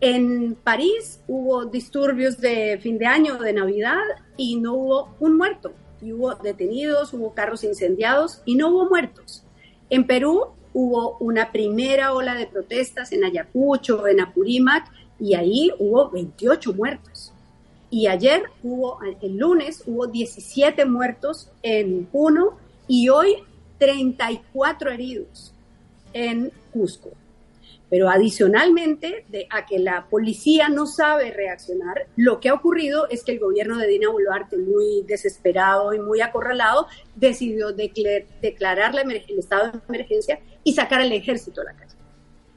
En 0.00 0.54
París 0.54 1.20
hubo 1.26 1.64
disturbios 1.64 2.38
de 2.38 2.78
fin 2.82 2.98
de 2.98 3.06
año, 3.06 3.38
de 3.38 3.52
Navidad, 3.52 4.02
y 4.36 4.56
no 4.56 4.74
hubo 4.74 5.16
un 5.20 5.36
muerto. 5.36 5.72
Y 6.02 6.12
hubo 6.12 6.34
detenidos, 6.34 7.14
hubo 7.14 7.34
carros 7.34 7.64
incendiados 7.64 8.42
y 8.44 8.56
no 8.56 8.68
hubo 8.68 8.88
muertos. 8.88 9.42
En 9.88 10.06
Perú 10.06 10.48
hubo 10.74 11.16
una 11.18 11.50
primera 11.50 12.12
ola 12.12 12.34
de 12.34 12.46
protestas 12.46 13.12
en 13.12 13.24
Ayacucho, 13.24 14.06
en 14.06 14.20
Apurímac, 14.20 14.92
y 15.18 15.34
ahí 15.34 15.72
hubo 15.78 16.10
28 16.10 16.74
muertos. 16.74 17.32
Y 17.96 18.08
ayer 18.08 18.42
hubo, 18.62 18.98
el 19.22 19.38
lunes, 19.38 19.82
hubo 19.86 20.06
17 20.06 20.84
muertos 20.84 21.50
en 21.62 22.04
Puno 22.04 22.58
y 22.86 23.08
hoy 23.08 23.36
34 23.78 24.90
heridos 24.90 25.54
en 26.12 26.52
Cusco. 26.74 27.12
Pero 27.88 28.10
adicionalmente 28.10 29.24
de, 29.30 29.46
a 29.48 29.64
que 29.64 29.78
la 29.78 30.08
policía 30.10 30.68
no 30.68 30.86
sabe 30.86 31.30
reaccionar, 31.30 32.06
lo 32.16 32.38
que 32.38 32.50
ha 32.50 32.52
ocurrido 32.52 33.08
es 33.08 33.24
que 33.24 33.32
el 33.32 33.38
gobierno 33.38 33.78
de 33.78 33.86
Dina 33.86 34.10
Boluarte, 34.10 34.58
muy 34.58 35.02
desesperado 35.08 35.94
y 35.94 35.98
muy 35.98 36.20
acorralado, 36.20 36.88
decidió 37.14 37.72
declarar 37.72 38.94
la 38.94 39.00
el 39.00 39.38
estado 39.38 39.72
de 39.72 39.80
emergencia 39.88 40.38
y 40.64 40.74
sacar 40.74 41.00
al 41.00 41.12
ejército 41.12 41.62
a 41.62 41.64
la 41.64 41.72
calle. 41.72 41.94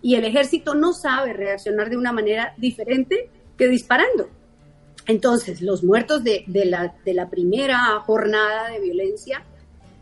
y 0.02 0.16
el 0.16 0.26
ejército 0.26 0.76
no 0.76 0.92
sabe 0.92 1.32
reaccionar 1.32 1.90
de 1.90 1.96
una 1.96 2.12
manera 2.12 2.54
diferente 2.58 3.30
que 3.58 3.70
disparando. 3.70 4.38
Entonces, 5.10 5.64
los 5.64 5.84
muertos 5.84 6.24
de, 6.24 6.46
la, 6.66 7.30
primera 7.32 8.00
jornada 8.02 8.70
de 8.70 8.80
violencia, 8.80 9.44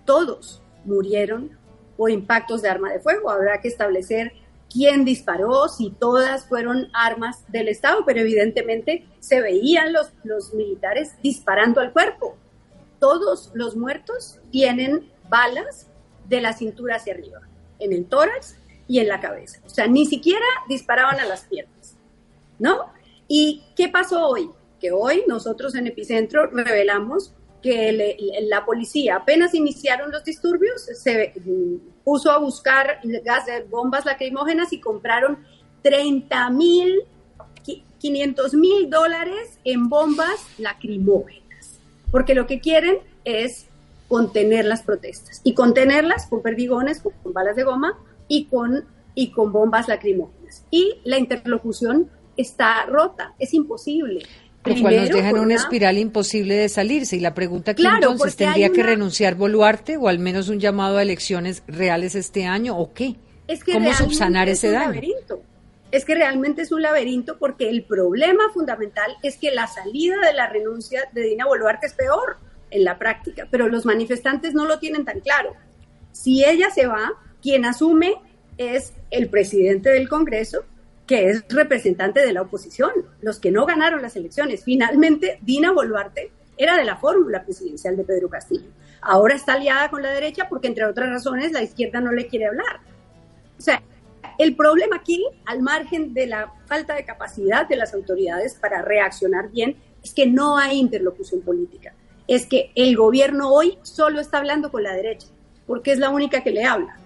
todos 0.03 0.61
murieron 0.83 1.57
por 1.95 2.11
impactos 2.11 2.61
de 2.61 2.67
arma 2.67 2.91
de 2.91 2.99
fuego. 2.99 3.29
Habrá 3.29 3.61
que 3.61 3.69
establecer 3.69 4.33
quién 4.69 5.05
disparó, 5.05 5.69
si 5.69 5.91
todas 5.91 6.45
fueron 6.45 6.89
armas 6.91 7.49
del 7.49 7.69
Estado, 7.69 8.03
pero 8.05 8.19
evidentemente 8.19 9.07
se 9.21 9.39
veían 9.39 9.93
los, 9.93 10.11
los 10.25 10.53
militares 10.53 11.13
disparando 11.23 11.79
al 11.79 11.93
cuerpo. 11.93 12.35
Todos 12.99 13.51
los 13.53 13.77
muertos 13.77 14.41
tienen 14.51 15.09
balas 15.29 15.87
de 16.27 16.41
la 16.41 16.51
cintura 16.51 16.97
hacia 16.97 17.13
arriba, 17.13 17.43
en 17.79 17.93
el 17.93 18.07
tórax 18.07 18.57
y 18.89 18.99
en 18.99 19.07
la 19.07 19.21
cabeza. 19.21 19.61
O 19.65 19.69
sea, 19.69 19.87
ni 19.87 20.05
siquiera 20.05 20.45
disparaban 20.67 21.17
a 21.21 21.25
las 21.25 21.45
piernas, 21.45 21.95
¿no? 22.59 22.91
¿Y 23.29 23.63
qué 23.73 23.87
pasó 23.87 24.27
hoy? 24.27 24.49
Que 24.80 24.91
hoy 24.91 25.23
nosotros 25.28 25.75
en 25.75 25.88
Epicentro 25.88 26.47
revelamos 26.47 27.34
que 27.61 28.15
la 28.47 28.65
policía 28.65 29.17
apenas 29.17 29.53
iniciaron 29.53 30.11
los 30.11 30.23
disturbios, 30.23 30.82
se 30.82 31.34
puso 32.03 32.32
a 32.32 32.38
buscar 32.38 32.99
gas 33.23 33.45
de 33.45 33.63
bombas 33.63 34.05
lacrimógenas 34.05 34.71
y 34.73 34.80
compraron 34.80 35.39
30 35.82 36.49
mil, 36.51 37.03
500 37.99 38.53
mil 38.53 38.89
dólares 38.89 39.59
en 39.63 39.89
bombas 39.89 40.45
lacrimógenas, 40.57 41.80
porque 42.11 42.36
lo 42.36 42.45
que 42.45 42.59
quieren 42.59 42.99
es 43.25 43.67
contener 44.07 44.65
las 44.65 44.84
protestas 44.84 45.41
y 45.43 45.53
contenerlas 45.53 46.28
con 46.28 46.41
perdigones, 46.41 47.01
con, 47.01 47.13
balas 47.34 47.55
de 47.55 47.63
goma 47.63 47.97
y 48.28 48.45
con, 48.45 48.86
y 49.15 49.32
con 49.32 49.51
bombas 49.51 49.88
lacrimógenas. 49.88 50.63
Y 50.71 50.99
la 51.03 51.17
interlocución 51.17 52.09
está 52.38 52.86
rota, 52.86 53.34
es 53.39 53.53
imposible. 53.53 54.25
Lo 54.68 54.82
cual 54.82 54.95
nos 54.97 55.09
deja 55.09 55.30
en 55.30 55.39
una 55.39 55.55
espiral 55.55 55.97
imposible 55.97 56.55
de 56.55 56.70
salirse. 56.70 57.15
Y 57.15 57.20
la 57.20 57.34
pregunta 57.34 57.74
que 57.74 57.84
entonces, 57.84 58.36
¿tendría 58.36 58.70
que 58.70 58.84
renunciar 58.84 59.36
Boluarte 59.36 59.97
o 59.97 60.07
al 60.07 60.20
menos 60.20 60.49
un 60.49 60.59
llamado 60.59 60.97
a 60.97 61.01
elecciones 61.01 61.63
reales 61.68 62.15
este 62.15 62.45
año 62.45 62.78
o 62.78 62.93
qué? 62.93 63.15
Es 63.47 63.63
que 63.63 63.74
¿Cómo 63.74 63.93
subsanar 63.93 64.49
ese 64.49 64.72
daño? 64.72 64.93
Laberinto. 64.93 65.41
Es 65.91 66.03
que 66.03 66.15
realmente 66.15 66.63
es 66.63 66.72
un 66.72 66.82
laberinto 66.82 67.38
porque 67.38 67.70
el 67.70 67.84
problema 67.84 68.43
fundamental 68.53 69.15
es 69.24 69.38
que 69.38 69.51
la 69.51 69.68
salida 69.68 70.18
de 70.26 70.34
la 70.34 70.49
renuncia 70.49 71.05
de 71.13 71.22
Dina 71.22 71.45
Boluarte 71.45 71.88
es 71.88 71.93
peor 71.93 72.38
en 72.72 72.84
la 72.84 72.99
práctica, 72.99 73.47
pero 73.49 73.70
los 73.70 73.86
manifestantes 73.86 74.53
no 74.53 74.65
lo 74.65 74.80
tienen 74.80 75.05
tan 75.05 75.22
claro. 75.22 75.53
Si 76.11 76.43
ella 76.43 76.70
se 76.72 76.88
va, 76.88 77.13
quien 77.41 77.63
asume 77.63 78.15
es 78.57 78.93
el 79.11 79.30
presidente 79.30 79.89
del 79.89 80.09
Congreso, 80.09 80.65
que 81.07 81.29
es 81.29 81.45
representante 81.47 82.19
de 82.19 82.33
la 82.33 82.41
oposición, 82.41 82.91
los 83.21 83.39
que 83.39 83.49
no 83.49 83.65
ganaron 83.65 84.01
las 84.01 84.17
elecciones. 84.17 84.63
Finalmente, 84.63 85.39
Dina 85.41 85.71
Boluarte 85.71 86.31
era 86.57 86.75
de 86.75 86.83
la 86.83 86.97
fórmula 86.97 87.43
presidencial 87.43 87.95
de 87.95 88.03
Pedro 88.03 88.29
Castillo. 88.29 88.67
Ahora 89.01 89.35
está 89.35 89.53
aliada 89.53 89.89
con 89.89 90.03
la 90.03 90.11
derecha 90.11 90.49
porque, 90.49 90.67
entre 90.67 90.85
otras 90.85 91.09
razones, 91.09 91.53
la 91.53 91.63
izquierda 91.63 92.01
no 92.01 92.11
le 92.11 92.27
quiere 92.27 92.47
hablar. 92.47 92.81
O 93.57 93.61
sea, 93.61 93.81
el 94.37 94.55
problema 94.55 94.97
aquí, 94.97 95.25
al 95.45 95.61
margen 95.61 96.13
de 96.13 96.27
la 96.27 96.53
falta 96.65 96.95
de 96.95 97.05
capacidad 97.05 97.67
de 97.67 97.77
las 97.77 97.93
autoridades 97.93 98.55
para 98.55 98.81
reaccionar 98.81 99.49
bien, 99.49 99.77
es 100.03 100.13
que 100.13 100.27
no 100.27 100.57
hay 100.57 100.77
interlocución 100.77 101.41
política. 101.41 101.93
Es 102.27 102.45
que 102.45 102.71
el 102.75 102.97
gobierno 102.97 103.49
hoy 103.49 103.77
solo 103.83 104.19
está 104.19 104.39
hablando 104.39 104.71
con 104.71 104.83
la 104.83 104.93
derecha, 104.93 105.27
porque 105.65 105.93
es 105.93 105.99
la 105.99 106.09
única 106.09 106.43
que 106.43 106.51
le 106.51 106.65
habla 106.65 106.99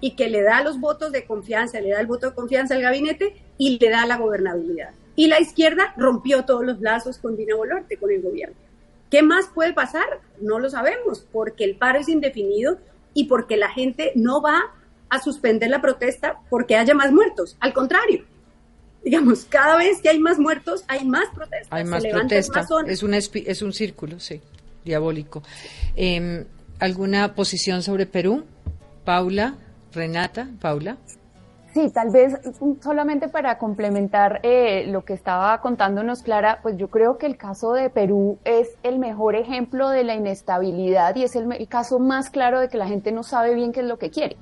y 0.00 0.12
que 0.12 0.28
le 0.28 0.42
da 0.42 0.62
los 0.62 0.80
votos 0.80 1.12
de 1.12 1.24
confianza, 1.24 1.80
le 1.80 1.90
da 1.90 2.00
el 2.00 2.06
voto 2.06 2.28
de 2.28 2.34
confianza 2.34 2.74
al 2.74 2.82
gabinete 2.82 3.34
y 3.56 3.78
le 3.78 3.90
da 3.90 4.06
la 4.06 4.16
gobernabilidad. 4.16 4.90
Y 5.16 5.26
la 5.26 5.40
izquierda 5.40 5.94
rompió 5.96 6.44
todos 6.44 6.64
los 6.64 6.80
lazos 6.80 7.18
con 7.18 7.36
Dina 7.36 7.56
Boluarte, 7.56 7.96
con 7.96 8.10
el 8.10 8.22
gobierno. 8.22 8.56
¿Qué 9.10 9.22
más 9.22 9.46
puede 9.52 9.72
pasar? 9.72 10.20
No 10.40 10.58
lo 10.58 10.70
sabemos, 10.70 11.26
porque 11.32 11.64
el 11.64 11.76
paro 11.76 11.98
es 11.98 12.08
indefinido 12.08 12.78
y 13.14 13.24
porque 13.24 13.56
la 13.56 13.70
gente 13.70 14.12
no 14.14 14.40
va 14.40 14.60
a 15.08 15.20
suspender 15.20 15.70
la 15.70 15.80
protesta 15.80 16.40
porque 16.50 16.76
haya 16.76 16.94
más 16.94 17.10
muertos. 17.10 17.56
Al 17.60 17.72
contrario, 17.72 18.24
digamos, 19.02 19.46
cada 19.46 19.76
vez 19.76 20.00
que 20.02 20.10
hay 20.10 20.18
más 20.18 20.38
muertos, 20.38 20.84
hay 20.86 21.04
más 21.04 21.28
protestas. 21.34 21.68
Hay 21.70 21.84
más 21.84 22.04
protestas. 22.04 22.68
Es, 22.86 23.02
un 23.02 23.14
es 23.14 23.62
un 23.62 23.72
círculo, 23.72 24.20
sí, 24.20 24.40
diabólico. 24.84 25.42
Em, 25.96 26.44
¿Alguna 26.78 27.34
posición 27.34 27.82
sobre 27.82 28.06
Perú? 28.06 28.44
Paula. 29.04 29.56
Renata, 29.92 30.48
Paula. 30.60 30.96
Sí, 31.74 31.90
tal 31.90 32.10
vez 32.10 32.34
solamente 32.82 33.28
para 33.28 33.58
complementar 33.58 34.40
eh, 34.42 34.86
lo 34.88 35.04
que 35.04 35.12
estaba 35.12 35.60
contándonos 35.60 36.22
Clara, 36.22 36.60
pues 36.62 36.76
yo 36.76 36.88
creo 36.88 37.18
que 37.18 37.26
el 37.26 37.36
caso 37.36 37.72
de 37.72 37.90
Perú 37.90 38.38
es 38.44 38.70
el 38.82 38.98
mejor 38.98 39.36
ejemplo 39.36 39.90
de 39.90 40.02
la 40.02 40.14
inestabilidad 40.14 41.14
y 41.14 41.24
es 41.24 41.36
el 41.36 41.68
caso 41.68 41.98
más 41.98 42.30
claro 42.30 42.60
de 42.60 42.68
que 42.68 42.78
la 42.78 42.88
gente 42.88 43.12
no 43.12 43.22
sabe 43.22 43.54
bien 43.54 43.72
qué 43.72 43.80
es 43.80 43.86
lo 43.86 43.98
que 43.98 44.10
quiere 44.10 44.36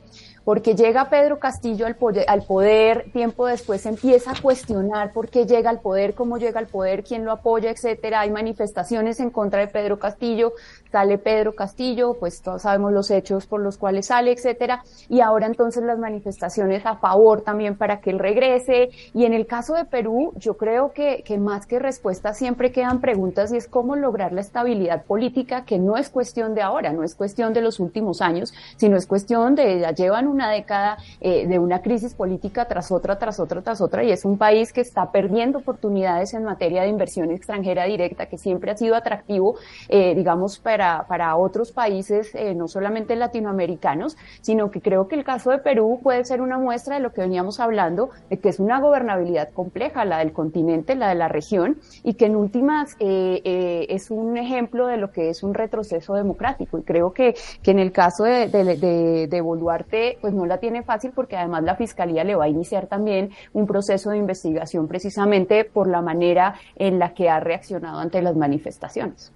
porque 0.46 0.76
llega 0.76 1.10
Pedro 1.10 1.40
Castillo 1.40 1.86
al 1.86 1.96
poder, 1.96 2.24
al 2.28 2.44
poder, 2.44 3.10
tiempo 3.12 3.46
después 3.46 3.84
empieza 3.84 4.30
a 4.30 4.40
cuestionar 4.40 5.12
por 5.12 5.28
qué 5.28 5.44
llega 5.44 5.70
al 5.70 5.80
poder, 5.80 6.14
cómo 6.14 6.38
llega 6.38 6.60
al 6.60 6.68
poder, 6.68 7.02
quién 7.02 7.24
lo 7.24 7.32
apoya, 7.32 7.68
etcétera. 7.68 8.20
Hay 8.20 8.30
manifestaciones 8.30 9.18
en 9.18 9.30
contra 9.30 9.58
de 9.58 9.66
Pedro 9.66 9.98
Castillo, 9.98 10.52
sale 10.96 11.18
Pedro 11.18 11.54
Castillo, 11.54 12.14
pues 12.18 12.40
todos 12.40 12.62
sabemos 12.62 12.92
los 12.92 13.10
hechos 13.10 13.46
por 13.46 13.60
los 13.60 13.76
cuales 13.76 14.06
sale, 14.06 14.32
etcétera. 14.32 14.82
Y 15.08 15.20
ahora 15.20 15.46
entonces 15.46 15.82
las 15.82 15.98
manifestaciones 15.98 16.86
a 16.86 16.96
favor 16.96 17.42
también 17.42 17.76
para 17.76 18.00
que 18.00 18.10
él 18.10 18.18
regrese. 18.18 18.90
Y 19.12 19.24
en 19.24 19.34
el 19.34 19.46
caso 19.46 19.74
de 19.74 19.84
Perú, 19.84 20.32
yo 20.36 20.56
creo 20.56 20.92
que, 20.92 21.22
que 21.24 21.38
más 21.38 21.66
que 21.66 21.78
respuestas 21.78 22.38
siempre 22.38 22.70
quedan 22.70 23.00
preguntas 23.00 23.52
y 23.52 23.56
es 23.56 23.66
cómo 23.66 23.96
lograr 23.96 24.32
la 24.32 24.40
estabilidad 24.40 25.04
política, 25.04 25.64
que 25.64 25.78
no 25.78 25.96
es 25.96 26.08
cuestión 26.08 26.54
de 26.54 26.62
ahora, 26.62 26.92
no 26.92 27.02
es 27.02 27.14
cuestión 27.14 27.52
de 27.52 27.62
los 27.62 27.80
últimos 27.80 28.22
años, 28.22 28.54
sino 28.76 28.96
es 28.96 29.06
cuestión 29.06 29.54
de 29.54 29.80
ya 29.80 29.90
llevan 29.90 30.28
un 30.28 30.36
una 30.36 30.50
década 30.50 30.98
eh, 31.20 31.46
de 31.48 31.58
una 31.58 31.80
crisis 31.80 32.12
política 32.14 32.66
tras 32.66 32.92
otra, 32.92 33.18
tras 33.18 33.40
otra, 33.40 33.62
tras 33.62 33.80
otra, 33.80 34.04
y 34.04 34.10
es 34.12 34.24
un 34.26 34.36
país 34.36 34.70
que 34.70 34.82
está 34.82 35.10
perdiendo 35.10 35.58
oportunidades 35.58 36.34
en 36.34 36.44
materia 36.44 36.82
de 36.82 36.88
inversión 36.88 37.30
extranjera 37.30 37.84
directa, 37.84 38.26
que 38.26 38.36
siempre 38.36 38.70
ha 38.70 38.76
sido 38.76 38.94
atractivo, 38.94 39.56
eh, 39.88 40.14
digamos, 40.14 40.58
para, 40.58 40.85
para 41.08 41.36
otros 41.36 41.72
países, 41.72 42.34
eh, 42.34 42.54
no 42.54 42.68
solamente 42.68 43.16
latinoamericanos, 43.16 44.16
sino 44.40 44.70
que 44.70 44.80
creo 44.80 45.08
que 45.08 45.16
el 45.16 45.24
caso 45.24 45.50
de 45.50 45.58
Perú 45.58 46.00
puede 46.02 46.24
ser 46.24 46.40
una 46.40 46.58
muestra 46.58 46.96
de 46.96 47.00
lo 47.02 47.12
que 47.12 47.20
veníamos 47.22 47.60
hablando, 47.60 48.10
de 48.30 48.38
que 48.38 48.48
es 48.48 48.58
una 48.58 48.80
gobernabilidad 48.80 49.50
compleja, 49.50 50.04
la 50.04 50.18
del 50.18 50.32
continente, 50.32 50.94
la 50.94 51.08
de 51.08 51.14
la 51.14 51.28
región, 51.28 51.78
y 52.02 52.14
que 52.14 52.26
en 52.26 52.36
últimas 52.36 52.96
es 52.98 54.10
un 54.10 54.36
ejemplo 54.36 54.86
de 54.86 54.96
lo 54.96 55.10
que 55.10 55.30
es 55.30 55.42
un 55.42 55.54
retroceso 55.54 56.14
democrático. 56.14 56.78
Y 56.78 56.82
creo 56.82 57.12
que, 57.12 57.34
que 57.62 57.70
en 57.70 57.78
el 57.78 57.92
caso 57.92 58.24
de, 58.24 58.48
de, 58.48 59.26
de 59.28 59.40
Boluarte, 59.40 60.18
pues 60.20 60.34
no 60.34 60.46
la 60.46 60.58
tiene 60.58 60.82
fácil 60.82 61.12
porque 61.14 61.36
además 61.36 61.62
la 61.64 61.76
Fiscalía 61.76 62.24
le 62.24 62.34
va 62.34 62.44
a 62.44 62.48
iniciar 62.48 62.86
también 62.86 63.30
un 63.52 63.66
proceso 63.66 64.10
de 64.10 64.18
investigación 64.18 64.88
precisamente 64.88 65.64
por 65.64 65.88
la 65.88 66.02
manera 66.02 66.54
en 66.76 66.98
la 66.98 67.14
que 67.14 67.28
ha 67.28 67.40
reaccionado 67.40 67.98
ante 67.98 68.22
las 68.22 68.36
manifestaciones. 68.36 69.32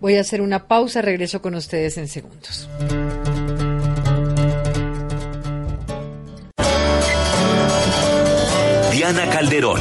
Voy 0.00 0.16
a 0.16 0.20
hacer 0.20 0.40
una 0.40 0.66
pausa, 0.68 1.02
regreso 1.02 1.42
con 1.42 1.54
ustedes 1.54 1.98
en 1.98 2.08
segundos. 2.08 2.68
Diana 8.92 9.30
Calderón, 9.30 9.80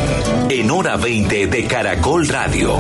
en 0.50 0.72
hora 0.72 0.96
20 0.98 1.48
de 1.48 1.66
Caracol 1.66 2.28
Radio. 2.28 2.78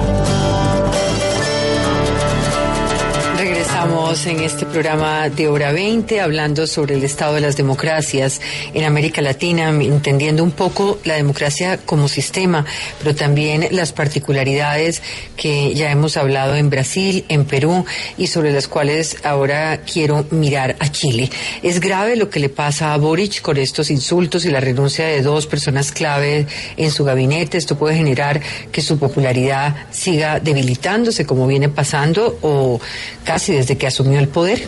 Estamos 3.87 4.25
en 4.25 4.41
este 4.41 4.65
programa 4.65 5.29
de 5.29 5.47
Hora 5.47 5.71
20 5.71 6.19
hablando 6.19 6.67
sobre 6.67 6.95
el 6.95 7.05
estado 7.05 7.35
de 7.35 7.41
las 7.41 7.55
democracias 7.55 8.41
en 8.73 8.83
América 8.83 9.21
Latina, 9.21 9.69
entendiendo 9.69 10.43
un 10.43 10.51
poco 10.51 10.99
la 11.05 11.15
democracia 11.15 11.77
como 11.85 12.09
sistema, 12.09 12.65
pero 12.99 13.15
también 13.15 13.65
las 13.71 13.93
particularidades 13.93 15.01
que 15.37 15.73
ya 15.73 15.89
hemos 15.89 16.17
hablado 16.17 16.55
en 16.55 16.69
Brasil, 16.69 17.23
en 17.29 17.45
Perú 17.45 17.85
y 18.17 18.27
sobre 18.27 18.51
las 18.51 18.67
cuales 18.67 19.23
ahora 19.23 19.79
quiero 19.81 20.25
mirar 20.31 20.75
a 20.79 20.91
Chile. 20.91 21.29
Es 21.63 21.79
grave 21.79 22.17
lo 22.17 22.29
que 22.29 22.41
le 22.41 22.49
pasa 22.49 22.93
a 22.93 22.97
Boric 22.97 23.41
con 23.41 23.55
estos 23.55 23.89
insultos 23.89 24.43
y 24.43 24.51
la 24.51 24.59
renuncia 24.59 25.05
de 25.05 25.21
dos 25.21 25.47
personas 25.47 25.93
clave 25.93 26.45
en 26.75 26.91
su 26.91 27.05
gabinete. 27.05 27.57
Esto 27.57 27.77
puede 27.77 27.95
generar 27.95 28.41
que 28.69 28.81
su 28.81 28.99
popularidad 28.99 29.87
siga 29.91 30.41
debilitándose 30.41 31.25
como 31.25 31.47
viene 31.47 31.69
pasando 31.69 32.37
o 32.41 32.81
casi 33.23 33.53
desde 33.53 33.76
que 33.77 33.87
asumió 33.87 34.19
el 34.19 34.27
poder? 34.27 34.67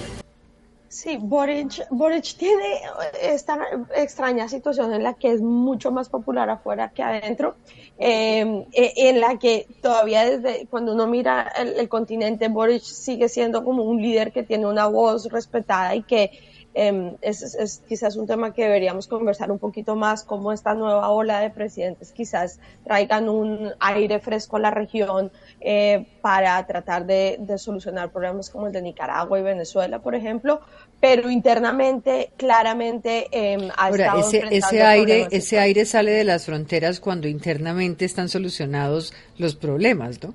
Sí, 0.90 1.18
Boric, 1.22 2.36
tiene 2.36 2.82
esta 3.22 3.60
extraña 3.96 4.50
situación 4.50 4.92
en 4.92 5.04
la 5.04 5.14
que 5.14 5.32
es 5.32 5.40
mucho 5.40 5.92
más 5.92 6.10
popular 6.10 6.50
afuera 6.50 6.90
que 6.90 7.04
adentro, 7.04 7.56
em, 8.00 8.66
e, 8.74 8.94
en 9.10 9.20
la 9.22 9.38
que 9.38 9.68
todavía 9.82 10.26
desde 10.26 10.66
cuando 10.66 10.94
uno 10.94 11.06
mira 11.06 11.54
el, 11.58 11.88
continente, 11.88 12.48
Boric 12.48 12.82
sigue 12.82 13.30
siendo 13.30 13.64
como 13.64 13.84
un 13.84 14.02
líder 14.02 14.32
que 14.32 14.42
tiene 14.42 14.66
una 14.66 14.88
voz 14.88 15.32
respetada 15.32 15.96
y 15.96 16.02
que 16.04 16.32
eh, 16.74 17.16
es, 17.22 17.42
es, 17.56 17.84
quizás 17.88 18.16
un 18.16 18.28
tema 18.28 18.54
que 18.54 18.64
deberíamos 18.64 19.08
conversar 19.08 19.52
un 19.52 19.60
poquito 19.60 19.96
más, 19.96 20.24
cómo 20.24 20.52
esta 20.52 20.74
nueva 20.74 21.10
ola 21.10 21.40
de 21.40 21.50
presidentes 21.50 22.12
quizás 22.12 22.60
traigan 22.84 23.30
un 23.30 23.72
aire 23.80 24.20
fresco 24.20 24.58
a 24.58 24.60
la 24.60 24.72
región 24.72 25.32
eh, 25.62 26.06
para 26.22 26.66
tratar 26.66 27.06
de, 27.06 27.38
de, 27.40 27.58
solucionar 27.58 28.12
problemas 28.12 28.50
como 28.50 28.68
el 28.68 28.74
de 28.74 28.82
Nicaragua 28.82 29.40
y 29.40 29.44
Venezuela, 29.44 30.00
por 30.00 30.16
ejemplo, 30.16 30.62
pero 31.00 31.30
internamente, 31.30 32.32
claramente, 32.38 33.28
eh, 33.32 33.70
ha 33.78 33.88
Ahora, 33.88 34.06
estado 34.06 34.20
ese, 34.20 34.44
ese 34.52 34.82
aire, 34.84 35.28
ese 35.32 35.60
aire 35.60 35.86
sale 35.86 36.12
de 36.12 36.24
las 36.24 36.46
fronteras 36.46 37.00
cuando 37.00 37.28
internamente 37.28 38.06
están 38.06 38.30
solucionados 38.30 39.14
los 39.38 39.56
problemas, 39.56 40.22
¿no? 40.24 40.34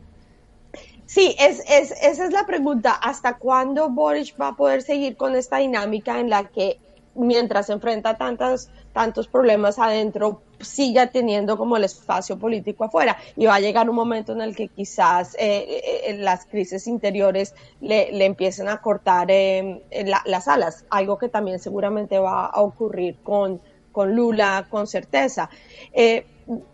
Sí, 1.06 1.36
es, 1.38 1.60
es, 1.68 1.92
esa 2.02 2.26
es 2.26 2.32
la 2.32 2.44
pregunta. 2.44 2.92
¿Hasta 2.92 3.36
cuándo 3.36 3.88
Boric 3.90 4.34
va 4.40 4.48
a 4.48 4.56
poder 4.56 4.82
seguir 4.82 5.16
con 5.16 5.36
esta 5.36 5.58
dinámica 5.58 6.18
en 6.18 6.28
la 6.28 6.48
que 6.48 6.78
mientras 7.14 7.70
enfrenta 7.70 8.16
tantas, 8.16 8.70
tantos 8.92 9.28
problemas 9.28 9.78
adentro, 9.78 10.42
siga 10.64 11.08
teniendo 11.08 11.56
como 11.56 11.76
el 11.76 11.84
espacio 11.84 12.38
político 12.38 12.84
afuera? 12.84 13.16
Y 13.36 13.46
va 13.46 13.56
a 13.56 13.60
llegar 13.60 13.88
un 13.88 13.96
momento 13.96 14.32
en 14.32 14.40
el 14.40 14.56
que 14.56 14.68
quizás 14.68 15.34
eh, 15.38 15.82
eh, 16.06 16.16
las 16.18 16.46
crisis 16.46 16.86
interiores 16.86 17.54
le, 17.80 18.10
le 18.12 18.24
empiecen 18.24 18.68
a 18.68 18.80
cortar 18.80 19.30
eh, 19.30 19.82
la, 20.04 20.22
las 20.26 20.48
alas, 20.48 20.84
algo 20.90 21.18
que 21.18 21.28
también 21.28 21.58
seguramente 21.58 22.18
va 22.18 22.46
a 22.46 22.60
ocurrir 22.62 23.16
con, 23.22 23.60
con 23.92 24.14
Lula 24.14 24.66
con 24.68 24.86
certeza. 24.86 25.48
Eh, 25.92 26.26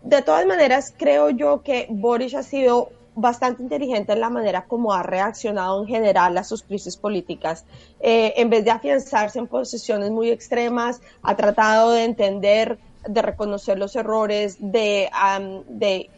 de 0.03 0.21
todas 0.21 0.45
maneras, 0.45 0.93
creo 0.97 1.29
yo 1.29 1.61
que 1.61 1.87
Boris 1.89 2.35
ha 2.35 2.43
sido 2.43 2.89
bastante 3.13 3.61
inteligente 3.61 4.13
en 4.13 4.21
la 4.21 4.29
manera 4.29 4.65
como 4.65 4.93
ha 4.93 5.03
reaccionado 5.03 5.81
en 5.81 5.87
general 5.87 6.37
a 6.37 6.43
sus 6.43 6.63
crisis 6.63 6.97
políticas. 6.97 7.65
Eh, 7.99 8.33
en 8.37 8.49
vez 8.49 8.63
de 8.65 8.71
afianzarse 8.71 9.37
en 9.39 9.47
posiciones 9.47 10.11
muy 10.11 10.29
extremas, 10.29 11.01
ha 11.21 11.35
tratado 11.35 11.91
de 11.91 12.05
entender, 12.05 12.79
de 13.07 13.21
reconocer 13.21 13.77
los 13.77 13.95
errores, 13.95 14.57
de, 14.59 15.09
um, 15.39 15.63
de 15.67 16.09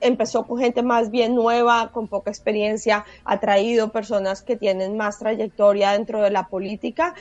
empezó 0.00 0.46
con 0.46 0.58
gente 0.58 0.82
más 0.82 1.10
bien 1.10 1.34
nueva, 1.34 1.90
con 1.92 2.06
poca 2.06 2.30
experiencia, 2.30 3.04
ha 3.24 3.40
traído 3.40 3.90
personas 3.90 4.42
que 4.42 4.56
tienen 4.56 4.96
más 4.96 5.18
trayectoria 5.18 5.92
dentro 5.92 6.22
de 6.22 6.30
la 6.30 6.46
política 6.46 7.14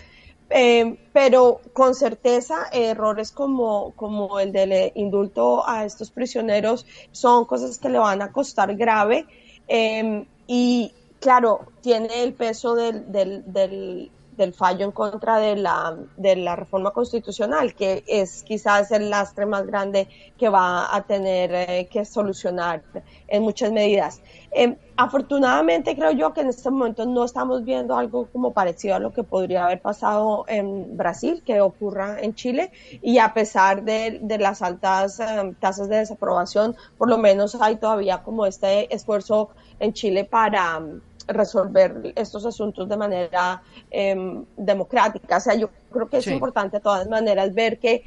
eh, 0.49 0.99
pero 1.11 1.59
con 1.73 1.95
certeza 1.95 2.67
errores 2.71 3.31
como, 3.31 3.93
como 3.95 4.39
el 4.39 4.51
del 4.51 4.91
indulto 4.93 5.67
a 5.67 5.85
estos 5.85 6.11
prisioneros 6.11 6.85
son 7.11 7.45
cosas 7.45 7.79
que 7.79 7.89
le 7.89 7.97
van 7.97 8.21
a 8.21 8.31
costar 8.31 8.75
grave 8.75 9.25
eh, 9.67 10.23
y 10.45 10.93
claro, 11.19 11.61
tiene 11.81 12.21
el 12.21 12.33
peso 12.33 12.75
del, 12.75 13.11
del, 13.11 13.51
del, 13.51 14.11
del, 14.37 14.53
fallo 14.53 14.85
en 14.85 14.91
contra 14.91 15.39
de 15.39 15.55
la, 15.55 15.97
de 16.17 16.35
la 16.35 16.55
reforma 16.55 16.91
constitucional, 16.91 17.75
que 17.75 18.03
es 18.07 18.43
quizás 18.43 18.91
el 18.91 19.09
lastre 19.09 19.45
más 19.45 19.65
grande 19.65 20.07
que 20.37 20.49
va 20.49 20.95
a 20.95 21.01
tener 21.03 21.53
eh, 21.53 21.87
que 21.91 22.05
solucionar 22.05 22.83
en 23.27 23.43
muchas 23.43 23.71
medidas. 23.71 24.21
Eh, 24.51 24.77
afortunadamente 24.95 25.95
creo 25.95 26.11
yo 26.11 26.33
que 26.33 26.41
en 26.41 26.47
este 26.47 26.69
momento 26.71 27.05
no 27.05 27.25
estamos 27.25 27.65
viendo 27.65 27.97
algo 27.97 28.27
como 28.31 28.53
parecido 28.53 28.95
a 28.95 28.99
lo 28.99 29.11
que 29.11 29.23
podría 29.23 29.65
haber 29.65 29.81
pasado 29.81 30.45
en 30.47 30.95
Brasil, 30.95 31.43
que 31.45 31.59
ocurra 31.59 32.21
en 32.21 32.33
Chile, 32.35 32.71
y 33.01 33.17
a 33.17 33.33
pesar 33.33 33.83
de, 33.83 34.19
de 34.21 34.37
las 34.37 34.61
altas 34.61 35.19
um, 35.19 35.53
tasas 35.55 35.89
de 35.89 35.97
desaprobación, 35.97 36.75
por 36.97 37.09
lo 37.09 37.17
menos 37.17 37.55
hay 37.59 37.75
todavía 37.75 38.23
como 38.23 38.45
este 38.45 38.93
esfuerzo 38.93 39.49
en 39.79 39.93
Chile 39.93 40.23
para 40.23 40.77
um, 40.77 41.01
resolver 41.27 42.13
estos 42.15 42.45
asuntos 42.45 42.87
de 42.87 42.97
manera 42.97 43.61
eh, 43.91 44.43
democrática. 44.57 45.37
O 45.37 45.39
sea, 45.39 45.55
yo 45.55 45.69
creo 45.91 46.09
que 46.09 46.17
es 46.17 46.25
Sí. 46.25 46.33
importante 46.33 46.77
de 46.77 46.81
todas 46.83 47.07
maneras 47.07 47.53
ver 47.53 47.79
que 47.79 48.03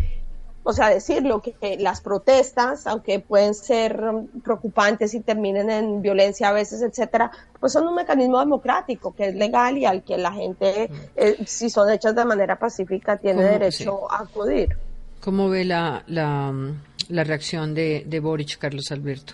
o 0.65 0.73
sea, 0.75 0.91
decirlo, 0.91 1.41
que, 1.41 1.53
que 1.53 1.79
las 1.79 2.03
protestas, 2.03 2.87
aunque 2.87 3.21
pueden 3.21 3.55
ser 3.55 3.99
preocupantes 4.45 5.15
y 5.15 5.21
terminen 5.21 5.71
en 5.71 6.03
violencia 6.03 6.51
a 6.51 6.53
veces, 6.53 6.83
etcétera, 6.83 7.31
pues 7.59 7.73
son 7.73 7.87
un 7.89 7.95
mecanismo 7.95 8.39
democrático 8.39 9.15
que 9.15 9.29
es 9.29 9.35
legal 9.35 9.79
y 9.79 9.87
al 9.87 10.03
que 10.03 10.19
la 10.19 10.31
gente, 10.33 10.91
eh, 11.17 11.37
si 11.47 11.71
son 11.71 11.89
hechas 11.91 12.15
de 12.15 12.25
manera 12.27 12.59
pacífica, 12.59 13.17
tiene 13.17 13.45
derecho 13.45 14.13
a 14.13 14.25
acudir. 14.25 14.77
¿Cómo 15.23 15.49
ve 15.49 15.65
la, 15.65 16.03
la, 16.07 16.53
la 17.09 17.25
reacción 17.25 17.73
de, 17.75 18.05
de 18.07 18.21
Boric, 18.21 18.59
Carlos 18.59 18.91
Alberto? 18.91 19.33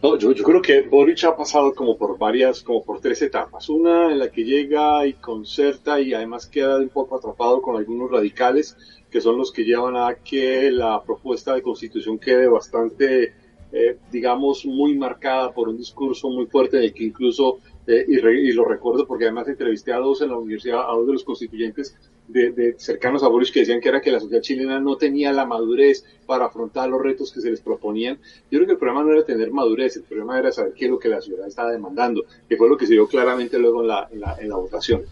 No, 0.00 0.16
yo, 0.16 0.30
yo 0.32 0.44
creo 0.44 0.62
que 0.62 0.82
Boric 0.82 1.24
ha 1.24 1.36
pasado 1.36 1.74
como 1.74 1.96
por 1.98 2.16
varias, 2.18 2.62
como 2.62 2.84
por 2.84 3.00
tres 3.00 3.20
etapas. 3.22 3.68
Una 3.68 4.12
en 4.12 4.20
la 4.20 4.30
que 4.30 4.44
llega 4.44 5.04
y 5.06 5.14
concerta 5.14 6.00
y 6.00 6.14
además 6.14 6.46
queda 6.46 6.76
un 6.78 6.88
poco 6.88 7.16
atrapado 7.16 7.60
con 7.60 7.76
algunos 7.76 8.08
radicales, 8.08 8.76
que 9.10 9.20
son 9.20 9.36
los 9.38 9.50
que 9.50 9.64
llevan 9.64 9.96
a 9.96 10.14
que 10.14 10.70
la 10.70 11.02
propuesta 11.02 11.52
de 11.54 11.62
constitución 11.62 12.16
quede 12.18 12.46
bastante, 12.46 13.34
eh, 13.72 13.98
digamos, 14.12 14.64
muy 14.66 14.96
marcada 14.96 15.52
por 15.52 15.68
un 15.68 15.76
discurso 15.76 16.28
muy 16.30 16.46
fuerte 16.46 16.76
en 16.76 16.84
el 16.84 16.94
que 16.94 17.02
incluso, 17.04 17.58
eh, 17.88 18.04
y, 18.06 18.18
re- 18.18 18.40
y 18.40 18.52
lo 18.52 18.64
recuerdo 18.64 19.04
porque 19.04 19.24
además 19.24 19.48
entrevisté 19.48 19.92
a 19.92 19.98
dos 19.98 20.22
en 20.22 20.28
la 20.28 20.36
universidad, 20.38 20.88
a 20.88 20.92
dos 20.94 21.08
de 21.08 21.12
los 21.14 21.24
constituyentes 21.24 21.96
de, 22.28 22.52
de 22.52 22.74
cercanos 22.78 23.22
a 23.22 23.28
Boric 23.28 23.52
que 23.52 23.60
decían 23.60 23.80
que 23.80 23.88
era 23.88 24.00
que 24.00 24.12
la 24.12 24.20
sociedad 24.20 24.42
chilena 24.42 24.80
no 24.80 24.96
tenía 24.96 25.32
la 25.32 25.46
madurez 25.46 26.04
para 26.26 26.46
afrontar 26.46 26.88
los 26.88 27.02
retos 27.02 27.32
que 27.32 27.40
se 27.40 27.50
les 27.50 27.60
proponían. 27.60 28.18
Yo 28.50 28.58
creo 28.58 28.66
que 28.66 28.72
el 28.72 28.78
problema 28.78 29.02
no 29.04 29.12
era 29.12 29.24
tener 29.24 29.50
madurez, 29.50 29.96
el 29.96 30.04
problema 30.04 30.38
era 30.38 30.52
saber 30.52 30.72
qué 30.74 30.84
es 30.86 30.90
lo 30.90 30.98
que 30.98 31.08
la 31.08 31.20
ciudad 31.20 31.46
estaba 31.48 31.72
demandando, 31.72 32.24
que 32.48 32.56
fue 32.56 32.68
lo 32.68 32.76
que 32.76 32.86
se 32.86 32.92
dio 32.92 33.08
claramente 33.08 33.58
luego 33.58 33.82
en 33.82 33.88
la, 33.88 34.08
en 34.10 34.20
la, 34.20 34.36
en 34.38 34.48
la 34.48 34.56
votación. 34.56 35.02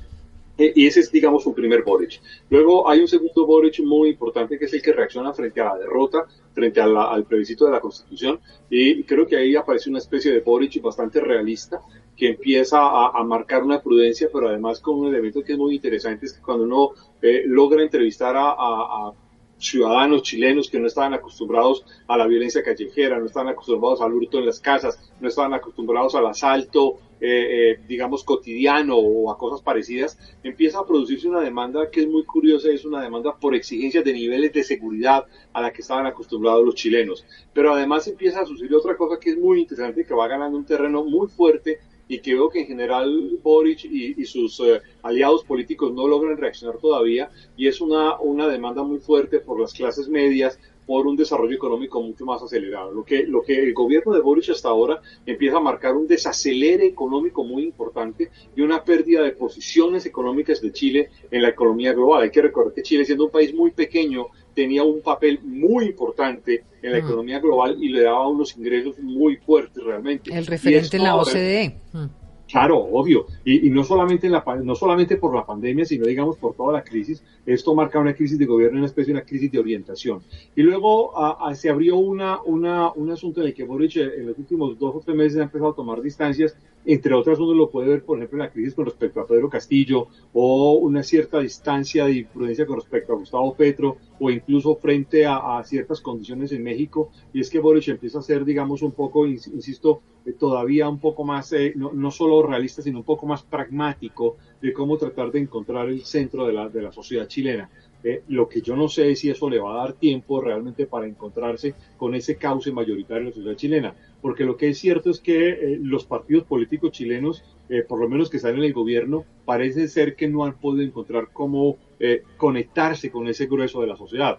Eh, 0.58 0.72
Y 0.74 0.86
ese 0.86 1.00
es, 1.00 1.10
digamos, 1.12 1.44
un 1.46 1.54
primer 1.54 1.82
Boric. 1.82 2.20
Luego 2.48 2.88
hay 2.88 3.00
un 3.00 3.08
segundo 3.08 3.46
Boric 3.46 3.80
muy 3.80 4.10
importante 4.10 4.58
que 4.58 4.64
es 4.66 4.72
el 4.72 4.82
que 4.82 4.92
reacciona 4.92 5.32
frente 5.34 5.60
a 5.60 5.64
la 5.66 5.78
derrota, 5.78 6.24
frente 6.52 6.80
a 6.80 6.86
la- 6.86 7.10
al 7.10 7.26
plebiscito 7.26 7.66
de 7.66 7.72
la 7.72 7.80
Constitución. 7.80 8.40
Y 8.70 9.04
creo 9.04 9.26
que 9.26 9.36
ahí 9.36 9.54
aparece 9.56 9.90
una 9.90 9.98
especie 9.98 10.32
de 10.32 10.40
Boric 10.40 10.80
bastante 10.80 11.20
realista 11.20 11.80
que 12.16 12.30
empieza 12.30 12.78
a, 12.80 13.22
marcar 13.24 13.62
una 13.62 13.82
prudencia, 13.82 14.28
pero 14.32 14.48
además 14.48 14.80
con 14.80 14.98
un 14.98 15.08
elemento 15.08 15.42
que 15.42 15.52
es 15.52 15.58
muy 15.58 15.74
interesante, 15.74 16.26
es 16.26 16.32
que 16.32 16.42
cuando 16.42 16.64
uno 16.64 16.90
eh, 17.20 17.42
logra 17.46 17.82
entrevistar 17.82 18.34
a 18.36 19.12
ciudadanos 19.58 20.22
chilenos 20.22 20.68
que 20.68 20.78
no 20.78 20.86
estaban 20.86 21.14
acostumbrados 21.14 21.84
a 22.06 22.16
la 22.16 22.26
violencia 22.26 22.62
callejera, 22.62 23.18
no 23.18 23.26
estaban 23.26 23.48
acostumbrados 23.48 24.00
al 24.00 24.12
hurto 24.12 24.38
en 24.38 24.46
las 24.46 24.60
casas, 24.60 24.98
no 25.20 25.28
estaban 25.28 25.54
acostumbrados 25.54 26.14
al 26.14 26.26
asalto, 26.26 26.98
eh, 27.20 27.70
eh, 27.70 27.80
digamos, 27.88 28.22
cotidiano 28.24 28.96
o 28.96 29.30
a 29.30 29.38
cosas 29.38 29.62
parecidas, 29.62 30.18
empieza 30.42 30.80
a 30.80 30.86
producirse 30.86 31.28
una 31.28 31.40
demanda 31.40 31.90
que 31.90 32.00
es 32.02 32.08
muy 32.08 32.24
curiosa, 32.24 32.68
es 32.70 32.84
una 32.84 33.02
demanda 33.02 33.34
por 33.34 33.54
exigencias 33.54 34.04
de 34.04 34.12
niveles 34.12 34.52
de 34.52 34.62
seguridad 34.62 35.24
a 35.54 35.62
la 35.62 35.72
que 35.72 35.80
estaban 35.80 36.06
acostumbrados 36.06 36.64
los 36.64 36.74
chilenos. 36.74 37.24
Pero 37.54 37.72
además 37.72 38.06
empieza 38.06 38.42
a 38.42 38.46
suceder 38.46 38.74
otra 38.74 38.96
cosa 38.96 39.18
que 39.18 39.30
es 39.30 39.38
muy 39.38 39.60
interesante, 39.60 40.04
que 40.04 40.14
va 40.14 40.28
ganando 40.28 40.58
un 40.58 40.66
terreno 40.66 41.04
muy 41.04 41.28
fuerte 41.28 41.78
y 42.08 42.20
que 42.20 42.34
veo 42.34 42.48
que 42.48 42.60
en 42.60 42.66
general 42.66 43.38
Boric 43.42 43.84
y, 43.84 44.20
y 44.20 44.24
sus 44.24 44.60
eh, 44.60 44.80
aliados 45.02 45.44
políticos 45.44 45.92
no 45.92 46.06
logran 46.06 46.36
reaccionar 46.36 46.78
todavía 46.78 47.30
y 47.56 47.66
es 47.66 47.80
una, 47.80 48.18
una 48.20 48.48
demanda 48.48 48.82
muy 48.82 48.98
fuerte 48.98 49.40
por 49.40 49.60
las 49.60 49.72
clases 49.72 50.08
medias 50.08 50.58
por 50.86 51.06
un 51.06 51.16
desarrollo 51.16 51.54
económico 51.54 52.00
mucho 52.00 52.24
más 52.24 52.40
acelerado. 52.42 52.92
Lo 52.92 53.04
que, 53.04 53.24
lo 53.26 53.42
que 53.42 53.60
el 53.60 53.74
gobierno 53.74 54.12
de 54.12 54.20
Boric 54.20 54.50
hasta 54.50 54.68
ahora 54.68 55.02
empieza 55.26 55.56
a 55.56 55.60
marcar 55.60 55.96
un 55.96 56.06
desacelere 56.06 56.86
económico 56.86 57.42
muy 57.42 57.64
importante 57.64 58.30
y 58.54 58.60
una 58.60 58.84
pérdida 58.84 59.22
de 59.22 59.32
posiciones 59.32 60.06
económicas 60.06 60.60
de 60.60 60.72
Chile 60.72 61.10
en 61.30 61.42
la 61.42 61.48
economía 61.48 61.92
global. 61.92 62.22
Hay 62.22 62.30
que 62.30 62.42
recordar 62.42 62.72
que 62.72 62.82
Chile, 62.82 63.04
siendo 63.04 63.24
un 63.24 63.30
país 63.30 63.52
muy 63.52 63.72
pequeño, 63.72 64.28
tenía 64.56 64.82
un 64.82 65.02
papel 65.02 65.38
muy 65.44 65.84
importante 65.84 66.64
en 66.82 66.90
la 66.92 66.98
Mm. 66.98 67.04
economía 67.06 67.38
global 67.40 67.76
y 67.78 67.90
le 67.90 68.02
daba 68.02 68.26
unos 68.26 68.56
ingresos 68.56 68.98
muy 68.98 69.36
fuertes 69.36 69.84
realmente. 69.84 70.34
El 70.34 70.46
referente 70.46 70.96
en 70.96 71.04
la 71.04 71.14
OCDE. 71.16 71.76
Mm. 71.92 72.06
Claro, 72.48 72.78
obvio. 72.78 73.26
Y, 73.44 73.66
y 73.66 73.70
no 73.70 73.82
solamente 73.82 74.28
en 74.28 74.32
la 74.32 74.44
no 74.62 74.74
solamente 74.76 75.16
por 75.16 75.34
la 75.34 75.44
pandemia, 75.44 75.84
sino 75.84 76.06
digamos 76.06 76.36
por 76.38 76.54
toda 76.54 76.72
la 76.72 76.82
crisis. 76.82 77.22
Esto 77.44 77.74
marca 77.74 77.98
una 77.98 78.14
crisis 78.14 78.38
de 78.38 78.46
gobierno, 78.46 78.78
una 78.78 78.86
especie 78.86 79.12
de 79.12 79.18
una 79.18 79.26
crisis 79.26 79.50
de 79.50 79.58
orientación. 79.58 80.20
Y 80.54 80.62
luego 80.62 81.12
ah, 81.18 81.38
ah, 81.40 81.54
se 81.56 81.68
abrió 81.68 81.96
una, 81.96 82.40
una, 82.42 82.92
un 82.92 83.10
asunto 83.10 83.40
en 83.40 83.48
el 83.48 83.54
que 83.54 83.64
Boric 83.64 83.96
eh, 83.96 84.10
en 84.18 84.28
los 84.28 84.38
últimos 84.38 84.78
dos 84.78 84.94
o 84.94 85.00
tres 85.04 85.16
meses 85.16 85.38
ha 85.38 85.42
empezado 85.42 85.72
a 85.72 85.74
tomar 85.74 86.00
distancias. 86.00 86.56
Entre 86.88 87.12
otras, 87.14 87.38
uno 87.40 87.52
lo 87.52 87.68
puede 87.68 87.88
ver, 87.88 88.04
por 88.04 88.16
ejemplo, 88.16 88.38
en 88.38 88.44
la 88.44 88.52
crisis 88.52 88.74
con 88.74 88.84
respecto 88.86 89.20
a 89.20 89.26
Pedro 89.26 89.50
Castillo 89.50 90.06
o 90.32 90.74
una 90.74 91.02
cierta 91.02 91.40
distancia 91.40 92.06
de 92.06 92.12
imprudencia 92.18 92.64
con 92.64 92.76
respecto 92.76 93.12
a 93.12 93.16
Gustavo 93.16 93.56
Petro 93.56 93.98
o 94.20 94.30
incluso 94.30 94.76
frente 94.76 95.26
a, 95.26 95.58
a 95.58 95.64
ciertas 95.64 96.00
condiciones 96.00 96.52
en 96.52 96.62
México. 96.62 97.10
Y 97.32 97.40
es 97.40 97.50
que 97.50 97.58
Boric 97.58 97.88
empieza 97.88 98.20
a 98.20 98.22
ser, 98.22 98.44
digamos, 98.44 98.82
un 98.82 98.92
poco, 98.92 99.26
ins- 99.26 99.52
insisto, 99.52 100.02
eh, 100.24 100.32
todavía 100.32 100.88
un 100.88 101.00
poco 101.00 101.24
más, 101.24 101.52
eh, 101.52 101.72
no, 101.76 101.92
no 101.92 102.10
solo 102.12 102.42
realista, 102.46 102.82
sino 102.82 102.98
un 102.98 103.04
poco 103.04 103.26
más 103.26 103.42
pragmático 103.42 104.36
de 104.60 104.72
cómo 104.72 104.96
tratar 104.96 105.32
de 105.32 105.40
encontrar 105.40 105.88
el 105.88 106.04
centro 106.04 106.46
de 106.46 106.52
la, 106.52 106.68
de 106.68 106.82
la 106.82 106.92
sociedad 106.92 107.26
chilena. 107.26 107.68
Eh, 108.04 108.22
lo 108.28 108.48
que 108.48 108.60
yo 108.60 108.76
no 108.76 108.88
sé 108.88 109.10
es 109.10 109.20
si 109.20 109.30
eso 109.30 109.50
le 109.50 109.58
va 109.58 109.72
a 109.72 109.84
dar 109.84 109.92
tiempo 109.94 110.40
realmente 110.40 110.86
para 110.86 111.06
encontrarse 111.06 111.74
con 111.96 112.14
ese 112.14 112.36
cauce 112.36 112.70
mayoritario 112.72 113.24
de 113.24 113.30
la 113.30 113.34
sociedad 113.34 113.56
chilena. 113.56 113.94
porque 114.22 114.44
lo 114.44 114.56
que 114.56 114.68
es 114.68 114.78
cierto 114.78 115.10
es 115.10 115.20
que 115.20 115.50
eh, 115.50 115.78
los 115.80 116.04
partidos 116.04 116.44
políticos 116.44 116.90
chilenos, 116.90 117.44
eh, 117.68 117.82
por 117.82 118.00
lo 118.00 118.08
menos 118.08 118.28
que 118.28 118.38
están 118.38 118.56
en 118.56 118.64
el 118.64 118.72
gobierno, 118.72 119.24
parece 119.44 119.86
ser 119.86 120.16
que 120.16 120.26
no 120.26 120.44
han 120.44 120.58
podido 120.58 120.84
encontrar 120.84 121.28
cómo 121.32 121.76
eh, 122.00 122.22
conectarse 122.36 123.10
con 123.10 123.28
ese 123.28 123.46
grueso 123.46 123.80
de 123.80 123.86
la 123.86 123.96
sociedad. 123.96 124.38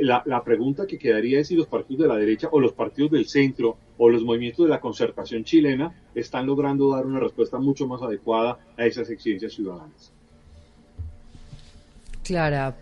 La, 0.00 0.22
la, 0.26 0.42
pregunta 0.42 0.86
que 0.86 0.98
quedaría 0.98 1.38
es 1.40 1.48
si 1.48 1.56
los 1.56 1.68
partidos 1.68 2.02
de 2.02 2.08
la 2.08 2.16
derecha 2.16 2.48
o 2.50 2.58
los 2.58 2.72
partidos 2.72 3.12
del 3.12 3.26
centro 3.26 3.76
o 3.96 4.08
los 4.08 4.24
movimientos 4.24 4.66
de 4.66 4.70
la 4.70 4.80
concertación 4.80 5.44
chilena 5.44 5.94
están 6.14 6.46
logrando 6.46 6.90
dar 6.90 7.06
una 7.06 7.20
respuesta 7.20 7.58
mucho 7.58 7.86
más 7.86 8.02
adecuada 8.02 8.58
a 8.76 8.86
esas 8.86 9.08
exigencias 9.08 9.52
ciudadanas. 9.52 10.17
Clara. 12.28 12.76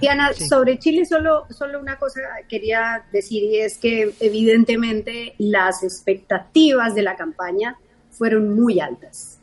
Diana, 0.00 0.32
sobre 0.32 0.78
Chile 0.78 1.04
solo, 1.04 1.46
solo 1.50 1.78
una 1.78 1.98
cosa 1.98 2.20
quería 2.48 3.04
decir 3.12 3.44
y 3.44 3.58
es 3.58 3.78
que 3.78 4.14
evidentemente 4.20 5.34
las 5.38 5.82
expectativas 5.82 6.94
de 6.94 7.02
la 7.02 7.14
campaña 7.14 7.76
fueron 8.10 8.54
muy 8.54 8.80
altas 8.80 9.38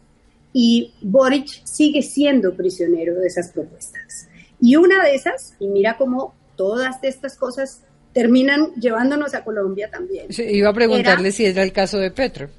y 0.51 0.93
Boric 1.01 1.65
sigue 1.65 2.01
siendo 2.01 2.55
prisionero 2.55 3.15
de 3.15 3.27
esas 3.27 3.51
propuestas. 3.51 4.27
Y 4.59 4.75
una 4.75 5.03
de 5.03 5.15
esas, 5.15 5.55
y 5.59 5.67
mira 5.67 5.97
cómo 5.97 6.35
todas 6.55 7.03
estas 7.03 7.35
cosas 7.37 7.81
terminan 8.13 8.73
llevándonos 8.75 9.33
a 9.33 9.43
Colombia 9.43 9.89
también. 9.89 10.27
iba 10.29 10.69
a 10.69 10.73
preguntarle 10.73 11.31
si 11.31 11.45
era 11.45 11.63
el 11.63 11.73
caso 11.73 11.97
de 11.97 12.11
Petro. 12.11 12.49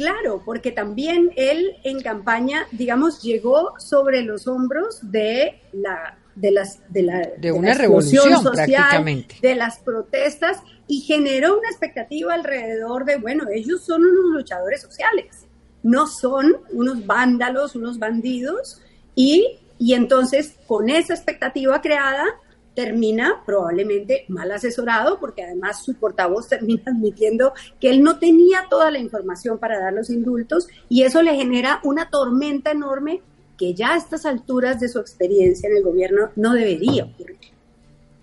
Claro, 0.00 0.40
porque 0.46 0.72
también 0.72 1.30
él 1.36 1.76
en 1.84 2.00
campaña, 2.00 2.66
digamos, 2.72 3.20
llegó 3.22 3.74
sobre 3.78 4.22
los 4.22 4.46
hombros 4.46 4.98
de 5.02 5.60
la 5.72 6.16
de 6.34 6.52
las 6.52 6.80
de 6.90 7.02
la 7.02 7.28
de, 7.36 7.52
una 7.52 7.74
revolución 7.74 8.42
social, 8.42 9.26
de 9.42 9.54
las 9.54 9.80
protestas 9.80 10.62
y 10.86 11.00
generó 11.00 11.58
una 11.58 11.68
expectativa 11.68 12.32
alrededor 12.32 13.04
de 13.04 13.18
bueno, 13.18 13.44
ellos 13.52 13.84
son 13.84 14.02
unos 14.02 14.32
luchadores 14.32 14.80
sociales, 14.80 15.46
no 15.82 16.06
son 16.06 16.56
unos 16.70 17.04
vándalos, 17.04 17.76
unos 17.76 17.98
bandidos 17.98 18.80
y 19.14 19.58
y 19.78 19.92
entonces 19.92 20.54
con 20.66 20.88
esa 20.88 21.12
expectativa 21.12 21.82
creada 21.82 22.24
termina 22.80 23.42
probablemente 23.44 24.24
mal 24.28 24.50
asesorado, 24.50 25.20
porque 25.20 25.42
además 25.42 25.84
su 25.84 25.94
portavoz 25.94 26.48
termina 26.54 26.84
admitiendo 26.86 27.52
que 27.78 27.90
él 27.90 28.02
no 28.02 28.18
tenía 28.18 28.66
toda 28.70 28.90
la 28.90 28.98
información 28.98 29.58
para 29.58 29.78
dar 29.78 29.92
los 29.92 30.08
indultos 30.08 30.66
y 30.88 31.02
eso 31.02 31.20
le 31.20 31.36
genera 31.36 31.80
una 31.84 32.08
tormenta 32.08 32.70
enorme 32.70 33.20
que 33.58 33.74
ya 33.74 33.92
a 33.92 33.96
estas 33.98 34.24
alturas 34.24 34.80
de 34.80 34.88
su 34.88 34.98
experiencia 34.98 35.68
en 35.68 35.76
el 35.76 35.82
gobierno 35.82 36.30
no 36.36 36.54
debería 36.54 37.04
ocurrir. 37.04 37.38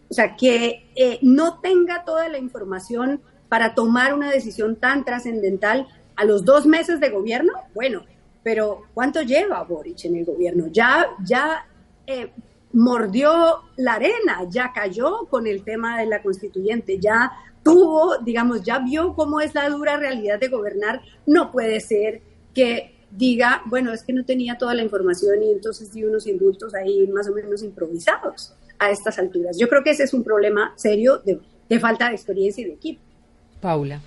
O 0.10 0.14
sea, 0.14 0.36
que 0.36 0.90
eh, 0.96 1.20
no 1.22 1.60
tenga 1.60 2.04
toda 2.04 2.28
la 2.28 2.40
información 2.40 3.22
para 3.50 3.76
tomar 3.76 4.16
una 4.16 4.32
decisión 4.32 4.78
tan 4.78 5.06
trascendental 5.06 5.88
a 6.16 6.26
los 6.26 6.44
dos 6.44 6.66
meses 6.66 7.00
de 7.00 7.10
gobierno, 7.10 7.54
bueno, 7.76 8.04
pero 8.42 8.86
¿cuánto 8.96 9.22
lleva 9.22 9.62
Boric 9.64 10.06
en 10.06 10.16
el 10.16 10.26
gobierno? 10.26 10.68
Ya, 10.72 11.06
ya 11.24 11.68
eh, 12.08 12.32
mordió 12.74 13.62
la 13.76 13.94
arena, 13.94 14.48
ya 14.50 14.72
cayó 14.74 15.28
con 15.30 15.48
el 15.48 15.64
tema 15.64 16.00
de 16.00 16.06
la 16.06 16.22
constituyente, 16.22 17.00
ya 17.00 17.32
tuvo, 17.64 18.18
digamos, 18.20 18.64
ya 18.64 18.80
vio 18.80 19.14
cómo 19.14 19.42
es 19.42 19.54
la 19.56 19.70
dura 19.70 19.98
realidad 19.98 20.40
de 20.40 20.48
gobernar. 20.48 21.02
No 21.26 21.52
puede 21.52 21.80
ser 21.80 22.22
que 22.54 22.96
diga, 23.12 23.62
bueno, 23.66 23.94
es 23.94 24.04
que 24.04 24.14
no 24.14 24.26
tenía 24.26 24.58
toda 24.58 24.74
la 24.74 24.84
información 24.84 25.44
y 25.44 25.52
entonces 25.52 25.94
dio 25.94 26.10
unos 26.10 26.28
indultos 26.28 26.74
ahí 26.76 27.08
más 27.08 27.28
o 27.30 27.34
menos 27.34 27.64
improvisados 27.64 28.54
a 28.80 28.92
estas 28.92 29.18
alturas. 29.18 29.58
Yo 29.58 29.68
creo 29.68 29.84
que 29.84 29.92
ese 29.92 30.04
es 30.04 30.14
un 30.14 30.24
problema 30.24 30.74
serio 30.76 31.22
de, 31.26 31.40
de 31.70 31.80
falta 31.80 32.10
de 32.10 32.16
experiencia 32.16 32.62
y 32.62 32.66
de 32.66 32.74
equipo. 32.74 33.02
Paula. 33.62 34.02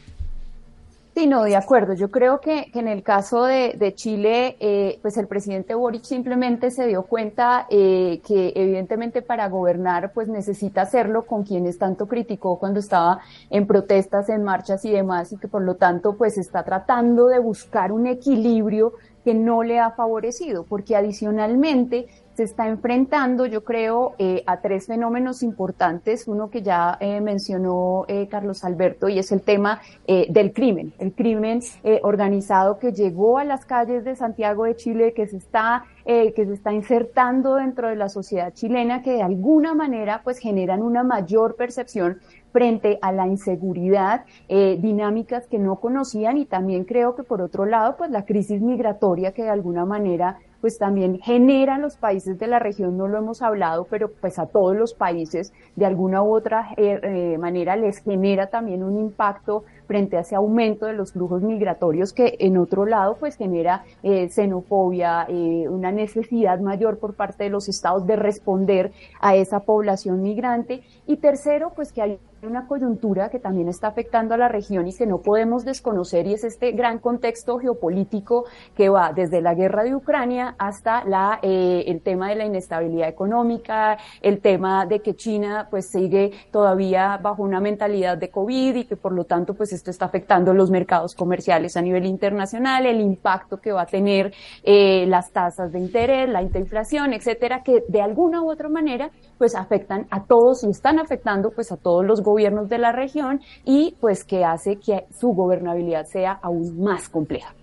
Sí, 1.14 1.26
no, 1.26 1.42
de 1.42 1.56
acuerdo. 1.56 1.94
Yo 1.94 2.10
creo 2.10 2.40
que, 2.40 2.70
en 2.72 2.86
el 2.86 3.02
caso 3.02 3.44
de, 3.44 3.92
Chile, 3.94 4.56
eh, 4.60 4.98
pues 5.02 5.16
el 5.16 5.26
presidente 5.26 5.74
Boric 5.74 6.04
simplemente 6.04 6.70
se 6.70 6.86
dio 6.86 7.02
cuenta 7.02 7.66
eh, 7.68 8.20
que 8.26 8.52
evidentemente 8.54 9.20
para 9.20 9.48
gobernar 9.48 10.12
pues 10.12 10.28
necesita 10.28 10.82
hacerlo 10.82 11.26
con 11.26 11.42
quienes 11.42 11.78
tanto 11.78 12.06
criticó 12.06 12.58
cuando 12.58 12.78
estaba 12.78 13.20
en 13.50 13.66
protestas, 13.66 14.28
en 14.28 14.44
marchas 14.44 14.84
y 14.84 14.92
demás, 14.92 15.32
y 15.32 15.36
que 15.36 15.48
por 15.48 15.62
lo 15.62 15.74
tanto 15.74 16.16
pues 16.16 16.38
está 16.38 16.62
tratando 16.62 17.26
de 17.26 17.40
buscar 17.40 17.90
un 17.92 18.06
equilibrio 18.06 18.94
que 19.24 19.34
no 19.34 19.62
le 19.62 19.78
ha 19.80 19.90
favorecido, 19.90 20.64
porque 20.64 20.96
adicionalmente 20.96 22.06
se 22.40 22.44
está 22.44 22.68
enfrentando, 22.68 23.44
yo 23.44 23.64
creo, 23.64 24.14
eh, 24.16 24.42
a 24.46 24.62
tres 24.62 24.86
fenómenos 24.86 25.42
importantes. 25.42 26.26
Uno 26.26 26.48
que 26.48 26.62
ya 26.62 26.96
eh, 26.98 27.20
mencionó 27.20 28.06
eh, 28.08 28.28
Carlos 28.30 28.64
Alberto 28.64 29.10
y 29.10 29.18
es 29.18 29.30
el 29.30 29.42
tema 29.42 29.82
del 30.06 30.52
crimen, 30.52 30.92
el 30.98 31.12
crimen 31.12 31.60
organizado 32.02 32.78
que 32.78 32.92
llegó 32.92 33.38
a 33.38 33.44
las 33.44 33.64
calles 33.64 34.04
de 34.04 34.16
Santiago 34.16 34.64
de 34.64 34.74
Chile, 34.74 35.12
que 35.14 35.26
se 35.26 35.36
está 35.36 35.84
que 36.04 36.32
se 36.34 36.52
está 36.52 36.72
insertando 36.72 37.54
dentro 37.54 37.88
de 37.88 37.94
la 37.94 38.08
sociedad 38.08 38.52
chilena, 38.52 39.02
que 39.02 39.12
de 39.12 39.22
alguna 39.22 39.72
manera 39.74 40.22
pues 40.24 40.38
generan 40.38 40.82
una 40.82 41.04
mayor 41.04 41.54
percepción 41.54 42.18
frente 42.52 42.98
a 43.02 43.12
la 43.12 43.28
inseguridad, 43.28 44.24
dinámicas 44.48 45.46
que 45.46 45.60
no 45.60 45.76
conocían 45.76 46.38
y 46.38 46.46
también 46.46 46.84
creo 46.84 47.14
que 47.14 47.22
por 47.22 47.40
otro 47.40 47.66
lado 47.66 47.96
pues 47.96 48.10
la 48.10 48.24
crisis 48.24 48.60
migratoria 48.60 49.32
que 49.32 49.44
de 49.44 49.50
alguna 49.50 49.84
manera 49.84 50.38
pues 50.60 50.78
también 50.78 51.18
genera 51.20 51.78
los 51.78 51.96
países 51.96 52.38
de 52.38 52.46
la 52.46 52.58
región, 52.58 52.96
no 52.96 53.08
lo 53.08 53.18
hemos 53.18 53.42
hablado, 53.42 53.86
pero 53.88 54.10
pues 54.10 54.38
a 54.38 54.46
todos 54.46 54.76
los 54.76 54.94
países 54.94 55.52
de 55.76 55.86
alguna 55.86 56.22
u 56.22 56.34
otra 56.34 56.74
eh, 56.76 57.00
eh, 57.02 57.38
manera 57.38 57.76
les 57.76 57.98
genera 57.98 58.48
también 58.48 58.82
un 58.82 58.98
impacto 58.98 59.64
frente 59.90 60.16
a 60.16 60.20
ese 60.20 60.36
aumento 60.36 60.86
de 60.86 60.92
los 60.92 61.14
flujos 61.14 61.42
migratorios 61.42 62.12
que 62.12 62.36
en 62.38 62.58
otro 62.58 62.86
lado 62.86 63.16
pues 63.18 63.34
genera 63.34 63.82
eh, 64.04 64.28
xenofobia, 64.28 65.26
una 65.68 65.90
necesidad 65.90 66.60
mayor 66.60 66.98
por 66.98 67.14
parte 67.14 67.42
de 67.42 67.50
los 67.50 67.68
estados 67.68 68.06
de 68.06 68.14
responder 68.14 68.92
a 69.20 69.34
esa 69.34 69.58
población 69.58 70.22
migrante. 70.22 70.82
Y 71.08 71.16
tercero 71.16 71.72
pues 71.74 71.92
que 71.92 72.02
hay 72.02 72.18
una 72.46 72.66
coyuntura 72.66 73.28
que 73.28 73.38
también 73.38 73.68
está 73.68 73.88
afectando 73.88 74.34
a 74.34 74.38
la 74.38 74.48
región 74.48 74.88
y 74.88 74.94
que 74.94 75.06
no 75.06 75.18
podemos 75.18 75.64
desconocer 75.64 76.26
y 76.26 76.34
es 76.34 76.44
este 76.44 76.72
gran 76.72 76.98
contexto 76.98 77.58
geopolítico 77.58 78.46
que 78.74 78.88
va 78.88 79.12
desde 79.12 79.40
la 79.40 79.54
guerra 79.54 79.84
de 79.84 79.94
Ucrania 79.94 80.54
hasta 80.58 81.04
la, 81.04 81.38
eh, 81.42 81.84
el 81.86 82.00
tema 82.00 82.30
de 82.30 82.36
la 82.36 82.46
inestabilidad 82.46 83.08
económica, 83.08 83.98
el 84.22 84.40
tema 84.40 84.86
de 84.86 85.00
que 85.00 85.14
China 85.14 85.68
pues 85.70 85.90
sigue 85.90 86.32
todavía 86.50 87.18
bajo 87.18 87.42
una 87.42 87.60
mentalidad 87.60 88.16
de 88.16 88.30
COVID 88.30 88.76
y 88.76 88.84
que 88.84 88.96
por 88.96 89.12
lo 89.12 89.24
tanto 89.24 89.54
pues 89.54 89.72
esto 89.80 89.90
está 89.90 90.04
afectando 90.04 90.52
los 90.52 90.70
mercados 90.70 91.14
comerciales 91.14 91.76
a 91.76 91.82
nivel 91.82 92.04
internacional, 92.04 92.84
el 92.84 93.00
impacto 93.00 93.56
que 93.56 93.72
va 93.72 93.82
a 93.82 93.86
tener 93.86 94.32
eh, 94.62 95.06
las 95.06 95.32
tasas 95.32 95.72
de 95.72 95.78
interés, 95.78 96.28
la 96.28 96.42
inflación, 96.42 97.14
etcétera, 97.14 97.62
que 97.64 97.82
de 97.88 98.02
alguna 98.02 98.42
u 98.42 98.50
otra 98.50 98.68
manera 98.68 99.10
pues 99.38 99.56
afectan 99.56 100.06
a 100.10 100.24
todos 100.24 100.64
y 100.64 100.70
están 100.70 100.98
afectando 100.98 101.50
pues 101.50 101.72
a 101.72 101.78
todos 101.78 102.04
los 102.04 102.22
gobiernos 102.22 102.68
de 102.68 102.78
la 102.78 102.92
región 102.92 103.40
y 103.64 103.96
pues 104.00 104.24
que 104.24 104.44
hace 104.44 104.76
que 104.76 105.06
su 105.18 105.28
gobernabilidad 105.28 106.04
sea 106.04 106.38
aún 106.42 106.78
más 106.78 107.08
compleja. 107.08 107.54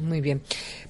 Muy 0.00 0.20
bien. 0.20 0.42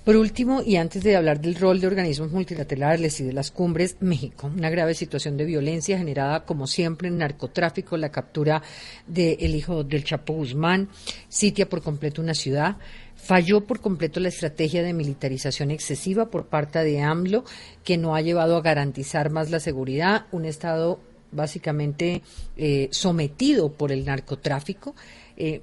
Por 0.05 0.17
último, 0.17 0.63
y 0.63 0.77
antes 0.77 1.03
de 1.03 1.17
hablar 1.17 1.41
del 1.41 1.55
rol 1.55 1.81
de 1.81 1.87
organismos 1.87 2.33
multilaterales 2.33 3.21
y 3.21 3.25
de 3.25 3.33
las 3.33 3.51
cumbres, 3.51 3.97
México, 4.01 4.51
una 4.55 4.71
grave 4.71 4.95
situación 4.95 5.37
de 5.37 5.45
violencia 5.45 5.97
generada, 5.97 6.45
como 6.45 6.67
siempre, 6.67 7.09
en 7.09 7.19
narcotráfico, 7.19 7.97
la 7.97 8.11
captura 8.11 8.63
del 9.07 9.55
hijo 9.55 9.85
del 9.85 10.05
Chapo 10.05 10.35
Guzmán, 10.35 10.89
sitia 11.29 11.69
por 11.69 11.83
completo 11.83 12.21
una 12.21 12.35
ciudad, 12.35 12.77
falló 13.15 13.65
por 13.65 13.81
completo 13.81 14.21
la 14.21 14.29
estrategia 14.29 14.83
de 14.83 14.93
militarización 14.93 15.71
excesiva 15.71 16.31
por 16.31 16.47
parte 16.47 16.83
de 16.83 17.01
AMLO, 17.01 17.45
que 17.85 17.99
no 17.99 18.15
ha 18.15 18.21
llevado 18.21 18.57
a 18.57 18.63
garantizar 18.63 19.31
más 19.31 19.51
la 19.51 19.61
seguridad, 19.61 20.27
un 20.33 20.45
Estado 20.45 21.01
básicamente 21.31 22.23
eh, 22.57 22.89
sometido 22.91 23.73
por 23.73 23.93
el 23.93 24.05
narcotráfico. 24.05 24.95
Eh, 25.37 25.63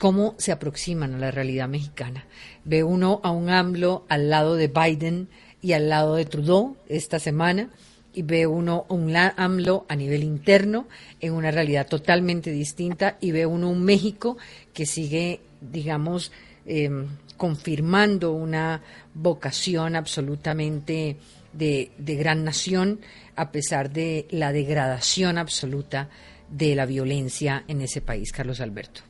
¿Cómo 0.00 0.34
se 0.38 0.50
aproximan 0.50 1.12
a 1.12 1.18
la 1.18 1.30
realidad 1.30 1.68
mexicana? 1.68 2.24
Ve 2.64 2.82
uno 2.82 3.20
a 3.22 3.30
un 3.32 3.50
AMLO 3.50 4.06
al 4.08 4.30
lado 4.30 4.56
de 4.56 4.68
Biden 4.68 5.28
y 5.60 5.74
al 5.74 5.90
lado 5.90 6.14
de 6.14 6.24
Trudeau 6.24 6.78
esta 6.88 7.18
semana 7.18 7.68
y 8.14 8.22
ve 8.22 8.46
uno 8.46 8.86
un 8.88 9.14
AMLO 9.14 9.84
a 9.90 9.96
nivel 9.96 10.24
interno 10.24 10.88
en 11.20 11.34
una 11.34 11.50
realidad 11.50 11.86
totalmente 11.86 12.50
distinta 12.50 13.18
y 13.20 13.32
ve 13.32 13.44
uno 13.44 13.68
un 13.68 13.84
México 13.84 14.38
que 14.72 14.86
sigue 14.86 15.42
digamos, 15.60 16.32
em, 16.64 17.06
confirmando 17.36 18.32
una 18.32 18.80
vocación 19.12 19.96
absolutamente 19.96 21.18
de, 21.52 21.90
de 21.98 22.14
gran 22.14 22.42
nación, 22.42 23.00
a 23.36 23.52
pesar 23.52 23.90
de 23.90 24.26
la 24.30 24.50
degradación 24.50 25.36
absoluta 25.36 26.08
de 26.48 26.74
la 26.74 26.86
violencia 26.86 27.64
en 27.68 27.82
ese 27.82 28.00
país, 28.00 28.32
Carlos 28.32 28.62
Alberto. 28.62 29.09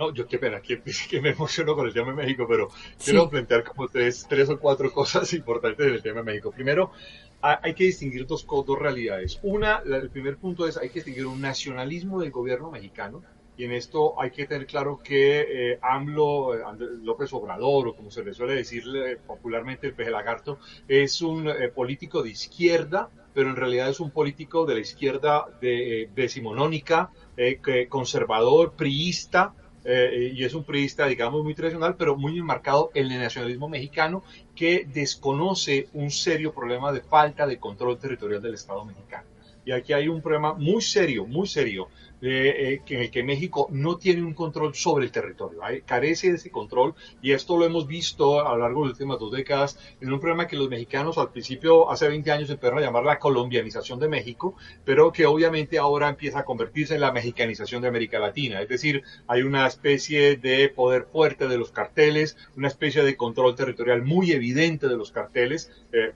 No, 0.00 0.14
yo 0.14 0.26
qué 0.26 0.38
pena, 0.38 0.62
que, 0.62 0.80
que 1.10 1.20
me 1.20 1.30
emociono 1.30 1.74
con 1.74 1.86
el 1.86 1.92
tema 1.92 2.12
de 2.12 2.14
México, 2.14 2.46
pero 2.48 2.70
quiero 3.04 3.28
plantear 3.28 3.64
como 3.64 3.86
tres, 3.86 4.26
tres 4.26 4.48
o 4.48 4.58
cuatro 4.58 4.90
cosas 4.94 5.30
importantes 5.34 5.86
del 5.86 6.02
tema 6.02 6.20
de 6.20 6.24
México. 6.24 6.50
Primero, 6.50 6.90
hay 7.42 7.74
que 7.74 7.84
distinguir 7.84 8.26
dos, 8.26 8.46
dos 8.46 8.78
realidades. 8.78 9.38
Una, 9.42 9.82
el 9.84 10.08
primer 10.08 10.38
punto 10.38 10.66
es, 10.66 10.78
hay 10.78 10.88
que 10.88 11.00
distinguir 11.00 11.26
un 11.26 11.42
nacionalismo 11.42 12.18
del 12.22 12.30
gobierno 12.30 12.70
mexicano, 12.70 13.22
y 13.58 13.64
en 13.64 13.72
esto 13.72 14.18
hay 14.18 14.30
que 14.30 14.46
tener 14.46 14.66
claro 14.66 15.00
que 15.04 15.72
eh, 15.72 15.78
AMLO, 15.82 16.54
eh, 16.54 16.62
López 17.02 17.30
Obrador, 17.34 17.88
o 17.88 17.94
como 17.94 18.10
se 18.10 18.24
le 18.24 18.32
suele 18.32 18.54
decir 18.54 18.84
popularmente 19.26 19.86
el 19.86 19.92
peje 19.92 20.10
lagarto, 20.10 20.58
es 20.88 21.20
un 21.20 21.46
eh, 21.46 21.68
político 21.68 22.22
de 22.22 22.30
izquierda, 22.30 23.10
pero 23.34 23.50
en 23.50 23.56
realidad 23.56 23.90
es 23.90 24.00
un 24.00 24.12
político 24.12 24.64
de 24.64 24.74
la 24.76 24.80
izquierda 24.80 25.44
de, 25.60 26.08
decimonónica, 26.14 27.10
conservador, 27.90 28.72
priista, 28.72 29.54
y 29.84 30.44
es 30.44 30.54
un 30.54 30.64
priista, 30.64 31.06
digamos, 31.06 31.42
muy 31.42 31.54
tradicional, 31.54 31.96
pero 31.96 32.16
muy 32.16 32.38
enmarcado 32.38 32.90
en 32.94 33.10
el 33.10 33.20
nacionalismo 33.20 33.68
mexicano, 33.68 34.22
que 34.54 34.86
desconoce 34.92 35.88
un 35.94 36.10
serio 36.10 36.52
problema 36.52 36.92
de 36.92 37.00
falta 37.00 37.46
de 37.46 37.58
control 37.58 37.98
territorial 37.98 38.42
del 38.42 38.54
Estado 38.54 38.84
mexicano. 38.84 39.24
Y 39.64 39.72
aquí 39.72 39.92
hay 39.92 40.08
un 40.08 40.22
problema 40.22 40.54
muy 40.54 40.80
serio, 40.80 41.26
muy 41.26 41.46
serio 41.46 41.88
eh, 42.22 42.80
en 42.86 43.00
el 43.00 43.10
que 43.10 43.22
México 43.22 43.68
no 43.70 43.96
tiene 43.96 44.22
un 44.22 44.34
control 44.34 44.74
sobre 44.74 45.04
el 45.04 45.12
territorio, 45.12 45.60
carece 45.86 46.30
de 46.30 46.36
ese 46.36 46.50
control 46.50 46.94
y 47.22 47.32
esto 47.32 47.56
lo 47.56 47.64
hemos 47.64 47.86
visto 47.86 48.46
a 48.46 48.52
lo 48.52 48.58
largo 48.58 48.82
de 48.82 48.88
las 48.88 48.94
últimas 48.94 49.18
dos 49.18 49.32
décadas 49.32 49.78
en 50.00 50.12
un 50.12 50.20
problema 50.20 50.46
que 50.46 50.56
los 50.56 50.68
mexicanos 50.68 51.18
al 51.18 51.30
principio, 51.30 51.90
hace 51.90 52.08
20 52.08 52.30
años, 52.30 52.50
empezaron 52.50 52.78
a 52.78 52.82
llamar 52.82 53.04
la 53.04 53.18
colombianización 53.18 53.98
de 53.98 54.08
México, 54.08 54.54
pero 54.84 55.12
que 55.12 55.26
obviamente 55.26 55.78
ahora 55.78 56.08
empieza 56.08 56.40
a 56.40 56.44
convertirse 56.44 56.94
en 56.94 57.00
la 57.00 57.12
mexicanización 57.12 57.82
de 57.82 57.88
América 57.88 58.18
Latina, 58.18 58.60
es 58.60 58.68
decir, 58.68 59.02
hay 59.26 59.42
una 59.42 59.66
especie 59.66 60.36
de 60.36 60.68
poder 60.68 61.06
fuerte 61.10 61.48
de 61.48 61.58
los 61.58 61.72
carteles, 61.72 62.36
una 62.56 62.68
especie 62.68 63.02
de 63.02 63.16
control 63.16 63.54
territorial 63.54 64.02
muy 64.02 64.32
evidente 64.32 64.88
de 64.88 64.96
los 64.96 65.10
carteles, 65.10 65.70
eh, 65.92 66.12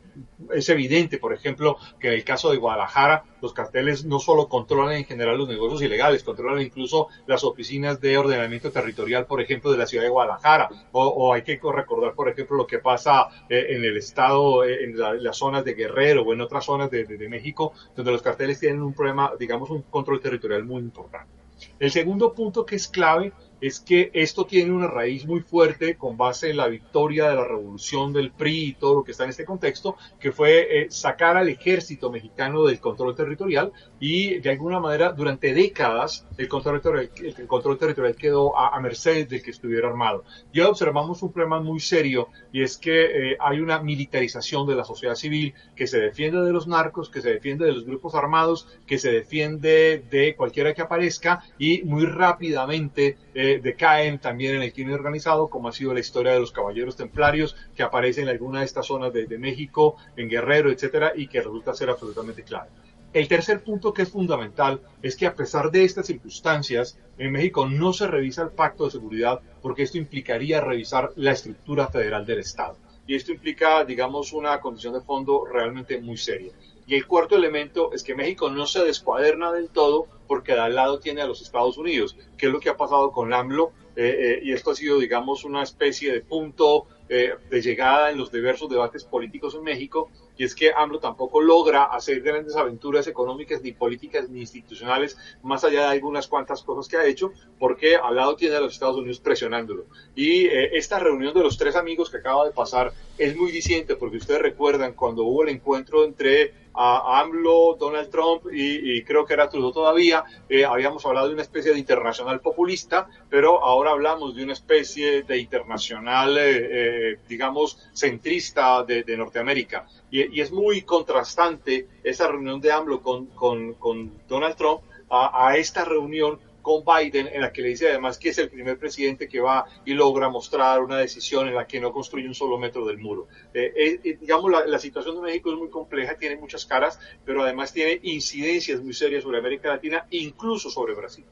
es 0.52 0.68
evidente, 0.68 1.18
por 1.18 1.32
ejemplo, 1.32 1.76
que 1.98 2.08
en 2.08 2.14
el 2.14 2.24
caso 2.24 2.50
de 2.50 2.58
Guadalajara, 2.58 3.24
los 3.44 3.52
carteles 3.52 4.06
no 4.06 4.18
solo 4.18 4.48
controlan 4.48 4.94
en 4.94 5.04
general 5.04 5.36
los 5.36 5.48
negocios 5.48 5.82
ilegales, 5.82 6.24
controlan 6.24 6.62
incluso 6.62 7.08
las 7.26 7.44
oficinas 7.44 8.00
de 8.00 8.16
ordenamiento 8.16 8.72
territorial, 8.72 9.26
por 9.26 9.40
ejemplo, 9.40 9.70
de 9.70 9.76
la 9.76 9.86
ciudad 9.86 10.04
de 10.04 10.10
Guadalajara. 10.10 10.70
O, 10.92 11.32
hay 11.32 11.42
que 11.42 11.60
recordar, 11.62 12.14
por 12.14 12.28
ejemplo, 12.28 12.56
lo 12.56 12.66
que 12.66 12.78
pasa 12.78 13.28
eh, 13.50 13.66
en 13.68 13.84
el 13.84 13.98
estado, 13.98 14.64
eh, 14.64 14.84
en, 14.84 14.98
las 14.98 15.36
zonas 15.36 15.64
de 15.64 15.74
Guerrero 15.74 16.22
o 16.22 16.32
en 16.32 16.40
otras 16.40 16.64
zonas 16.64 16.90
de 16.90 17.28
México, 17.28 17.74
donde 17.94 18.12
los 18.12 18.22
carteles 18.22 18.58
tienen 18.58 18.82
un 18.82 18.94
problema, 18.94 19.32
digamos, 19.38 19.68
un 19.70 19.82
control 19.82 20.20
territorial 20.20 20.64
muy 20.64 20.80
importante. 20.80 21.44
El 21.78 21.90
segundo 21.90 22.32
punto 22.32 22.64
que 22.64 22.76
es 22.76 22.88
clave 22.88 23.32
es 23.66 23.80
que 23.80 24.10
esto 24.12 24.44
tiene 24.44 24.72
una 24.72 24.88
raíz 24.88 25.24
muy 25.24 25.40
fuerte 25.40 25.96
con 25.96 26.18
base 26.18 26.50
en 26.50 26.58
la 26.58 26.68
victoria 26.68 27.30
de 27.30 27.36
la 27.36 27.44
revolución 27.44 28.12
del 28.12 28.30
PRI 28.30 28.64
y 28.64 28.74
todo 28.74 28.96
lo 28.96 29.04
que 29.04 29.12
está 29.12 29.24
en 29.24 29.30
este 29.30 29.46
contexto, 29.46 29.96
que 30.20 30.32
fue 30.32 30.82
eh, 30.82 30.86
sacar 30.90 31.38
al 31.38 31.48
ejército 31.48 32.10
mexicano 32.10 32.66
del 32.66 32.78
control 32.78 33.14
territorial 33.14 33.72
y 33.98 34.38
de 34.40 34.50
alguna 34.50 34.80
manera 34.80 35.12
durante 35.12 35.54
décadas 35.54 36.26
el 36.36 36.46
control 36.46 36.82
territorial, 36.82 37.36
el 37.38 37.46
control 37.46 37.78
territorial 37.78 38.16
quedó 38.16 38.54
a, 38.54 38.78
merced 38.80 39.26
del 39.26 39.42
que 39.42 39.52
estuviera 39.52 39.88
armado. 39.88 40.24
Y 40.52 40.60
observamos 40.60 41.22
un 41.22 41.32
problema 41.32 41.58
muy 41.58 41.80
serio 41.80 42.28
y 42.52 42.62
es 42.62 42.76
que 42.76 43.32
eh, 43.32 43.36
hay 43.40 43.60
una 43.60 43.80
militarización 43.80 44.66
de 44.66 44.74
la 44.74 44.84
sociedad 44.84 45.14
civil 45.14 45.54
que 45.74 45.86
se 45.86 45.98
defiende 45.98 46.42
de 46.42 46.52
los 46.52 46.66
narcos, 46.66 47.08
que 47.08 47.22
se 47.22 47.30
defiende 47.30 47.64
de 47.64 47.72
los 47.72 47.86
grupos 47.86 48.14
armados, 48.14 48.68
que 48.86 48.98
se 48.98 49.10
defiende 49.10 50.04
de 50.10 50.36
cualquiera 50.36 50.74
que 50.74 50.82
aparezca 50.82 51.42
y 51.58 51.82
muy 51.84 52.04
rápidamente 52.04 53.16
eh, 53.34 53.53
decaen 53.58 54.18
también 54.18 54.56
en 54.56 54.62
el 54.62 54.72
crimen 54.72 54.94
organizado, 54.94 55.48
como 55.48 55.68
ha 55.68 55.72
sido 55.72 55.94
la 55.94 56.00
historia 56.00 56.32
de 56.32 56.40
los 56.40 56.52
caballeros 56.52 56.96
templarios 56.96 57.56
que 57.76 57.82
aparecen 57.82 58.24
en 58.24 58.30
alguna 58.30 58.60
de 58.60 58.66
estas 58.66 58.86
zonas 58.86 59.12
de, 59.12 59.26
de 59.26 59.38
México, 59.38 59.96
en 60.16 60.28
Guerrero, 60.28 60.70
etcétera, 60.70 61.12
y 61.14 61.26
que 61.26 61.40
resulta 61.40 61.74
ser 61.74 61.90
absolutamente 61.90 62.42
clave. 62.42 62.70
El 63.14 63.28
tercer 63.28 63.62
punto 63.62 63.92
que 63.92 64.02
es 64.02 64.10
fundamental 64.10 64.80
es 65.00 65.16
que 65.16 65.28
a 65.28 65.36
pesar 65.36 65.70
de 65.70 65.84
estas 65.84 66.06
circunstancias, 66.06 66.98
en 67.16 67.30
México 67.30 67.64
no 67.64 67.92
se 67.92 68.08
revisa 68.08 68.42
el 68.42 68.50
pacto 68.50 68.86
de 68.86 68.90
seguridad 68.90 69.40
porque 69.62 69.84
esto 69.84 69.98
implicaría 69.98 70.60
revisar 70.60 71.12
la 71.14 71.30
estructura 71.30 71.86
federal 71.86 72.26
del 72.26 72.40
Estado. 72.40 72.76
Y 73.06 73.14
esto 73.14 73.30
implica, 73.30 73.84
digamos, 73.84 74.32
una 74.32 74.60
condición 74.60 74.94
de 74.94 75.00
fondo 75.00 75.44
realmente 75.44 76.00
muy 76.00 76.16
seria. 76.16 76.52
Y 76.88 76.96
el 76.96 77.06
cuarto 77.06 77.36
elemento 77.36 77.92
es 77.92 78.02
que 78.02 78.16
México 78.16 78.50
no 78.50 78.66
se 78.66 78.84
descuaderna 78.84 79.52
del 79.52 79.68
todo 79.68 80.08
porque 80.26 80.52
de 80.52 80.60
al 80.60 80.74
lado 80.74 80.98
tiene 80.98 81.22
a 81.22 81.26
los 81.26 81.42
Estados 81.42 81.78
Unidos, 81.78 82.16
que 82.36 82.46
es 82.46 82.52
lo 82.52 82.60
que 82.60 82.70
ha 82.70 82.76
pasado 82.76 83.12
con 83.12 83.32
AMLO, 83.32 83.72
eh, 83.96 84.16
eh, 84.18 84.40
y 84.42 84.52
esto 84.52 84.72
ha 84.72 84.74
sido, 84.74 84.98
digamos, 84.98 85.44
una 85.44 85.62
especie 85.62 86.12
de 86.12 86.20
punto 86.20 86.86
eh, 87.08 87.34
de 87.48 87.62
llegada 87.62 88.10
en 88.10 88.18
los 88.18 88.32
diversos 88.32 88.68
debates 88.68 89.04
políticos 89.04 89.54
en 89.54 89.62
México, 89.62 90.10
y 90.36 90.42
es 90.42 90.54
que 90.54 90.72
AMLO 90.74 90.98
tampoco 90.98 91.40
logra 91.40 91.84
hacer 91.84 92.20
grandes 92.20 92.56
aventuras 92.56 93.06
económicas, 93.06 93.62
ni 93.62 93.70
políticas, 93.70 94.28
ni 94.28 94.40
institucionales, 94.40 95.16
más 95.42 95.62
allá 95.62 95.82
de 95.82 95.92
algunas 95.92 96.26
cuantas 96.26 96.62
cosas 96.62 96.88
que 96.88 96.96
ha 96.96 97.06
hecho, 97.06 97.32
porque 97.60 97.94
al 97.94 98.16
lado 98.16 98.34
tiene 98.34 98.56
a 98.56 98.60
los 98.60 98.72
Estados 98.72 98.96
Unidos 98.96 99.20
presionándolo. 99.20 99.84
Y 100.16 100.46
esta 100.46 100.98
reunión 100.98 101.34
de 101.34 101.42
los 101.42 101.56
tres 101.56 101.76
amigos 101.76 102.10
que 102.10 102.16
acaba 102.16 102.44
de 102.44 102.50
pasar 102.50 102.92
es 103.16 103.36
muy 103.36 103.52
diciente, 103.52 103.94
porque 103.94 104.16
ustedes 104.16 104.42
recuerdan 104.42 104.94
cuando 104.94 105.22
hubo 105.22 105.44
el 105.44 105.50
encuentro 105.50 106.04
entre 106.04 106.63
a 106.74 107.20
AMLO, 107.20 107.76
Donald 107.78 108.10
Trump 108.10 108.46
y, 108.52 109.02
creo 109.04 109.24
que 109.24 109.34
era 109.34 109.48
Trudeau 109.48 109.72
todavía, 109.72 110.24
eh, 110.48 110.64
habíamos 110.64 111.06
hablado 111.06 111.28
de 111.28 111.34
una 111.34 111.42
especie 111.42 111.72
de 111.72 111.78
internacional 111.78 112.40
populista, 112.40 113.08
pero 113.30 113.64
ahora 113.64 113.92
hablamos 113.92 114.34
de 114.34 114.42
una 114.42 114.52
especie 114.52 115.22
de 115.22 115.38
internacional, 115.38 116.36
eh, 116.36 117.12
eh, 117.12 117.18
digamos, 117.28 117.78
centrista 117.92 118.82
de, 118.82 119.04
Norteamérica. 119.16 119.86
Y, 120.10 120.40
es 120.40 120.50
muy 120.50 120.82
contrastante 120.82 121.86
esa 122.02 122.26
reunión 122.28 122.60
de 122.60 122.72
AMLO 122.72 123.00
con, 123.00 123.26
con, 123.26 124.12
Donald 124.28 124.56
Trump 124.56 124.80
a, 125.08 125.48
a 125.48 125.56
esta 125.56 125.84
reunión 125.84 126.40
con 126.64 126.82
Biden, 126.82 127.28
en 127.30 127.42
la 127.42 127.52
que 127.52 127.60
le 127.60 127.68
dice 127.68 127.90
además 127.90 128.18
que 128.18 128.30
es 128.30 128.38
el 128.38 128.48
primer 128.48 128.78
presidente 128.78 129.28
que 129.28 129.38
va 129.38 129.66
y 129.84 129.92
logra 129.92 130.30
mostrar 130.30 130.82
una 130.82 130.96
decisión 130.96 131.46
en 131.46 131.54
la 131.54 131.66
que 131.66 131.78
no 131.78 131.92
construye 131.92 132.26
un 132.26 132.34
solo 132.34 132.58
metro 132.58 132.86
del 132.86 132.98
muro. 132.98 133.28
Eh, 133.52 133.72
eh, 133.76 134.00
eh, 134.02 134.18
digamos, 134.18 134.50
la, 134.50 134.78
situación 134.78 135.16
de 135.16 135.20
México 135.20 135.52
es 135.52 135.58
muy 135.58 135.68
compleja, 135.68 136.16
tiene 136.16 136.36
muchas 136.36 136.64
caras, 136.64 136.98
pero 137.24 137.42
además 137.42 137.72
tiene 137.72 138.00
incidencias 138.02 138.80
muy 138.82 138.94
serias 138.94 139.22
sobre 139.22 139.38
América 139.38 139.68
Latina, 139.68 140.06
incluso 140.10 140.70
sobre 140.70 140.94
Brasil. 140.94 141.24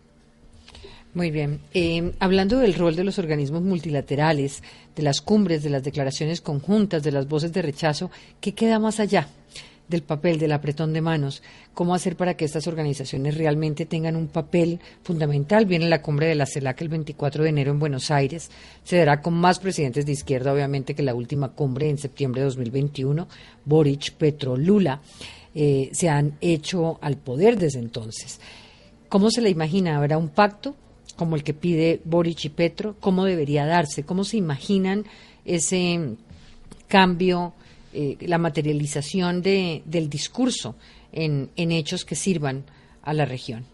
Muy 1.15 1.31
bien. 1.31 1.61
hablando 2.21 2.59
del 2.59 2.75
rol 2.75 2.95
de 2.95 3.05
los 3.05 3.19
organismos 3.19 3.63
multilaterales, 3.63 4.63
de 4.95 5.03
las 5.03 5.23
cumbres, 5.23 5.63
de 5.63 5.71
las 5.71 5.83
declaraciones 5.83 6.43
conjuntas, 6.43 7.03
de 7.03 7.13
las 7.13 7.27
voces 7.27 7.53
de 7.53 7.63
rechazo, 7.63 8.11
¿qué 8.41 8.55
queda 8.55 8.79
más 8.79 9.01
allá? 9.01 9.29
Del 9.89 10.03
papel 10.03 10.39
del 10.39 10.53
apretón 10.53 10.93
de 10.93 11.01
manos, 11.01 11.43
cómo 11.75 11.95
hacer 11.95 12.17
para 12.17 12.35
que 12.35 12.45
estas 12.45 12.67
organizaciones 12.67 13.37
realmente 13.37 13.87
tengan 13.87 14.17
un 14.17 14.29
papel 14.29 14.81
fundamental. 15.03 15.67
Viene 15.67 15.89
la 15.89 16.03
cumbre 16.03 16.27
de 16.27 16.35
la 16.35 16.47
CELAC 16.47 16.81
el 16.83 16.89
24 16.89 17.43
de 17.43 17.51
enero 17.51 17.73
en 17.73 17.79
Buenos 17.79 18.11
Aires, 18.11 18.51
se 18.85 18.97
dará 18.97 19.21
con 19.21 19.35
más 19.35 19.59
presidentes 19.59 20.07
de 20.07 20.13
izquierda, 20.13 20.53
obviamente, 20.53 20.95
que 20.95 21.03
la 21.03 21.15
última 21.15 21.51
cumbre 21.51 21.91
en 21.91 21.99
septiembre 21.99 22.41
de 22.41 22.47
2021, 22.47 23.29
Boric, 23.65 24.13
Petro, 24.13 24.57
Lula, 24.57 25.01
eh, 25.55 25.91
se 25.93 26.09
han 26.09 26.39
hecho 26.41 26.99
al 27.03 27.17
poder 27.19 27.59
desde 27.59 27.79
entonces. 27.79 28.41
¿Cómo 29.09 29.31
se 29.31 29.43
le 29.43 29.51
imagina? 29.51 29.97
¿Habrá 29.97 30.17
un 30.17 30.31
pacto 30.31 30.75
como 31.17 31.37
el 31.37 31.45
que 31.45 31.53
pide 31.53 32.01
Boric 32.05 32.47
y 32.47 32.49
Petro? 32.49 32.97
¿Cómo 32.99 33.25
debería 33.25 33.67
darse? 33.67 34.05
¿Cómo 34.05 34.25
se 34.25 34.39
imaginan 34.39 35.05
ese 35.45 36.17
cambio 36.89 37.53
eh, 37.93 38.17
la 38.21 38.39
materialización 38.39 39.43
de, 39.43 39.83
del 39.85 40.09
discurso 40.09 40.75
en, 41.13 41.51
en 41.57 41.73
hechos 41.73 42.05
que 42.05 42.15
sirvan 42.15 42.65
a 43.03 43.13
la 43.13 43.25
región. 43.25 43.65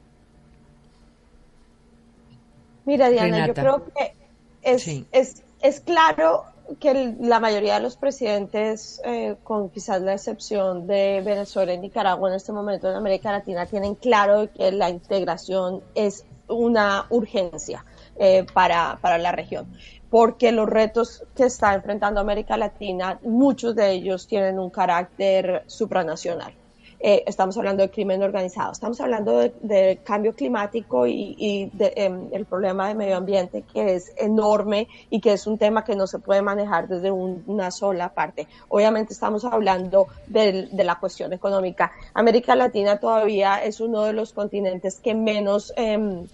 Mira, 2.84 3.10
Diana, 3.10 3.46
yo 3.46 3.54
creo 3.54 3.84
que 3.84 4.14
es, 4.62 4.88
es, 5.12 5.42
es 5.60 5.80
claro 5.80 6.44
que 6.80 7.14
la 7.20 7.40
mayoría 7.40 7.74
de 7.74 7.80
los 7.80 7.96
presidentes, 7.96 9.00
eh, 9.04 9.36
con 9.44 9.70
quizás 9.70 10.00
la 10.02 10.14
excepción 10.14 10.86
de 10.86 11.22
Venezuela 11.24 11.72
y 11.72 11.78
Nicaragua 11.78 12.28
en 12.28 12.36
este 12.36 12.52
momento 12.52 12.90
en 12.90 12.96
América 12.96 13.32
Latina, 13.32 13.66
tienen 13.66 13.94
claro 13.94 14.50
que 14.52 14.72
la 14.72 14.90
integración 14.90 15.82
es 15.94 16.24
una 16.48 17.06
urgencia 17.10 17.84
eh, 18.16 18.46
para, 18.52 18.98
para 19.00 19.18
la 19.18 19.32
región 19.32 19.66
porque 20.10 20.52
los 20.52 20.68
retos 20.68 21.24
que 21.34 21.44
está 21.44 21.74
enfrentando 21.74 22.20
América 22.20 22.56
Latina, 22.56 23.18
muchos 23.22 23.74
de 23.74 23.92
ellos 23.92 24.26
tienen 24.26 24.58
un 24.58 24.70
carácter 24.70 25.64
supranacional. 25.66 26.52
eh, 27.00 27.22
estamos 27.26 27.56
hablando 27.56 27.82
de 27.84 27.90
crimen 27.90 28.22
organizado, 28.24 28.72
estamos 28.72 29.00
hablando 29.00 29.38
de, 29.38 30.00
cambio 30.02 30.34
climático 30.34 31.06
y, 31.06 31.36
y 31.38 31.70
de, 31.72 31.92
em, 31.94 32.28
el 32.32 32.44
problema 32.44 32.88
de 32.88 32.96
medio 32.96 33.16
ambiente 33.16 33.62
que 33.62 33.94
es 33.94 34.12
enorme 34.16 34.88
y 35.08 35.20
que 35.20 35.32
es 35.34 35.46
un 35.46 35.58
tema 35.58 35.84
que 35.84 35.94
no 35.94 36.08
se 36.08 36.18
puede 36.18 36.42
manejar 36.42 36.88
desde 36.88 37.12
una 37.12 37.70
sola 37.70 38.08
parte. 38.08 38.48
Obviamente 38.68 39.12
estamos 39.12 39.44
hablando 39.44 40.08
de, 40.26 40.68
de, 40.72 40.84
la 40.84 40.98
cuestión 40.98 41.32
económica. 41.32 41.92
América 42.14 42.56
Latina 42.56 42.98
todavía 42.98 43.62
es 43.62 43.80
uno 43.80 44.02
de 44.02 44.12
los 44.12 44.32
continentes 44.32 44.98
que 44.98 45.14
menos... 45.14 45.72
Eh, 45.76 46.26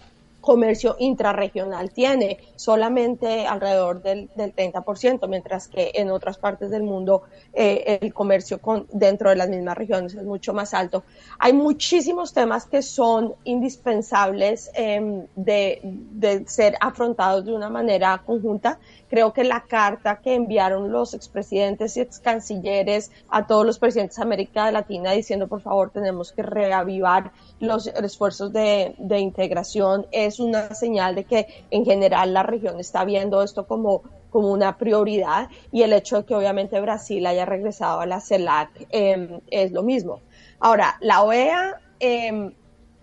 comercio 0.45 0.97
intrarregional 0.99 1.91
tiene 1.91 2.39
solamente 2.55 3.47
alrededor 3.47 4.03
del, 4.03 4.29
del 4.37 4.55
30%, 4.55 5.27
mientras 5.27 5.69
que 5.69 5.91
en 5.95 6.11
otras 6.11 6.37
partes 6.37 6.71
del 6.71 6.83
mundo 6.83 7.23
eh, 7.55 7.99
el 8.03 8.13
comercio 8.13 8.61
con, 8.61 8.87
dentro 8.93 9.31
de 9.31 9.37
las 9.37 9.49
mismas 9.49 9.77
regiones 9.77 10.15
es 10.15 10.25
mucho 10.25 10.53
más 10.53 10.75
alto. 10.75 11.05
Hay 11.39 11.55
muchísimos 11.55 12.35
temas 12.35 12.67
que 12.67 12.83
son 12.83 13.35
indispensables 13.45 14.71
eh, 14.75 15.27
de, 15.35 15.81
de 15.83 16.47
ser 16.47 16.77
afrontados 16.79 17.47
de 17.47 17.55
una 17.55 17.71
manera 17.71 18.23
conjunta 18.25 18.79
Creo 19.15 19.33
que 19.33 19.45
la 19.45 19.61
carta 19.61 20.19
que 20.21 20.35
enviaron 20.35 20.91
los 20.91 21.15
expresidentes 21.15 21.97
y 21.97 22.01
ex 22.01 22.19
cancilleres 22.19 23.13
a 23.29 23.47
todos 23.47 23.65
los 23.65 23.79
presidentes 23.79 24.17
de 24.17 24.23
América 24.25 24.73
Latina 24.73 25.13
diciendo, 25.13 25.47
por 25.47 25.61
favor, 25.61 25.91
tenemos 25.91 26.33
que 26.33 26.43
reavivar 26.43 27.31
los 27.61 27.87
esfuerzos 27.87 28.53
de, 28.53 28.97
de 28.99 29.21
integración 29.21 30.09
es 30.11 30.34
una 30.41 30.75
señal 30.75 31.15
de 31.15 31.25
que 31.25 31.47
en 31.71 31.85
general 31.85 32.33
la 32.33 32.43
región 32.43 32.81
está 32.81 33.05
viendo 33.05 33.43
esto 33.43 33.67
como 33.67 34.03
como 34.35 34.51
una 34.51 34.79
prioridad 34.79 35.49
y 35.71 35.83
el 35.83 35.93
hecho 35.93 36.17
de 36.17 36.25
que 36.25 36.35
obviamente 36.35 36.81
Brasil 36.81 37.25
haya 37.25 37.45
regresado 37.45 38.01
a 38.01 38.07
la 38.07 38.21
CELAC 38.21 38.89
eh, 38.91 39.41
es 39.47 39.71
lo 39.71 39.85
mismo. 39.85 40.23
Ahora, 40.59 40.97
la 41.01 41.23
OEA 41.23 41.81
eh, 42.01 42.53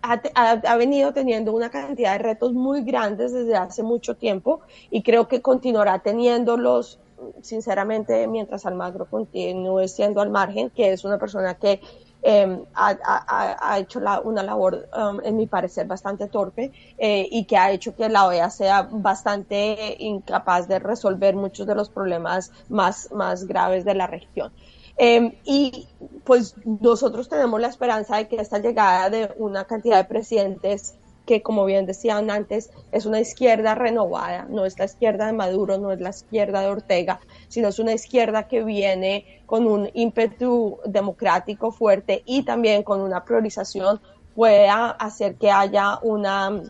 ha, 0.02 0.76
venido 0.76 1.14
teniendo 1.14 1.54
una 1.54 1.70
cantidad 1.70 2.14
de 2.14 2.18
retos 2.18 2.52
muy 2.52 2.84
grandes 2.84 3.32
desde 3.32 3.56
hace 3.56 3.82
mucho 3.82 4.16
tiempo 4.18 4.60
y 4.90 5.04
creo 5.04 5.28
que 5.28 5.42
continuará 5.42 6.00
teniéndolos, 6.00 7.00
sinceramente, 7.42 8.28
mientras 8.28 8.66
Almagro 8.66 9.06
continúe 9.06 9.88
siendo 9.88 10.20
al 10.20 10.32
margen, 10.32 10.70
que 10.70 10.92
es 10.92 11.06
una 11.06 11.18
persona 11.18 11.54
que 11.56 11.80
em, 12.22 12.64
ha, 12.76 13.78
hecho 13.80 14.00
una 14.24 14.44
labor, 14.44 14.88
um, 14.96 15.20
en 15.24 15.38
mi 15.38 15.48
parecer, 15.48 15.88
bastante 15.88 16.28
torpe 16.28 16.72
eh, 16.98 17.28
y 17.32 17.46
que 17.46 17.58
ha 17.58 17.72
hecho 17.72 17.96
que 17.96 18.10
la 18.10 18.28
OEA 18.28 18.50
sea 18.50 18.88
bastante 18.92 19.96
incapaz 20.00 20.68
de 20.68 20.80
resolver 20.80 21.36
muchos 21.36 21.66
de 21.68 21.76
los 21.76 21.90
problemas 21.90 22.52
más, 22.70 23.12
más 23.12 23.46
graves 23.46 23.86
de 23.86 23.96
la 23.96 24.08
región. 24.08 24.52
Em, 24.98 25.34
y 25.46 25.88
pues 26.26 26.56
nosotros 26.66 27.30
tenemos 27.30 27.60
la 27.60 27.68
esperanza 27.68 28.18
de 28.18 28.28
que 28.28 28.36
esta 28.36 28.60
llegada 28.60 29.10
de 29.10 29.34
una 29.38 29.66
cantidad 29.66 29.98
de 29.98 30.06
presidentes 30.06 30.96
que, 31.26 31.42
como 31.42 31.66
bien 31.66 31.86
decían 31.86 32.30
antes, 32.30 32.72
es 32.92 33.06
una 33.06 33.20
izquierda 33.20 33.76
renovada, 33.76 34.48
no 34.50 34.66
es 34.66 34.78
la 34.78 34.86
izquierda 34.86 35.28
de 35.28 35.34
Maduro, 35.34 35.78
no 35.78 35.92
es 35.92 36.02
la 36.02 36.10
izquierda 36.10 36.62
de 36.62 36.68
Ortega, 36.68 37.20
sino 37.52 37.68
es 37.68 37.80
una 37.80 37.92
izquierda 37.92 38.48
que 38.48 38.64
viene 38.64 39.42
con 39.46 39.68
un 39.68 39.90
ímpetu 39.94 40.80
democrático 40.86 41.74
fuerte 41.74 42.24
y 42.26 42.44
también 42.44 42.82
con 42.82 43.02
una 43.02 43.26
priorización 43.26 44.00
pueda 44.34 44.92
hacer 44.92 45.36
que 45.36 45.52
haya 45.52 46.00
una 46.02 46.64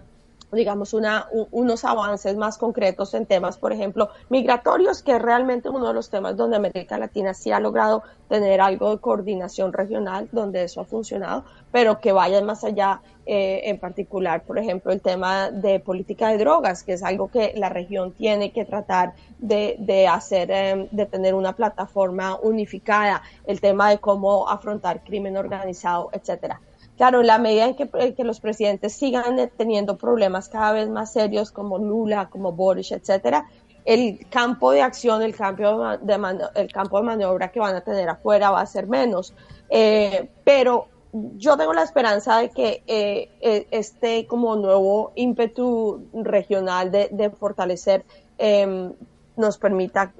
digamos, 0.51 0.93
una, 0.93 1.27
unos 1.51 1.85
avances 1.85 2.35
más 2.35 2.57
concretos 2.57 3.13
en 3.13 3.25
temas, 3.25 3.57
por 3.57 3.71
ejemplo, 3.71 4.09
migratorios, 4.29 5.01
que 5.01 5.15
es 5.15 5.21
realmente 5.21 5.69
uno 5.69 5.87
de 5.87 5.93
los 5.93 6.09
temas 6.09 6.35
donde 6.35 6.57
América 6.57 6.97
Latina 6.97 7.33
sí 7.33 7.51
ha 7.51 7.59
logrado 7.59 8.03
tener 8.27 8.61
algo 8.61 8.91
de 8.91 8.99
coordinación 8.99 9.73
regional, 9.73 10.27
donde 10.31 10.63
eso 10.63 10.81
ha 10.81 10.85
funcionado, 10.85 11.43
pero 11.71 11.99
que 11.99 12.11
vaya 12.11 12.41
más 12.41 12.63
allá, 12.63 13.01
eh, 13.25 13.61
en 13.65 13.79
particular, 13.79 14.43
por 14.43 14.57
ejemplo, 14.57 14.91
el 14.91 15.01
tema 15.01 15.51
de 15.51 15.79
política 15.79 16.29
de 16.29 16.37
drogas, 16.37 16.83
que 16.83 16.93
es 16.93 17.03
algo 17.03 17.29
que 17.29 17.53
la 17.55 17.69
región 17.69 18.11
tiene 18.11 18.51
que 18.51 18.65
tratar 18.65 19.13
de, 19.39 19.75
de 19.79 20.07
hacer, 20.07 20.49
eh, 20.51 20.87
de 20.91 21.05
tener 21.05 21.33
una 21.33 21.53
plataforma 21.53 22.37
unificada, 22.41 23.21
el 23.45 23.61
tema 23.61 23.89
de 23.89 23.99
cómo 23.99 24.49
afrontar 24.49 25.03
crimen 25.03 25.37
organizado, 25.37 26.09
etcétera. 26.13 26.59
Claro, 27.01 27.21
en 27.21 27.25
la 27.25 27.39
medida 27.39 27.65
en 27.65 28.13
que, 28.13 28.23
los 28.23 28.39
presidentes 28.39 28.93
sigan 28.93 29.35
teniendo 29.57 29.97
problemas 29.97 30.49
cada 30.49 30.71
vez 30.71 30.87
más 30.87 31.11
serios 31.11 31.51
como 31.51 31.79
Lula, 31.79 32.29
como 32.29 32.51
Boris, 32.51 32.91
etcétera, 32.91 33.49
el 33.85 34.29
campo 34.29 34.71
de 34.71 34.83
acción, 34.83 35.23
el 35.23 35.35
campo 35.35 35.63
de, 35.99 36.39
el 36.53 36.71
campo 36.71 36.99
de 36.99 37.03
maniobra 37.03 37.51
que 37.51 37.59
van 37.59 37.75
a 37.75 37.81
tener 37.81 38.07
afuera 38.07 38.51
va 38.51 38.61
a 38.61 38.67
ser 38.67 38.85
menos. 38.85 39.33
Eh, 39.71 40.29
pero 40.43 40.89
yo 41.11 41.57
tengo 41.57 41.73
la 41.73 41.81
esperanza 41.81 42.37
de 42.37 42.51
que 42.51 42.83
eh, 42.85 43.31
eh, 43.41 43.65
este 43.71 44.27
como 44.27 44.55
nuevo 44.55 45.11
ímpetu 45.15 46.07
regional 46.13 46.91
de, 46.91 47.31
fortalecer 47.31 48.05
em, 48.37 48.93
nos 49.37 49.57
permita, 49.57 50.13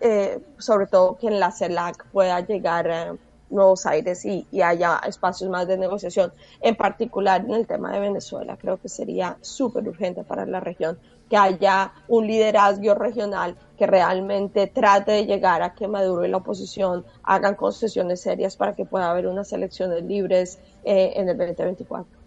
sobre 0.58 0.88
todo, 0.88 1.16
que 1.20 1.28
en 1.28 1.40
la 1.40 1.52
CELAC 1.52 2.08
pueda 2.08 2.40
llegar 2.40 3.20
nuevos 3.52 3.86
aires 3.86 4.26
y, 4.26 4.48
haya 4.62 5.02
espacios 5.08 5.50
más 5.50 5.68
de 5.68 5.78
negociación, 5.78 6.32
en 6.62 6.76
particular 6.76 7.42
en 7.42 7.54
el 7.54 7.68
tema 7.68 7.92
de 7.92 8.00
Venezuela. 8.00 8.58
Creo 8.58 8.78
que 8.78 8.90
sería 8.90 9.38
súper 9.42 9.88
urgente 9.88 10.24
para 10.24 10.46
la 10.46 10.60
región 10.60 10.98
que 11.30 11.38
haya 11.38 11.94
un 12.08 12.28
liderazgo 12.28 12.94
regional 12.94 13.56
que 13.78 13.88
realmente 13.88 14.68
trate 14.68 15.12
de 15.14 15.26
llegar 15.26 15.62
a 15.62 15.74
que 15.74 15.88
Maduro 15.88 16.26
y 16.26 16.30
la 16.30 16.38
oposición 16.38 17.06
hagan 17.24 17.56
concesiones 17.56 18.22
serias 18.22 18.58
para 18.58 18.76
que 18.76 18.86
pueda 18.86 19.10
haber 19.10 19.28
unas 19.28 19.52
elecciones 19.54 20.04
libres 20.04 20.60
eh, 20.84 21.14
en 21.16 21.30
el 21.30 21.38
2024. 21.38 22.20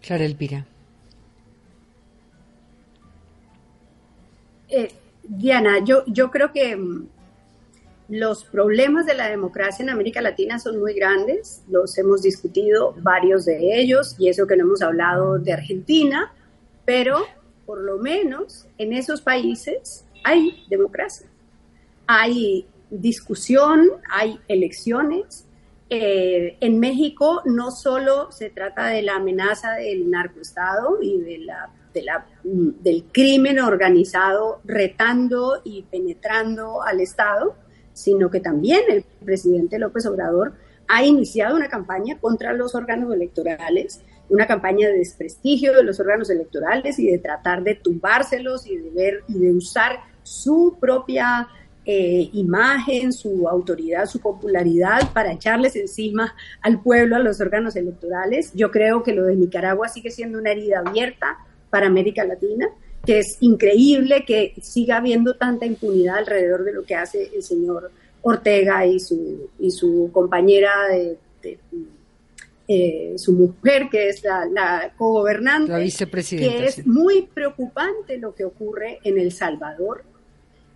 Clara 0.00 0.24
Elvira. 0.24 0.66
Eh, 4.68 4.92
Diana, 5.24 5.80
yo, 5.84 6.04
yo 6.06 6.30
creo 6.30 6.52
que 6.52 6.76
mm, 6.76 7.08
los 8.10 8.44
problemas 8.44 9.06
de 9.06 9.14
la 9.14 9.28
democracia 9.28 9.84
en 9.84 9.90
América 9.90 10.20
Latina 10.20 10.58
son 10.58 10.80
muy 10.80 10.94
grandes, 10.94 11.62
los 11.68 11.96
hemos 11.96 12.22
discutido 12.22 12.92
varios 12.98 13.44
de 13.44 13.80
ellos 13.80 14.16
y 14.18 14.28
eso 14.28 14.48
que 14.48 14.56
no 14.56 14.64
hemos 14.64 14.82
hablado 14.82 15.38
de 15.38 15.52
Argentina, 15.52 16.32
pero 16.84 17.24
por 17.64 17.80
lo 17.80 17.98
menos 17.98 18.66
en 18.78 18.92
esos 18.92 19.20
países 19.20 20.04
hay 20.24 20.64
democracia, 20.68 21.28
hay 22.08 22.66
discusión, 22.90 23.88
hay 24.10 24.40
elecciones. 24.48 25.46
Eh, 25.88 26.56
en 26.60 26.80
México 26.80 27.42
no 27.44 27.70
solo 27.70 28.32
se 28.32 28.50
trata 28.50 28.86
de 28.86 29.02
la 29.02 29.16
amenaza 29.16 29.74
del 29.74 30.10
narcoestado 30.10 30.98
y 31.00 31.20
de 31.20 31.46
del 31.92 33.04
crimen 33.12 33.58
organizado 33.60 34.60
retando 34.64 35.60
y 35.64 35.82
penetrando 35.82 36.82
al 36.82 37.00
Estado, 37.00 37.56
sino 38.00 38.30
que 38.30 38.40
también 38.40 38.80
el 38.88 39.04
presidente 39.24 39.78
López 39.78 40.06
Obrador 40.06 40.54
ha 40.88 41.04
iniciado 41.04 41.56
una 41.56 41.68
campaña 41.68 42.18
contra 42.18 42.52
los 42.52 42.74
órganos 42.74 43.12
electorales, 43.14 44.00
una 44.28 44.46
campaña 44.46 44.88
de 44.88 44.98
desprestigio 44.98 45.72
de 45.74 45.84
los 45.84 46.00
órganos 46.00 46.30
electorales 46.30 46.98
y 46.98 47.08
de 47.08 47.18
tratar 47.18 47.62
de 47.62 47.76
tumbárselos 47.76 48.66
y 48.66 48.76
de 48.76 48.90
ver 48.90 49.24
y 49.28 49.38
de 49.38 49.52
usar 49.52 50.00
su 50.22 50.76
propia 50.80 51.48
eh, 51.84 52.28
imagen, 52.32 53.12
su 53.12 53.48
autoridad, 53.48 54.06
su 54.06 54.20
popularidad 54.20 55.12
para 55.12 55.32
echarles 55.32 55.76
encima 55.76 56.34
al 56.60 56.82
pueblo, 56.82 57.16
a 57.16 57.20
los 57.20 57.40
órganos 57.40 57.76
electorales. 57.76 58.52
Yo 58.54 58.70
creo 58.70 59.02
que 59.02 59.14
lo 59.14 59.24
de 59.24 59.36
Nicaragua 59.36 59.88
sigue 59.88 60.10
siendo 60.10 60.38
una 60.38 60.50
herida 60.50 60.82
abierta 60.84 61.38
para 61.70 61.86
América 61.86 62.24
Latina 62.24 62.68
que 63.04 63.20
es 63.20 63.38
increíble 63.40 64.24
que 64.26 64.54
siga 64.60 64.98
habiendo 64.98 65.34
tanta 65.34 65.66
impunidad 65.66 66.18
alrededor 66.18 66.64
de 66.64 66.72
lo 66.72 66.84
que 66.84 66.94
hace 66.94 67.30
el 67.34 67.42
señor 67.42 67.90
Ortega 68.22 68.86
y 68.86 69.00
su, 69.00 69.48
y 69.58 69.70
su 69.70 70.10
compañera 70.12 70.70
de, 70.90 71.18
eh, 72.68 73.14
su 73.16 73.32
mujer, 73.32 73.88
que 73.90 74.10
es 74.10 74.22
la, 74.22 74.44
la 74.46 74.92
cogobernante, 74.96 75.72
que 76.20 76.66
es 76.66 76.86
muy 76.86 77.22
preocupante 77.22 78.18
lo 78.18 78.34
que 78.34 78.44
ocurre 78.44 79.00
en 79.02 79.18
El 79.18 79.32
Salvador 79.32 80.04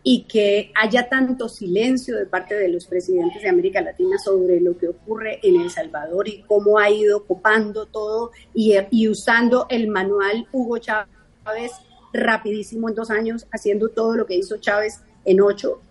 y 0.03 0.25
que 0.25 0.73
haya 0.75 1.09
tanto 1.09 1.49
silencio 1.49 2.17
de 2.17 2.27
parte 2.27 2.57
de 2.57 2.69
los 2.69 2.87
presidentes 2.87 3.43
de 3.43 3.49
América 3.49 3.81
Latina 3.81 4.19
sobre 4.19 4.61
lo 4.61 4.77
que 4.77 4.89
ocurre 4.89 5.39
en 5.43 5.61
El 5.61 5.71
Salvador 5.71 6.29
y 6.29 6.43
cómo 6.43 6.79
ha 6.79 6.91
ido 6.91 7.25
copando 7.25 7.87
todo 7.87 8.33
y, 8.53 8.75
y 8.91 9.09
usando 9.09 9.67
el 9.71 9.89
manual 9.89 10.47
Hugo 10.53 10.79
Chávez 10.79 11.73
rapidísimo 12.15 12.89
en 12.89 12.95
dos 12.95 13.11
años, 13.11 13.47
haciendo 13.53 13.89
todo 13.89 14.17
lo 14.17 14.25
que 14.25 14.37
hizo 14.37 14.57
Chávez 14.59 15.01
en 15.25 15.41
ocho. 15.41 15.83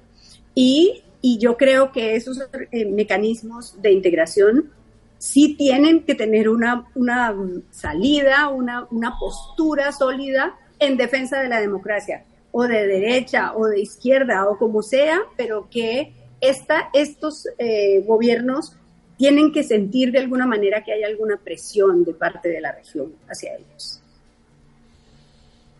Y, 0.55 1.03
y 1.21 1.37
yo 1.37 1.57
creo 1.57 1.91
que 1.91 2.15
esos 2.15 2.39
eh, 2.71 2.85
mecanismos 2.85 3.81
de 3.81 3.91
integración 3.91 4.71
sí 5.17 5.55
tienen 5.55 6.03
que 6.03 6.15
tener 6.15 6.49
una, 6.49 6.87
una 6.95 7.33
salida, 7.71 8.49
una, 8.49 8.87
una 8.91 9.17
postura 9.19 9.91
sólida 9.91 10.57
en 10.79 10.97
defensa 10.97 11.39
de 11.39 11.47
la 11.47 11.61
democracia, 11.61 12.25
o 12.51 12.63
de 12.63 12.85
derecha, 12.87 13.53
o 13.55 13.67
de 13.67 13.79
izquierda, 13.79 14.49
o 14.49 14.57
como 14.57 14.81
sea, 14.81 15.21
pero 15.37 15.69
que 15.69 16.13
esta, 16.41 16.89
estos 16.93 17.47
eh, 17.57 18.03
gobiernos 18.05 18.75
tienen 19.17 19.53
que 19.53 19.63
sentir 19.63 20.11
de 20.11 20.19
alguna 20.19 20.45
manera 20.45 20.83
que 20.83 20.91
hay 20.91 21.03
alguna 21.03 21.37
presión 21.37 22.03
de 22.03 22.13
parte 22.13 22.49
de 22.49 22.59
la 22.59 22.73
región 22.73 23.13
hacia 23.29 23.55
ellos. 23.55 24.02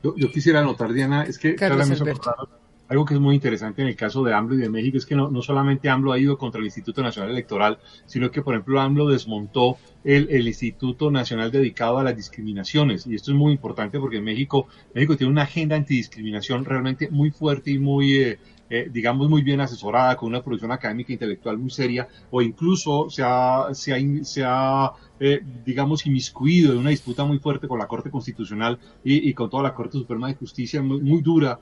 Yo, 0.04 0.16
yo 0.18 0.30
quisiera 0.30 0.60
anotar, 0.60 0.91
Diana, 0.93 1.24
es 1.24 1.39
que 1.39 1.56
algo 2.89 3.06
que 3.06 3.14
es 3.14 3.20
muy 3.20 3.36
interesante 3.36 3.82
en 3.82 3.88
el 3.88 3.95
caso 3.95 4.24
de 4.24 4.34
AMLO 4.34 4.56
y 4.56 4.60
de 4.60 4.70
México 4.70 4.97
es 4.97 5.06
que 5.06 5.16
no, 5.16 5.32
no 5.32 5.41
solamente 5.41 5.89
AMLO 5.89 6.12
ha 6.12 6.20
ido 6.20 6.38
contra 6.38 6.60
el 6.60 6.66
Instituto 6.66 7.01
Nacional 7.01 7.32
Electoral, 7.32 7.80
sino 8.06 8.30
que, 8.30 8.41
por 8.41 8.54
ejemplo, 8.54 8.80
AMLO 8.80 9.08
desmontó 9.08 9.78
el, 10.04 10.28
el 10.30 10.47
Instituto 10.47 11.10
Nacional 11.10 11.51
dedicado 11.51 11.97
a 11.97 12.04
las 12.04 12.16
discriminaciones. 12.16 13.08
Y 13.08 13.16
esto 13.16 13.32
es 13.32 13.38
muy 13.38 13.54
importante 13.54 13.99
porque 13.99 14.22
México, 14.22 14.68
México 14.93 15.16
tiene 15.16 15.32
una 15.32 15.43
agenda 15.43 15.76
antidiscriminación 15.76 16.66
realmente 16.66 17.10
muy 17.10 17.32
fuerte 17.32 17.72
y 17.72 17.80
muy, 17.80 18.18
eh, 18.18 18.39
eh, 18.76 18.89
digamos, 18.91 19.30
muy 19.30 19.43
bien 19.43 19.61
asesorada, 19.61 20.15
con 20.15 20.30
una 20.30 20.41
producción 20.41 20.71
académica 20.71 21.11
e 21.11 21.13
intelectual 21.13 21.59
muy 21.59 21.69
seria, 21.69 22.07
o 22.32 22.41
incluso 22.41 23.07
se 23.07 23.21
ha, 23.24 24.91
eh, 25.19 25.43
digamos, 25.63 26.03
inmiscuido 26.07 26.74
en 26.74 26.80
una 26.80 26.89
disputa 26.89 27.24
muy 27.24 27.38
fuerte 27.38 27.67
con 27.67 27.78
la 27.78 27.88
Corte 27.88 28.09
Constitucional 28.09 28.80
y, 29.03 29.32
con 29.36 29.51
toda 29.51 29.61
la 29.61 29.76
Corte 29.76 29.99
Suprema 29.99 30.28
de 30.28 30.34
Justicia 30.34 30.82
muy, 30.82 31.01
muy 31.01 31.21
dura 31.21 31.59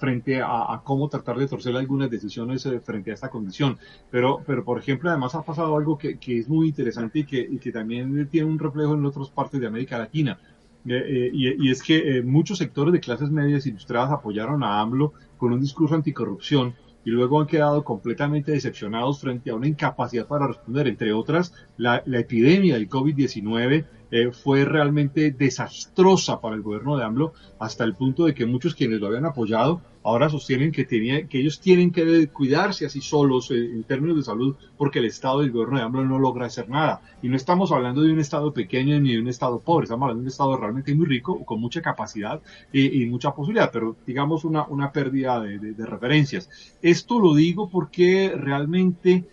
frente 0.00 0.40
a, 0.40 0.74
a 0.74 0.82
cómo 0.82 1.08
tratar 1.08 1.38
de 1.38 1.46
torcer 1.46 1.76
algunas 1.76 2.10
decisiones 2.10 2.66
eh, 2.66 2.80
frente 2.80 3.12
a 3.12 3.14
esta 3.14 3.30
condición. 3.30 3.78
Pero, 4.10 4.42
pero, 4.44 4.64
por 4.64 4.80
ejemplo, 4.80 5.10
además 5.10 5.36
ha 5.36 5.42
pasado 5.42 5.76
algo 5.76 5.96
que, 5.96 6.18
que 6.18 6.38
es 6.38 6.48
muy 6.48 6.68
interesante 6.68 7.20
y 7.20 7.24
que, 7.24 7.38
y 7.38 7.58
que 7.58 7.70
también 7.70 8.28
tiene 8.28 8.48
un 8.48 8.58
reflejo 8.58 8.94
en 8.94 9.06
otras 9.06 9.30
partes 9.30 9.60
de 9.60 9.68
América 9.68 9.96
Latina. 9.98 10.40
Eh, 10.86 10.94
eh, 10.94 11.30
y, 11.32 11.68
y 11.68 11.70
es 11.70 11.82
que 11.82 12.18
eh, 12.18 12.22
muchos 12.22 12.58
sectores 12.58 12.92
de 12.92 13.00
clases 13.00 13.30
medias 13.30 13.66
ilustradas 13.66 14.10
apoyaron 14.10 14.64
a 14.64 14.80
AMLO 14.80 15.12
con 15.36 15.52
un 15.52 15.60
discurso 15.60 15.94
anticorrupción 15.94 16.74
y 17.04 17.10
luego 17.10 17.40
han 17.40 17.46
quedado 17.46 17.84
completamente 17.84 18.52
decepcionados 18.52 19.20
frente 19.20 19.50
a 19.50 19.54
una 19.54 19.68
incapacidad 19.68 20.26
para 20.26 20.46
responder. 20.46 20.88
Entre 20.88 21.12
otras, 21.12 21.52
la, 21.82 22.02
epidemia 22.18 22.74
del 22.74 22.88
COVID-19 22.88 23.84
eh, 24.10 24.30
fue 24.30 24.64
realmente 24.64 25.30
desastrosa 25.32 26.40
para 26.40 26.54
el 26.54 26.62
gobierno 26.62 26.96
de 26.96 27.04
AMLO 27.04 27.32
hasta 27.58 27.84
el 27.84 27.94
punto 27.94 28.24
de 28.24 28.34
que 28.34 28.46
muchos 28.46 28.74
quienes 28.74 29.00
lo 29.00 29.06
habían 29.06 29.24
apoyado 29.24 29.80
ahora 30.04 30.28
sostienen 30.28 30.72
que, 30.72 30.84
tenía, 30.84 31.26
que 31.26 31.38
ellos 31.38 31.60
tienen 31.60 31.92
que 31.92 32.28
cuidarse 32.28 32.86
así 32.86 33.00
solos 33.00 33.50
eh, 33.50 33.54
en 33.54 33.84
términos 33.84 34.16
de 34.16 34.22
salud 34.22 34.56
porque 34.76 34.98
el 34.98 35.06
Estado 35.06 35.40
del 35.40 35.52
gobierno 35.52 35.78
de 35.78 35.84
AMLO 35.84 36.04
no 36.04 36.18
logra 36.18 36.46
hacer 36.46 36.68
nada. 36.68 37.00
Y 37.22 37.28
no 37.28 37.36
estamos 37.36 37.72
hablando 37.72 38.02
de 38.02 38.12
un 38.12 38.18
Estado 38.18 38.52
pequeño 38.52 38.98
ni 39.00 39.12
de 39.12 39.20
un 39.20 39.28
Estado 39.28 39.60
pobre, 39.60 39.84
estamos 39.84 40.04
hablando 40.04 40.22
de 40.22 40.26
un 40.26 40.28
Estado 40.28 40.56
realmente 40.56 40.94
muy 40.94 41.06
rico, 41.06 41.44
con 41.44 41.60
mucha 41.60 41.80
capacidad 41.80 42.40
y, 42.72 43.02
y 43.02 43.06
mucha 43.06 43.32
posibilidad, 43.32 43.70
pero 43.72 43.96
digamos 44.06 44.44
una, 44.44 44.66
una 44.66 44.92
pérdida 44.92 45.40
de, 45.40 45.86
referencias. 45.86 46.48
Esto 46.82 47.18
lo 47.18 47.34
digo 47.34 47.68
porque 47.68 48.32
realmente 48.36 49.24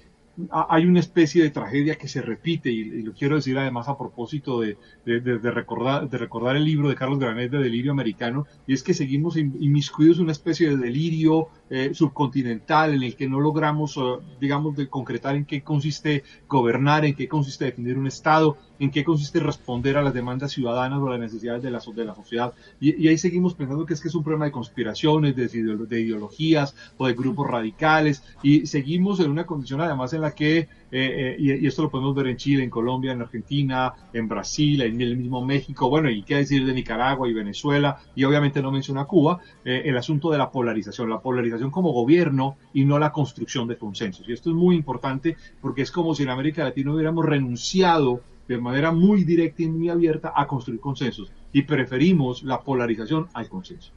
hay 0.51 0.85
una 0.85 0.99
especie 0.99 1.43
de 1.43 1.49
tragedia 1.49 1.95
que 1.95 2.07
se 2.07 2.21
repite 2.21 2.71
y, 2.71 2.83
lo 3.03 3.13
quiero 3.13 3.35
decir 3.35 3.57
además 3.57 3.87
a 3.89 3.97
propósito 3.97 4.61
de, 4.61 4.77
de- 5.05 5.19
recordar, 5.51 6.09
de 6.09 6.17
recordar 6.17 6.55
el 6.55 6.63
libro 6.65 6.89
de 6.89 6.95
Carlos 6.95 7.19
Granet 7.19 7.51
de 7.51 7.59
Delirio 7.59 7.91
Americano 7.91 8.45
y 8.67 8.73
es 8.73 8.83
que 8.83 8.93
seguimos 8.93 9.37
in- 9.37 9.55
inmiscuidos 9.59 10.17
en 10.17 10.23
una 10.23 10.31
especie 10.31 10.69
de 10.69 10.77
delirio 10.77 11.47
eh, 11.69 11.91
subcontinental 11.93 12.93
en 12.93 13.03
el 13.03 13.15
que 13.15 13.27
no 13.27 13.39
logramos, 13.39 13.97
eh, 13.97 14.01
digamos, 14.39 14.75
de 14.75 14.87
concretar 14.87 15.35
en 15.35 15.45
qué 15.45 15.61
consiste 15.61 16.23
gobernar, 16.47 17.05
en 17.05 17.15
qué 17.15 17.27
consiste 17.27 17.65
definir 17.65 17.97
un 17.97 18.07
Estado, 18.07 18.57
en 18.79 18.91
qué 18.91 19.03
consiste 19.03 19.39
responder 19.39 19.97
a 19.97 20.01
las 20.01 20.13
demandas 20.13 20.51
ciudadanas 20.51 20.99
o 20.99 21.07
a 21.07 21.11
las 21.11 21.19
necesidades 21.19 21.61
de 21.61 21.71
la, 21.71 21.79
de 21.79 22.05
la 22.05 22.15
sociedad. 22.15 22.53
Y, 22.79 23.07
ahí 23.07 23.17
seguimos 23.17 23.53
pensando 23.53 23.85
que 23.85 23.93
es 23.93 24.01
que 24.01 24.07
es 24.07 24.15
un 24.15 24.23
problema 24.23 24.45
de 24.45 24.51
conspiraciones, 24.51 25.35
de, 25.35 25.47
de 25.47 26.01
ideologías 26.01 26.75
o 26.97 27.07
de 27.07 27.13
grupos 27.13 27.47
radicales 27.47 28.23
y 28.41 28.65
seguimos 28.65 29.19
en 29.19 29.29
una 29.31 29.45
condición 29.45 29.81
además 29.81 30.13
en 30.13 30.21
la 30.21 30.31
que, 30.31 30.67
eh, 30.91 31.35
eh, 31.37 31.59
y, 31.61 31.67
esto 31.67 31.83
lo 31.83 31.89
podemos 31.89 32.15
ver 32.15 32.27
en 32.27 32.37
Chile, 32.37 32.63
en 32.63 32.69
Colombia, 32.69 33.11
en 33.11 33.21
Argentina, 33.21 33.93
en 34.13 34.27
Brasil, 34.27 34.81
en 34.81 34.99
el 35.01 35.17
mismo 35.17 35.45
México, 35.45 35.89
bueno, 35.89 36.09
y 36.09 36.23
qué 36.23 36.37
decir 36.37 36.65
de 36.65 36.73
Nicaragua 36.73 37.27
y 37.27 37.33
Venezuela, 37.33 37.99
y 38.15 38.23
obviamente 38.23 38.61
no 38.61 38.71
menciona 38.71 39.05
Cuba, 39.05 39.39
eh, 39.63 39.83
el 39.85 39.97
asunto 39.97 40.31
de 40.31 40.37
la 40.37 40.51
polarización, 40.51 41.09
la 41.09 41.19
polarización 41.19 41.71
como 41.71 41.91
gobierno 41.91 42.57
y 42.73 42.85
no 42.85 42.97
la 42.99 43.11
construcción 43.11 43.67
de 43.67 43.77
consensos. 43.77 44.27
Y 44.27 44.33
esto 44.33 44.49
es 44.49 44.55
muy 44.55 44.75
importante 44.75 45.37
porque 45.61 45.83
es 45.83 45.91
como 45.91 46.15
si 46.15 46.23
en 46.23 46.29
América 46.29 46.63
Latina 46.63 46.93
hubiéramos 46.93 47.25
renunciado 47.25 48.21
de 48.47 48.57
manera 48.57 48.91
muy 48.91 49.23
directa 49.23 49.61
y 49.61 49.69
muy 49.69 49.89
abierta 49.89 50.33
a 50.35 50.47
construir 50.47 50.79
consensos 50.79 51.31
y 51.53 51.61
preferimos 51.63 52.41
la 52.41 52.61
polarización 52.61 53.27
al 53.33 53.47
consenso. 53.47 53.91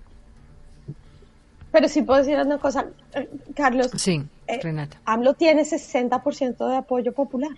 Pero 1.73 1.89
sí 1.89 2.03
puedo 2.03 2.21
decir 2.21 2.39
una 2.39 2.59
cosa, 2.59 2.87
eh, 3.15 3.29
Carlos. 3.57 3.91
Sí, 3.97 4.23
eh, 4.47 4.61
Renata. 4.63 5.01
AMLO 5.05 5.35
tiene 5.35 5.65
60% 5.65 6.69
de 6.69 6.77
apoyo 6.77 7.13
popular, 7.13 7.51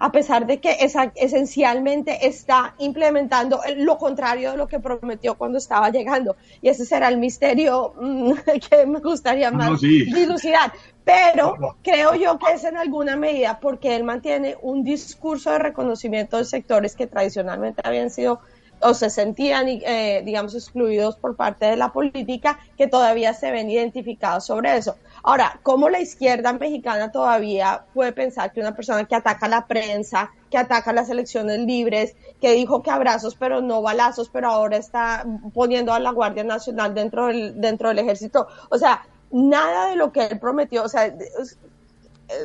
a 0.00 0.10
pesar 0.10 0.44
de 0.46 0.58
que 0.60 0.76
esa- 0.80 1.12
esencialmente 1.14 2.26
está 2.26 2.74
implementando 2.78 3.60
lo 3.76 3.96
contrario 3.96 4.50
de 4.50 4.56
lo 4.56 4.66
que 4.66 4.80
prometió 4.80 5.36
cuando 5.36 5.58
estaba 5.58 5.90
llegando. 5.90 6.36
Y 6.62 6.68
ese 6.68 6.84
será 6.84 7.08
el 7.08 7.18
misterio 7.18 7.94
mm, 8.00 8.32
que 8.70 8.86
me 8.86 8.98
gustaría 8.98 9.50
No, 9.52 9.58
más 9.58 9.80
sí. 9.80 10.04
dilucidar. 10.12 10.72
Pero 11.04 11.54
creo 11.82 12.14
yo 12.14 12.38
que 12.38 12.54
es 12.54 12.64
en 12.64 12.76
alguna 12.76 13.14
medida 13.14 13.60
porque 13.60 13.94
él 13.94 14.04
mantiene 14.04 14.56
un 14.62 14.82
discurso 14.82 15.52
de 15.52 15.58
reconocimiento 15.58 16.38
de 16.38 16.44
sectores 16.44 16.96
que 16.96 17.06
tradicionalmente 17.06 17.82
habían 17.84 18.10
sido 18.10 18.40
o 18.84 18.94
se 18.94 19.08
sentían, 19.10 19.66
eh, 19.68 20.22
digamos, 20.24 20.54
excluidos 20.54 21.16
por 21.16 21.36
parte 21.36 21.66
de 21.66 21.76
la 21.76 21.92
política, 21.92 22.58
que 22.76 22.86
todavía 22.86 23.32
se 23.34 23.50
ven 23.50 23.70
identificados 23.70 24.44
sobre 24.46 24.76
eso. 24.76 24.96
Ahora, 25.22 25.58
¿cómo 25.62 25.88
la 25.88 26.00
izquierda 26.00 26.52
mexicana 26.52 27.10
todavía 27.10 27.84
puede 27.94 28.12
pensar 28.12 28.52
que 28.52 28.60
una 28.60 28.76
persona 28.76 29.04
que 29.04 29.14
ataca 29.14 29.46
a 29.46 29.48
la 29.48 29.66
prensa, 29.66 30.30
que 30.50 30.58
ataca 30.58 30.92
las 30.92 31.08
elecciones 31.08 31.60
libres, 31.60 32.14
que 32.40 32.52
dijo 32.52 32.82
que 32.82 32.90
abrazos 32.90 33.34
pero 33.34 33.60
no 33.62 33.80
balazos, 33.80 34.28
pero 34.28 34.48
ahora 34.50 34.76
está 34.76 35.24
poniendo 35.54 35.94
a 35.94 35.98
la 35.98 36.10
Guardia 36.12 36.44
Nacional 36.44 36.94
dentro 36.94 37.28
del, 37.28 37.58
dentro 37.60 37.88
del 37.88 38.00
ejército? 38.00 38.46
O 38.68 38.76
sea, 38.76 39.06
nada 39.32 39.86
de 39.88 39.96
lo 39.96 40.12
que 40.12 40.26
él 40.26 40.38
prometió, 40.38 40.82
o 40.84 40.88
sea, 40.88 41.06
es, 41.06 41.58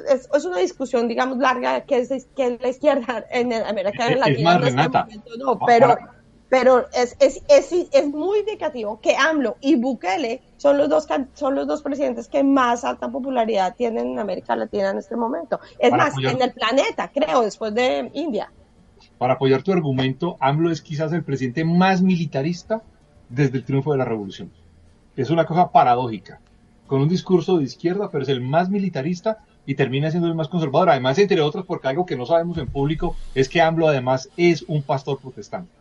es, 0.09 0.29
es 0.33 0.45
una 0.45 0.57
discusión, 0.59 1.07
digamos, 1.07 1.37
larga 1.37 1.81
que 1.81 1.99
es, 1.99 2.09
que 2.35 2.47
es 2.47 2.61
la 2.61 2.67
izquierda 2.69 3.25
en 3.29 3.51
América 3.53 4.05
Es- 4.07 4.11
es 4.13 4.19
Latina. 4.19 4.43
más, 4.43 4.55
en 4.55 4.63
este 4.67 4.69
Renata, 4.81 5.03
momento 5.05 5.31
no, 5.37 5.51
ah, 5.53 5.65
pero, 5.65 5.85
ahora- 5.87 6.13
pero 6.49 6.87
es, 6.93 7.15
es, 7.19 7.41
es, 7.47 7.71
es 7.91 8.07
muy 8.07 8.39
indicativo 8.39 8.99
que 9.01 9.15
AMLO 9.15 9.57
y 9.61 9.75
Bukele 9.75 10.41
son 10.57 10.77
los 10.77 10.89
dos 10.89 11.07
son 11.33 11.55
los 11.55 11.67
dos 11.67 11.81
presidentes 11.81 12.27
que 12.27 12.43
más 12.43 12.83
alta 12.83 13.09
popularidad 13.09 13.75
tienen 13.77 14.07
en 14.13 14.19
América 14.19 14.55
Latina 14.55 14.89
en 14.89 14.97
este 14.97 15.15
momento. 15.15 15.59
Es 15.77 15.91
Para 15.91 16.03
más, 16.05 16.13
apoyar- 16.13 16.31
en 16.33 16.41
el 16.41 16.51
planeta, 16.53 17.11
creo, 17.13 17.41
después 17.41 17.73
de 17.73 18.09
India. 18.13 18.51
Para 19.17 19.33
apoyar 19.35 19.61
tu 19.63 19.71
argumento, 19.71 20.37
AMLO 20.39 20.71
es 20.71 20.81
quizás 20.81 21.13
el 21.13 21.23
presidente 21.23 21.63
más 21.63 22.01
militarista 22.01 22.81
desde 23.29 23.57
el 23.57 23.63
triunfo 23.65 23.91
de 23.91 23.99
la 23.99 24.05
revolución. 24.05 24.51
Es 25.15 25.29
una 25.29 25.45
cosa 25.45 25.71
paradójica, 25.71 26.39
con 26.87 27.01
un 27.01 27.09
discurso 27.09 27.57
de 27.57 27.65
izquierda, 27.65 28.09
pero 28.11 28.23
es 28.23 28.29
el 28.29 28.41
más 28.41 28.69
militarista 28.69 29.37
y 29.65 29.75
termina 29.75 30.09
siendo 30.09 30.27
el 30.27 30.35
más 30.35 30.47
conservador. 30.47 30.89
Además, 30.89 31.19
entre 31.19 31.41
otros, 31.41 31.65
porque 31.65 31.87
algo 31.89 32.05
que 32.05 32.15
no 32.15 32.25
sabemos 32.25 32.57
en 32.57 32.67
público 32.67 33.15
es 33.35 33.47
que 33.49 33.61
AMLO 33.61 33.87
además 33.87 34.29
es 34.35 34.63
un 34.67 34.81
pastor 34.81 35.19
protestante. 35.19 35.71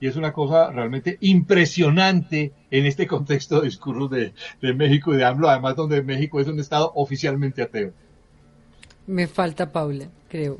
Y 0.00 0.06
es 0.08 0.16
una 0.16 0.32
cosa 0.32 0.70
realmente 0.70 1.16
impresionante 1.20 2.52
en 2.70 2.86
este 2.86 3.06
contexto 3.06 3.60
de 3.60 3.66
discursos 3.66 4.10
de, 4.10 4.34
de 4.60 4.74
México 4.74 5.14
y 5.14 5.16
de 5.16 5.24
AMLO, 5.24 5.48
además 5.48 5.76
donde 5.76 6.02
México 6.02 6.40
es 6.40 6.48
un 6.48 6.60
estado 6.60 6.92
oficialmente 6.94 7.62
ateo. 7.62 7.92
Me 9.06 9.26
falta 9.26 9.70
Paula, 9.72 10.06
creo. 10.28 10.58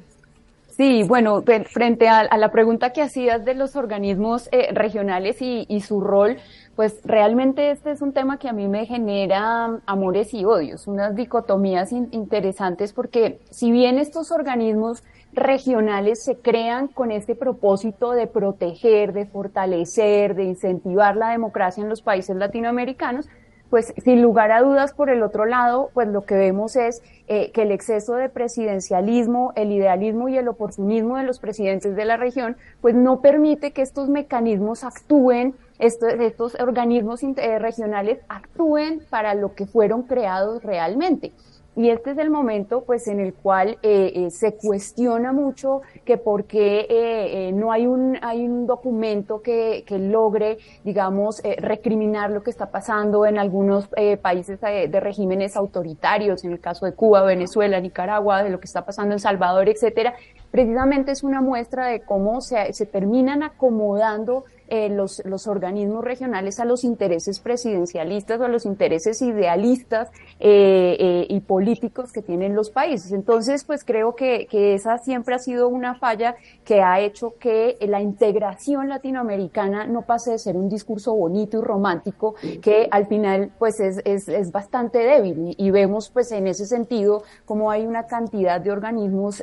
Sí, 0.69 1.05
bueno, 1.05 1.43
frente 1.71 2.07
a, 2.09 2.21
a 2.21 2.37
la 2.37 2.51
pregunta 2.53 2.93
que 2.93 3.01
hacías 3.01 3.45
de 3.47 3.55
los 3.55 3.77
organismos 3.77 4.49
eh, 4.53 4.69
regionales 4.73 5.41
y, 5.41 5.65
y 5.71 5.81
su 5.81 6.03
rol, 6.03 6.37
pues 6.75 7.01
realmente 7.03 7.71
este 7.71 7.93
es 7.93 8.03
un 8.03 8.13
tema 8.13 8.39
que 8.39 8.49
a 8.49 8.53
mí 8.53 8.69
me 8.69 8.85
genera 8.85 9.81
amores 9.87 10.35
y 10.35 10.45
odios, 10.45 10.87
unas 10.87 11.17
dicotomías 11.17 11.93
in- 11.93 12.09
interesantes 12.13 12.93
porque 12.93 13.41
si 13.51 13.71
bien 13.73 13.99
estos 13.99 14.31
organismos 14.31 15.03
regionales 15.37 16.25
se 16.25 16.37
crean 16.37 16.89
con 16.89 17.13
este 17.13 17.35
propósito 17.35 18.13
de 18.13 18.27
proteger, 18.27 19.13
de 19.13 19.27
fortalecer, 19.27 20.35
de 20.35 20.45
incentivar 20.45 21.15
la 21.17 21.31
democracia 21.31 21.83
en 21.83 21.91
los 21.91 22.03
países 22.03 22.35
latinoamericanos, 22.35 23.29
pues 23.71 23.93
sin 24.03 24.23
lugar 24.23 24.53
a 24.53 24.63
dudas, 24.63 24.95
por 24.95 25.11
el 25.11 25.23
otro 25.23 25.45
lado, 25.45 25.91
pues 25.93 26.09
lo 26.09 26.25
que 26.25 26.37
vemos 26.37 26.77
es 26.77 27.03
eh, 27.27 27.51
que 27.53 27.63
el 27.63 27.73
exceso 27.73 28.15
de 28.15 28.29
presidencialismo, 28.29 29.53
el 29.57 29.73
idealismo 29.73 30.29
y 30.29 30.39
el 30.39 30.49
oportunismo 30.49 31.17
de 31.17 31.25
los 31.25 31.41
presidentes 31.41 31.97
de 31.97 32.05
la 32.05 32.17
región, 32.17 32.57
pues 32.81 32.95
no 32.95 33.21
permite 33.21 33.73
que 33.73 33.83
estos 33.83 34.09
mecanismos 34.09 34.85
actúen, 34.85 35.55
estos, 35.79 36.13
estos 36.15 36.55
organismos 36.61 37.23
eh, 37.23 37.59
regionales 37.59 38.21
actúen 38.29 39.03
para 39.11 39.35
lo 39.35 39.55
que 39.55 39.67
fueron 39.67 40.05
creados 40.05 40.63
realmente. 40.63 41.33
Y 41.77 41.91
este 41.91 42.13
es 42.13 42.19
el 42.19 42.31
momento, 42.31 42.85
pues, 42.85 43.07
en 43.07 43.21
el 43.21 43.35
cual 43.35 43.77
eh, 43.83 44.13
eh, 44.15 44.31
se 44.31 44.57
cuestiona 44.57 45.33
mucho 45.33 45.83
que 46.07 46.17
por 46.17 46.45
qué 46.45 46.81
eh, 46.81 47.49
eh, 47.49 47.53
no 47.53 47.71
hay 47.71 47.87
un 47.87 48.17
hay 48.23 48.47
un 48.47 48.67
documento 48.67 49.43
que, 49.43 49.85
que 49.87 49.99
logre, 49.99 50.57
digamos, 50.85 51.45
eh, 51.45 51.57
recriminar 51.61 52.31
lo 52.31 52.43
que 52.43 52.51
está 52.51 52.71
pasando 52.71 53.27
en 53.27 53.39
algunos 53.39 53.91
países 54.23 54.59
eh, 54.63 54.89
de 54.89 55.01
regímenes 55.01 55.55
autoritarios, 55.55 56.45
en 56.45 56.53
el 56.53 56.61
caso 56.61 56.87
de 56.87 56.95
Cuba, 56.95 57.23
Venezuela, 57.23 57.79
Nicaragua, 57.79 58.43
de 58.43 58.49
lo 58.49 58.59
que 58.59 58.65
está 58.67 58.87
pasando 58.87 59.13
en 59.13 59.21
Salvador, 59.21 59.69
etcétera, 59.69 60.15
precisamente 60.51 61.13
es 61.13 61.23
una 61.23 61.41
muestra 61.41 61.87
de 61.87 62.01
cómo 62.01 62.41
se, 62.41 62.73
terminan 62.87 63.43
acomodando 63.43 64.45
eh, 64.69 64.89
los, 64.89 65.23
los 65.25 65.47
organismos 65.47 66.05
regionales 66.05 66.59
a 66.59 66.65
los 66.65 66.83
intereses 66.83 67.39
presidencialistas 67.39 68.41
o 68.41 68.45
a 68.45 68.49
los 68.49 68.67
intereses 68.67 69.23
idealistas 69.23 70.11
eh, 70.41 70.97
eh, 70.99 71.27
y 71.29 71.41
políticos 71.41 72.13
que 72.13 72.21
tienen 72.21 72.57
los 72.57 72.71
países. 72.71 73.13
Entonces, 73.13 73.65
pues 73.65 73.85
creo 73.85 74.17
que, 74.17 74.47
que 74.51 74.75
esa 74.75 74.99
siempre 74.99 75.37
ha 75.37 75.39
sido 75.39 75.69
una 75.69 75.95
falla 75.95 76.35
que 76.65 76.83
ha 76.83 76.99
hecho 77.01 77.35
que 77.39 77.77
la 77.83 78.01
integración 78.01 78.89
latinoamericana 78.89 79.87
no 79.87 80.03
pase 80.03 80.33
de 80.33 80.39
ser 80.39 80.57
un 80.57 80.69
discurso 80.69 81.15
bonito 81.15 81.59
y 81.59 81.63
romántico 81.63 82.35
que 82.61 82.89
al 82.91 83.07
final 83.07 83.53
pues 83.59 83.79
es, 83.81 84.01
es, 84.05 84.29
es 84.29 84.51
bastante 84.51 84.99
débil 84.99 85.55
y, 85.57 85.67
y, 85.67 85.71
vemos 85.71 86.11
pues 86.11 86.33
en 86.33 86.47
ese 86.47 86.67
sentido 86.67 87.23
como 87.45 87.71
hay 87.71 87.87
una 87.87 88.07
cantidad 88.07 88.61
de 88.61 88.71
organismos 88.71 89.43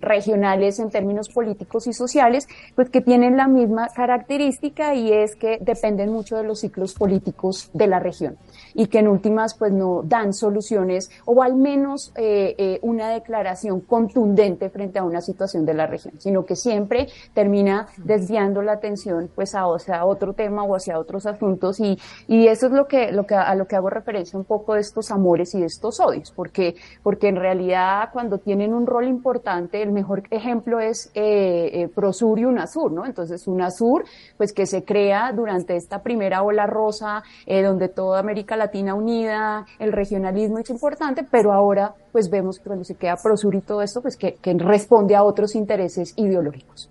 regionales 0.00 0.78
en 0.78 0.90
términos 0.90 1.28
políticos 1.28 1.86
y 1.86 1.92
sociales 1.92 2.48
pues 2.74 2.90
que 2.90 3.00
tienen 3.00 3.36
la 3.36 3.48
misma 3.48 3.88
característica 3.88 4.94
y 4.94 5.12
es 5.12 5.36
que 5.36 5.58
dependen 5.60 6.12
mucho 6.12 6.36
de 6.36 6.44
los 6.44 6.60
ciclos 6.60 6.94
políticos 6.94 7.70
de 7.72 7.86
la 7.86 7.98
región 7.98 8.36
y 8.74 8.86
que 8.86 8.98
en 8.98 9.08
últimas 9.08 9.54
pues 9.54 9.72
no 9.72 10.02
dan 10.04 10.32
soluciones 10.32 11.10
o 11.24 11.42
al 11.42 11.56
menos 11.56 12.12
eh, 12.16 12.54
eh, 12.58 12.78
una 12.82 13.10
declaración 13.10 13.80
contundente 13.80 14.70
frente 14.70 14.98
a 14.98 15.04
una 15.04 15.20
situación 15.20 15.66
de 15.66 15.74
la 15.74 15.86
región, 15.86 16.14
sino 16.18 16.44
que 16.44 16.56
siempre 16.56 17.08
termina 17.34 17.88
desviando 17.96 18.62
la 18.62 18.72
atención 18.72 19.30
pues 19.34 19.54
a, 19.54 19.66
sea, 19.78 20.04
otro 20.04 20.32
tema 20.34 20.64
o 20.64 20.74
hacia 20.74 20.98
otros 20.98 21.26
asuntos 21.26 21.80
y, 21.80 21.98
y 22.26 22.48
eso 22.48 22.66
es 22.66 22.72
lo 22.72 22.86
que, 22.86 23.12
lo 23.12 23.26
que 23.26 23.34
a 23.34 23.54
lo 23.54 23.66
que 23.66 23.76
hago 23.76 23.90
referencia 23.90 24.38
un 24.38 24.44
poco 24.44 24.74
de 24.74 24.80
estos 24.80 25.10
amores 25.10 25.54
y 25.54 25.60
de 25.60 25.66
estos 25.66 26.00
odios, 26.00 26.30
porque, 26.30 26.74
porque 27.02 27.28
en 27.28 27.36
realidad 27.36 28.10
cuando 28.12 28.38
tienen 28.38 28.74
un 28.74 28.86
rol 28.86 29.06
importante, 29.06 29.82
el 29.90 29.94
mejor 29.94 30.22
ejemplo 30.30 30.80
es 30.80 31.10
eh, 31.14 31.70
eh 31.72 31.88
Prosur 31.88 32.38
y 32.38 32.44
UNASUR, 32.44 32.92
¿no? 32.92 33.04
Entonces 33.04 33.46
UNASUR 33.46 34.04
pues 34.36 34.52
que 34.52 34.66
se 34.66 34.84
crea 34.84 35.32
durante 35.32 35.76
esta 35.76 36.02
primera 36.02 36.42
ola 36.42 36.66
rosa, 36.66 37.22
eh, 37.46 37.62
donde 37.62 37.88
toda 37.88 38.20
América 38.20 38.56
Latina 38.56 38.94
unida, 38.94 39.66
el 39.78 39.92
regionalismo 39.92 40.58
es 40.58 40.70
importante, 40.70 41.24
pero 41.28 41.52
ahora 41.52 41.94
pues 42.12 42.30
vemos 42.30 42.58
que 42.58 42.64
cuando 42.64 42.84
se 42.84 42.94
queda 42.94 43.16
Prosur 43.16 43.54
y 43.54 43.60
todo 43.60 43.82
esto, 43.82 44.00
pues 44.00 44.16
que, 44.16 44.34
que 44.34 44.54
responde 44.54 45.14
a 45.16 45.22
otros 45.22 45.54
intereses 45.54 46.14
ideológicos. 46.16 46.88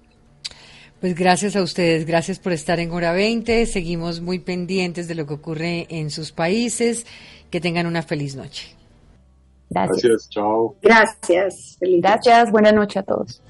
Pues 0.99 1.15
gracias 1.15 1.55
a 1.55 1.61
ustedes, 1.61 2.05
gracias 2.05 2.39
por 2.39 2.51
estar 2.51 2.79
en 2.81 2.91
Hora 2.91 3.13
20. 3.13 3.65
Seguimos 3.65 4.19
muy 4.19 4.39
pendientes 4.39 5.07
de 5.07 5.15
lo 5.15 5.25
que 5.25 5.33
ocurre 5.33 5.87
en 5.89 6.09
sus 6.09 6.33
países. 6.33 7.05
Que 7.49 7.61
tengan 7.61 7.87
una 7.87 8.03
feliz 8.03 8.35
noche. 8.35 8.78
Gracias. 9.69 10.01
Gracias, 10.01 10.29
chao. 10.29 10.75
Gracias. 10.81 11.77
Feliz 11.79 12.01
Gracias, 12.01 12.51
buena 12.51 12.71
noche 12.71 12.99
a 12.99 13.03
todos. 13.03 13.41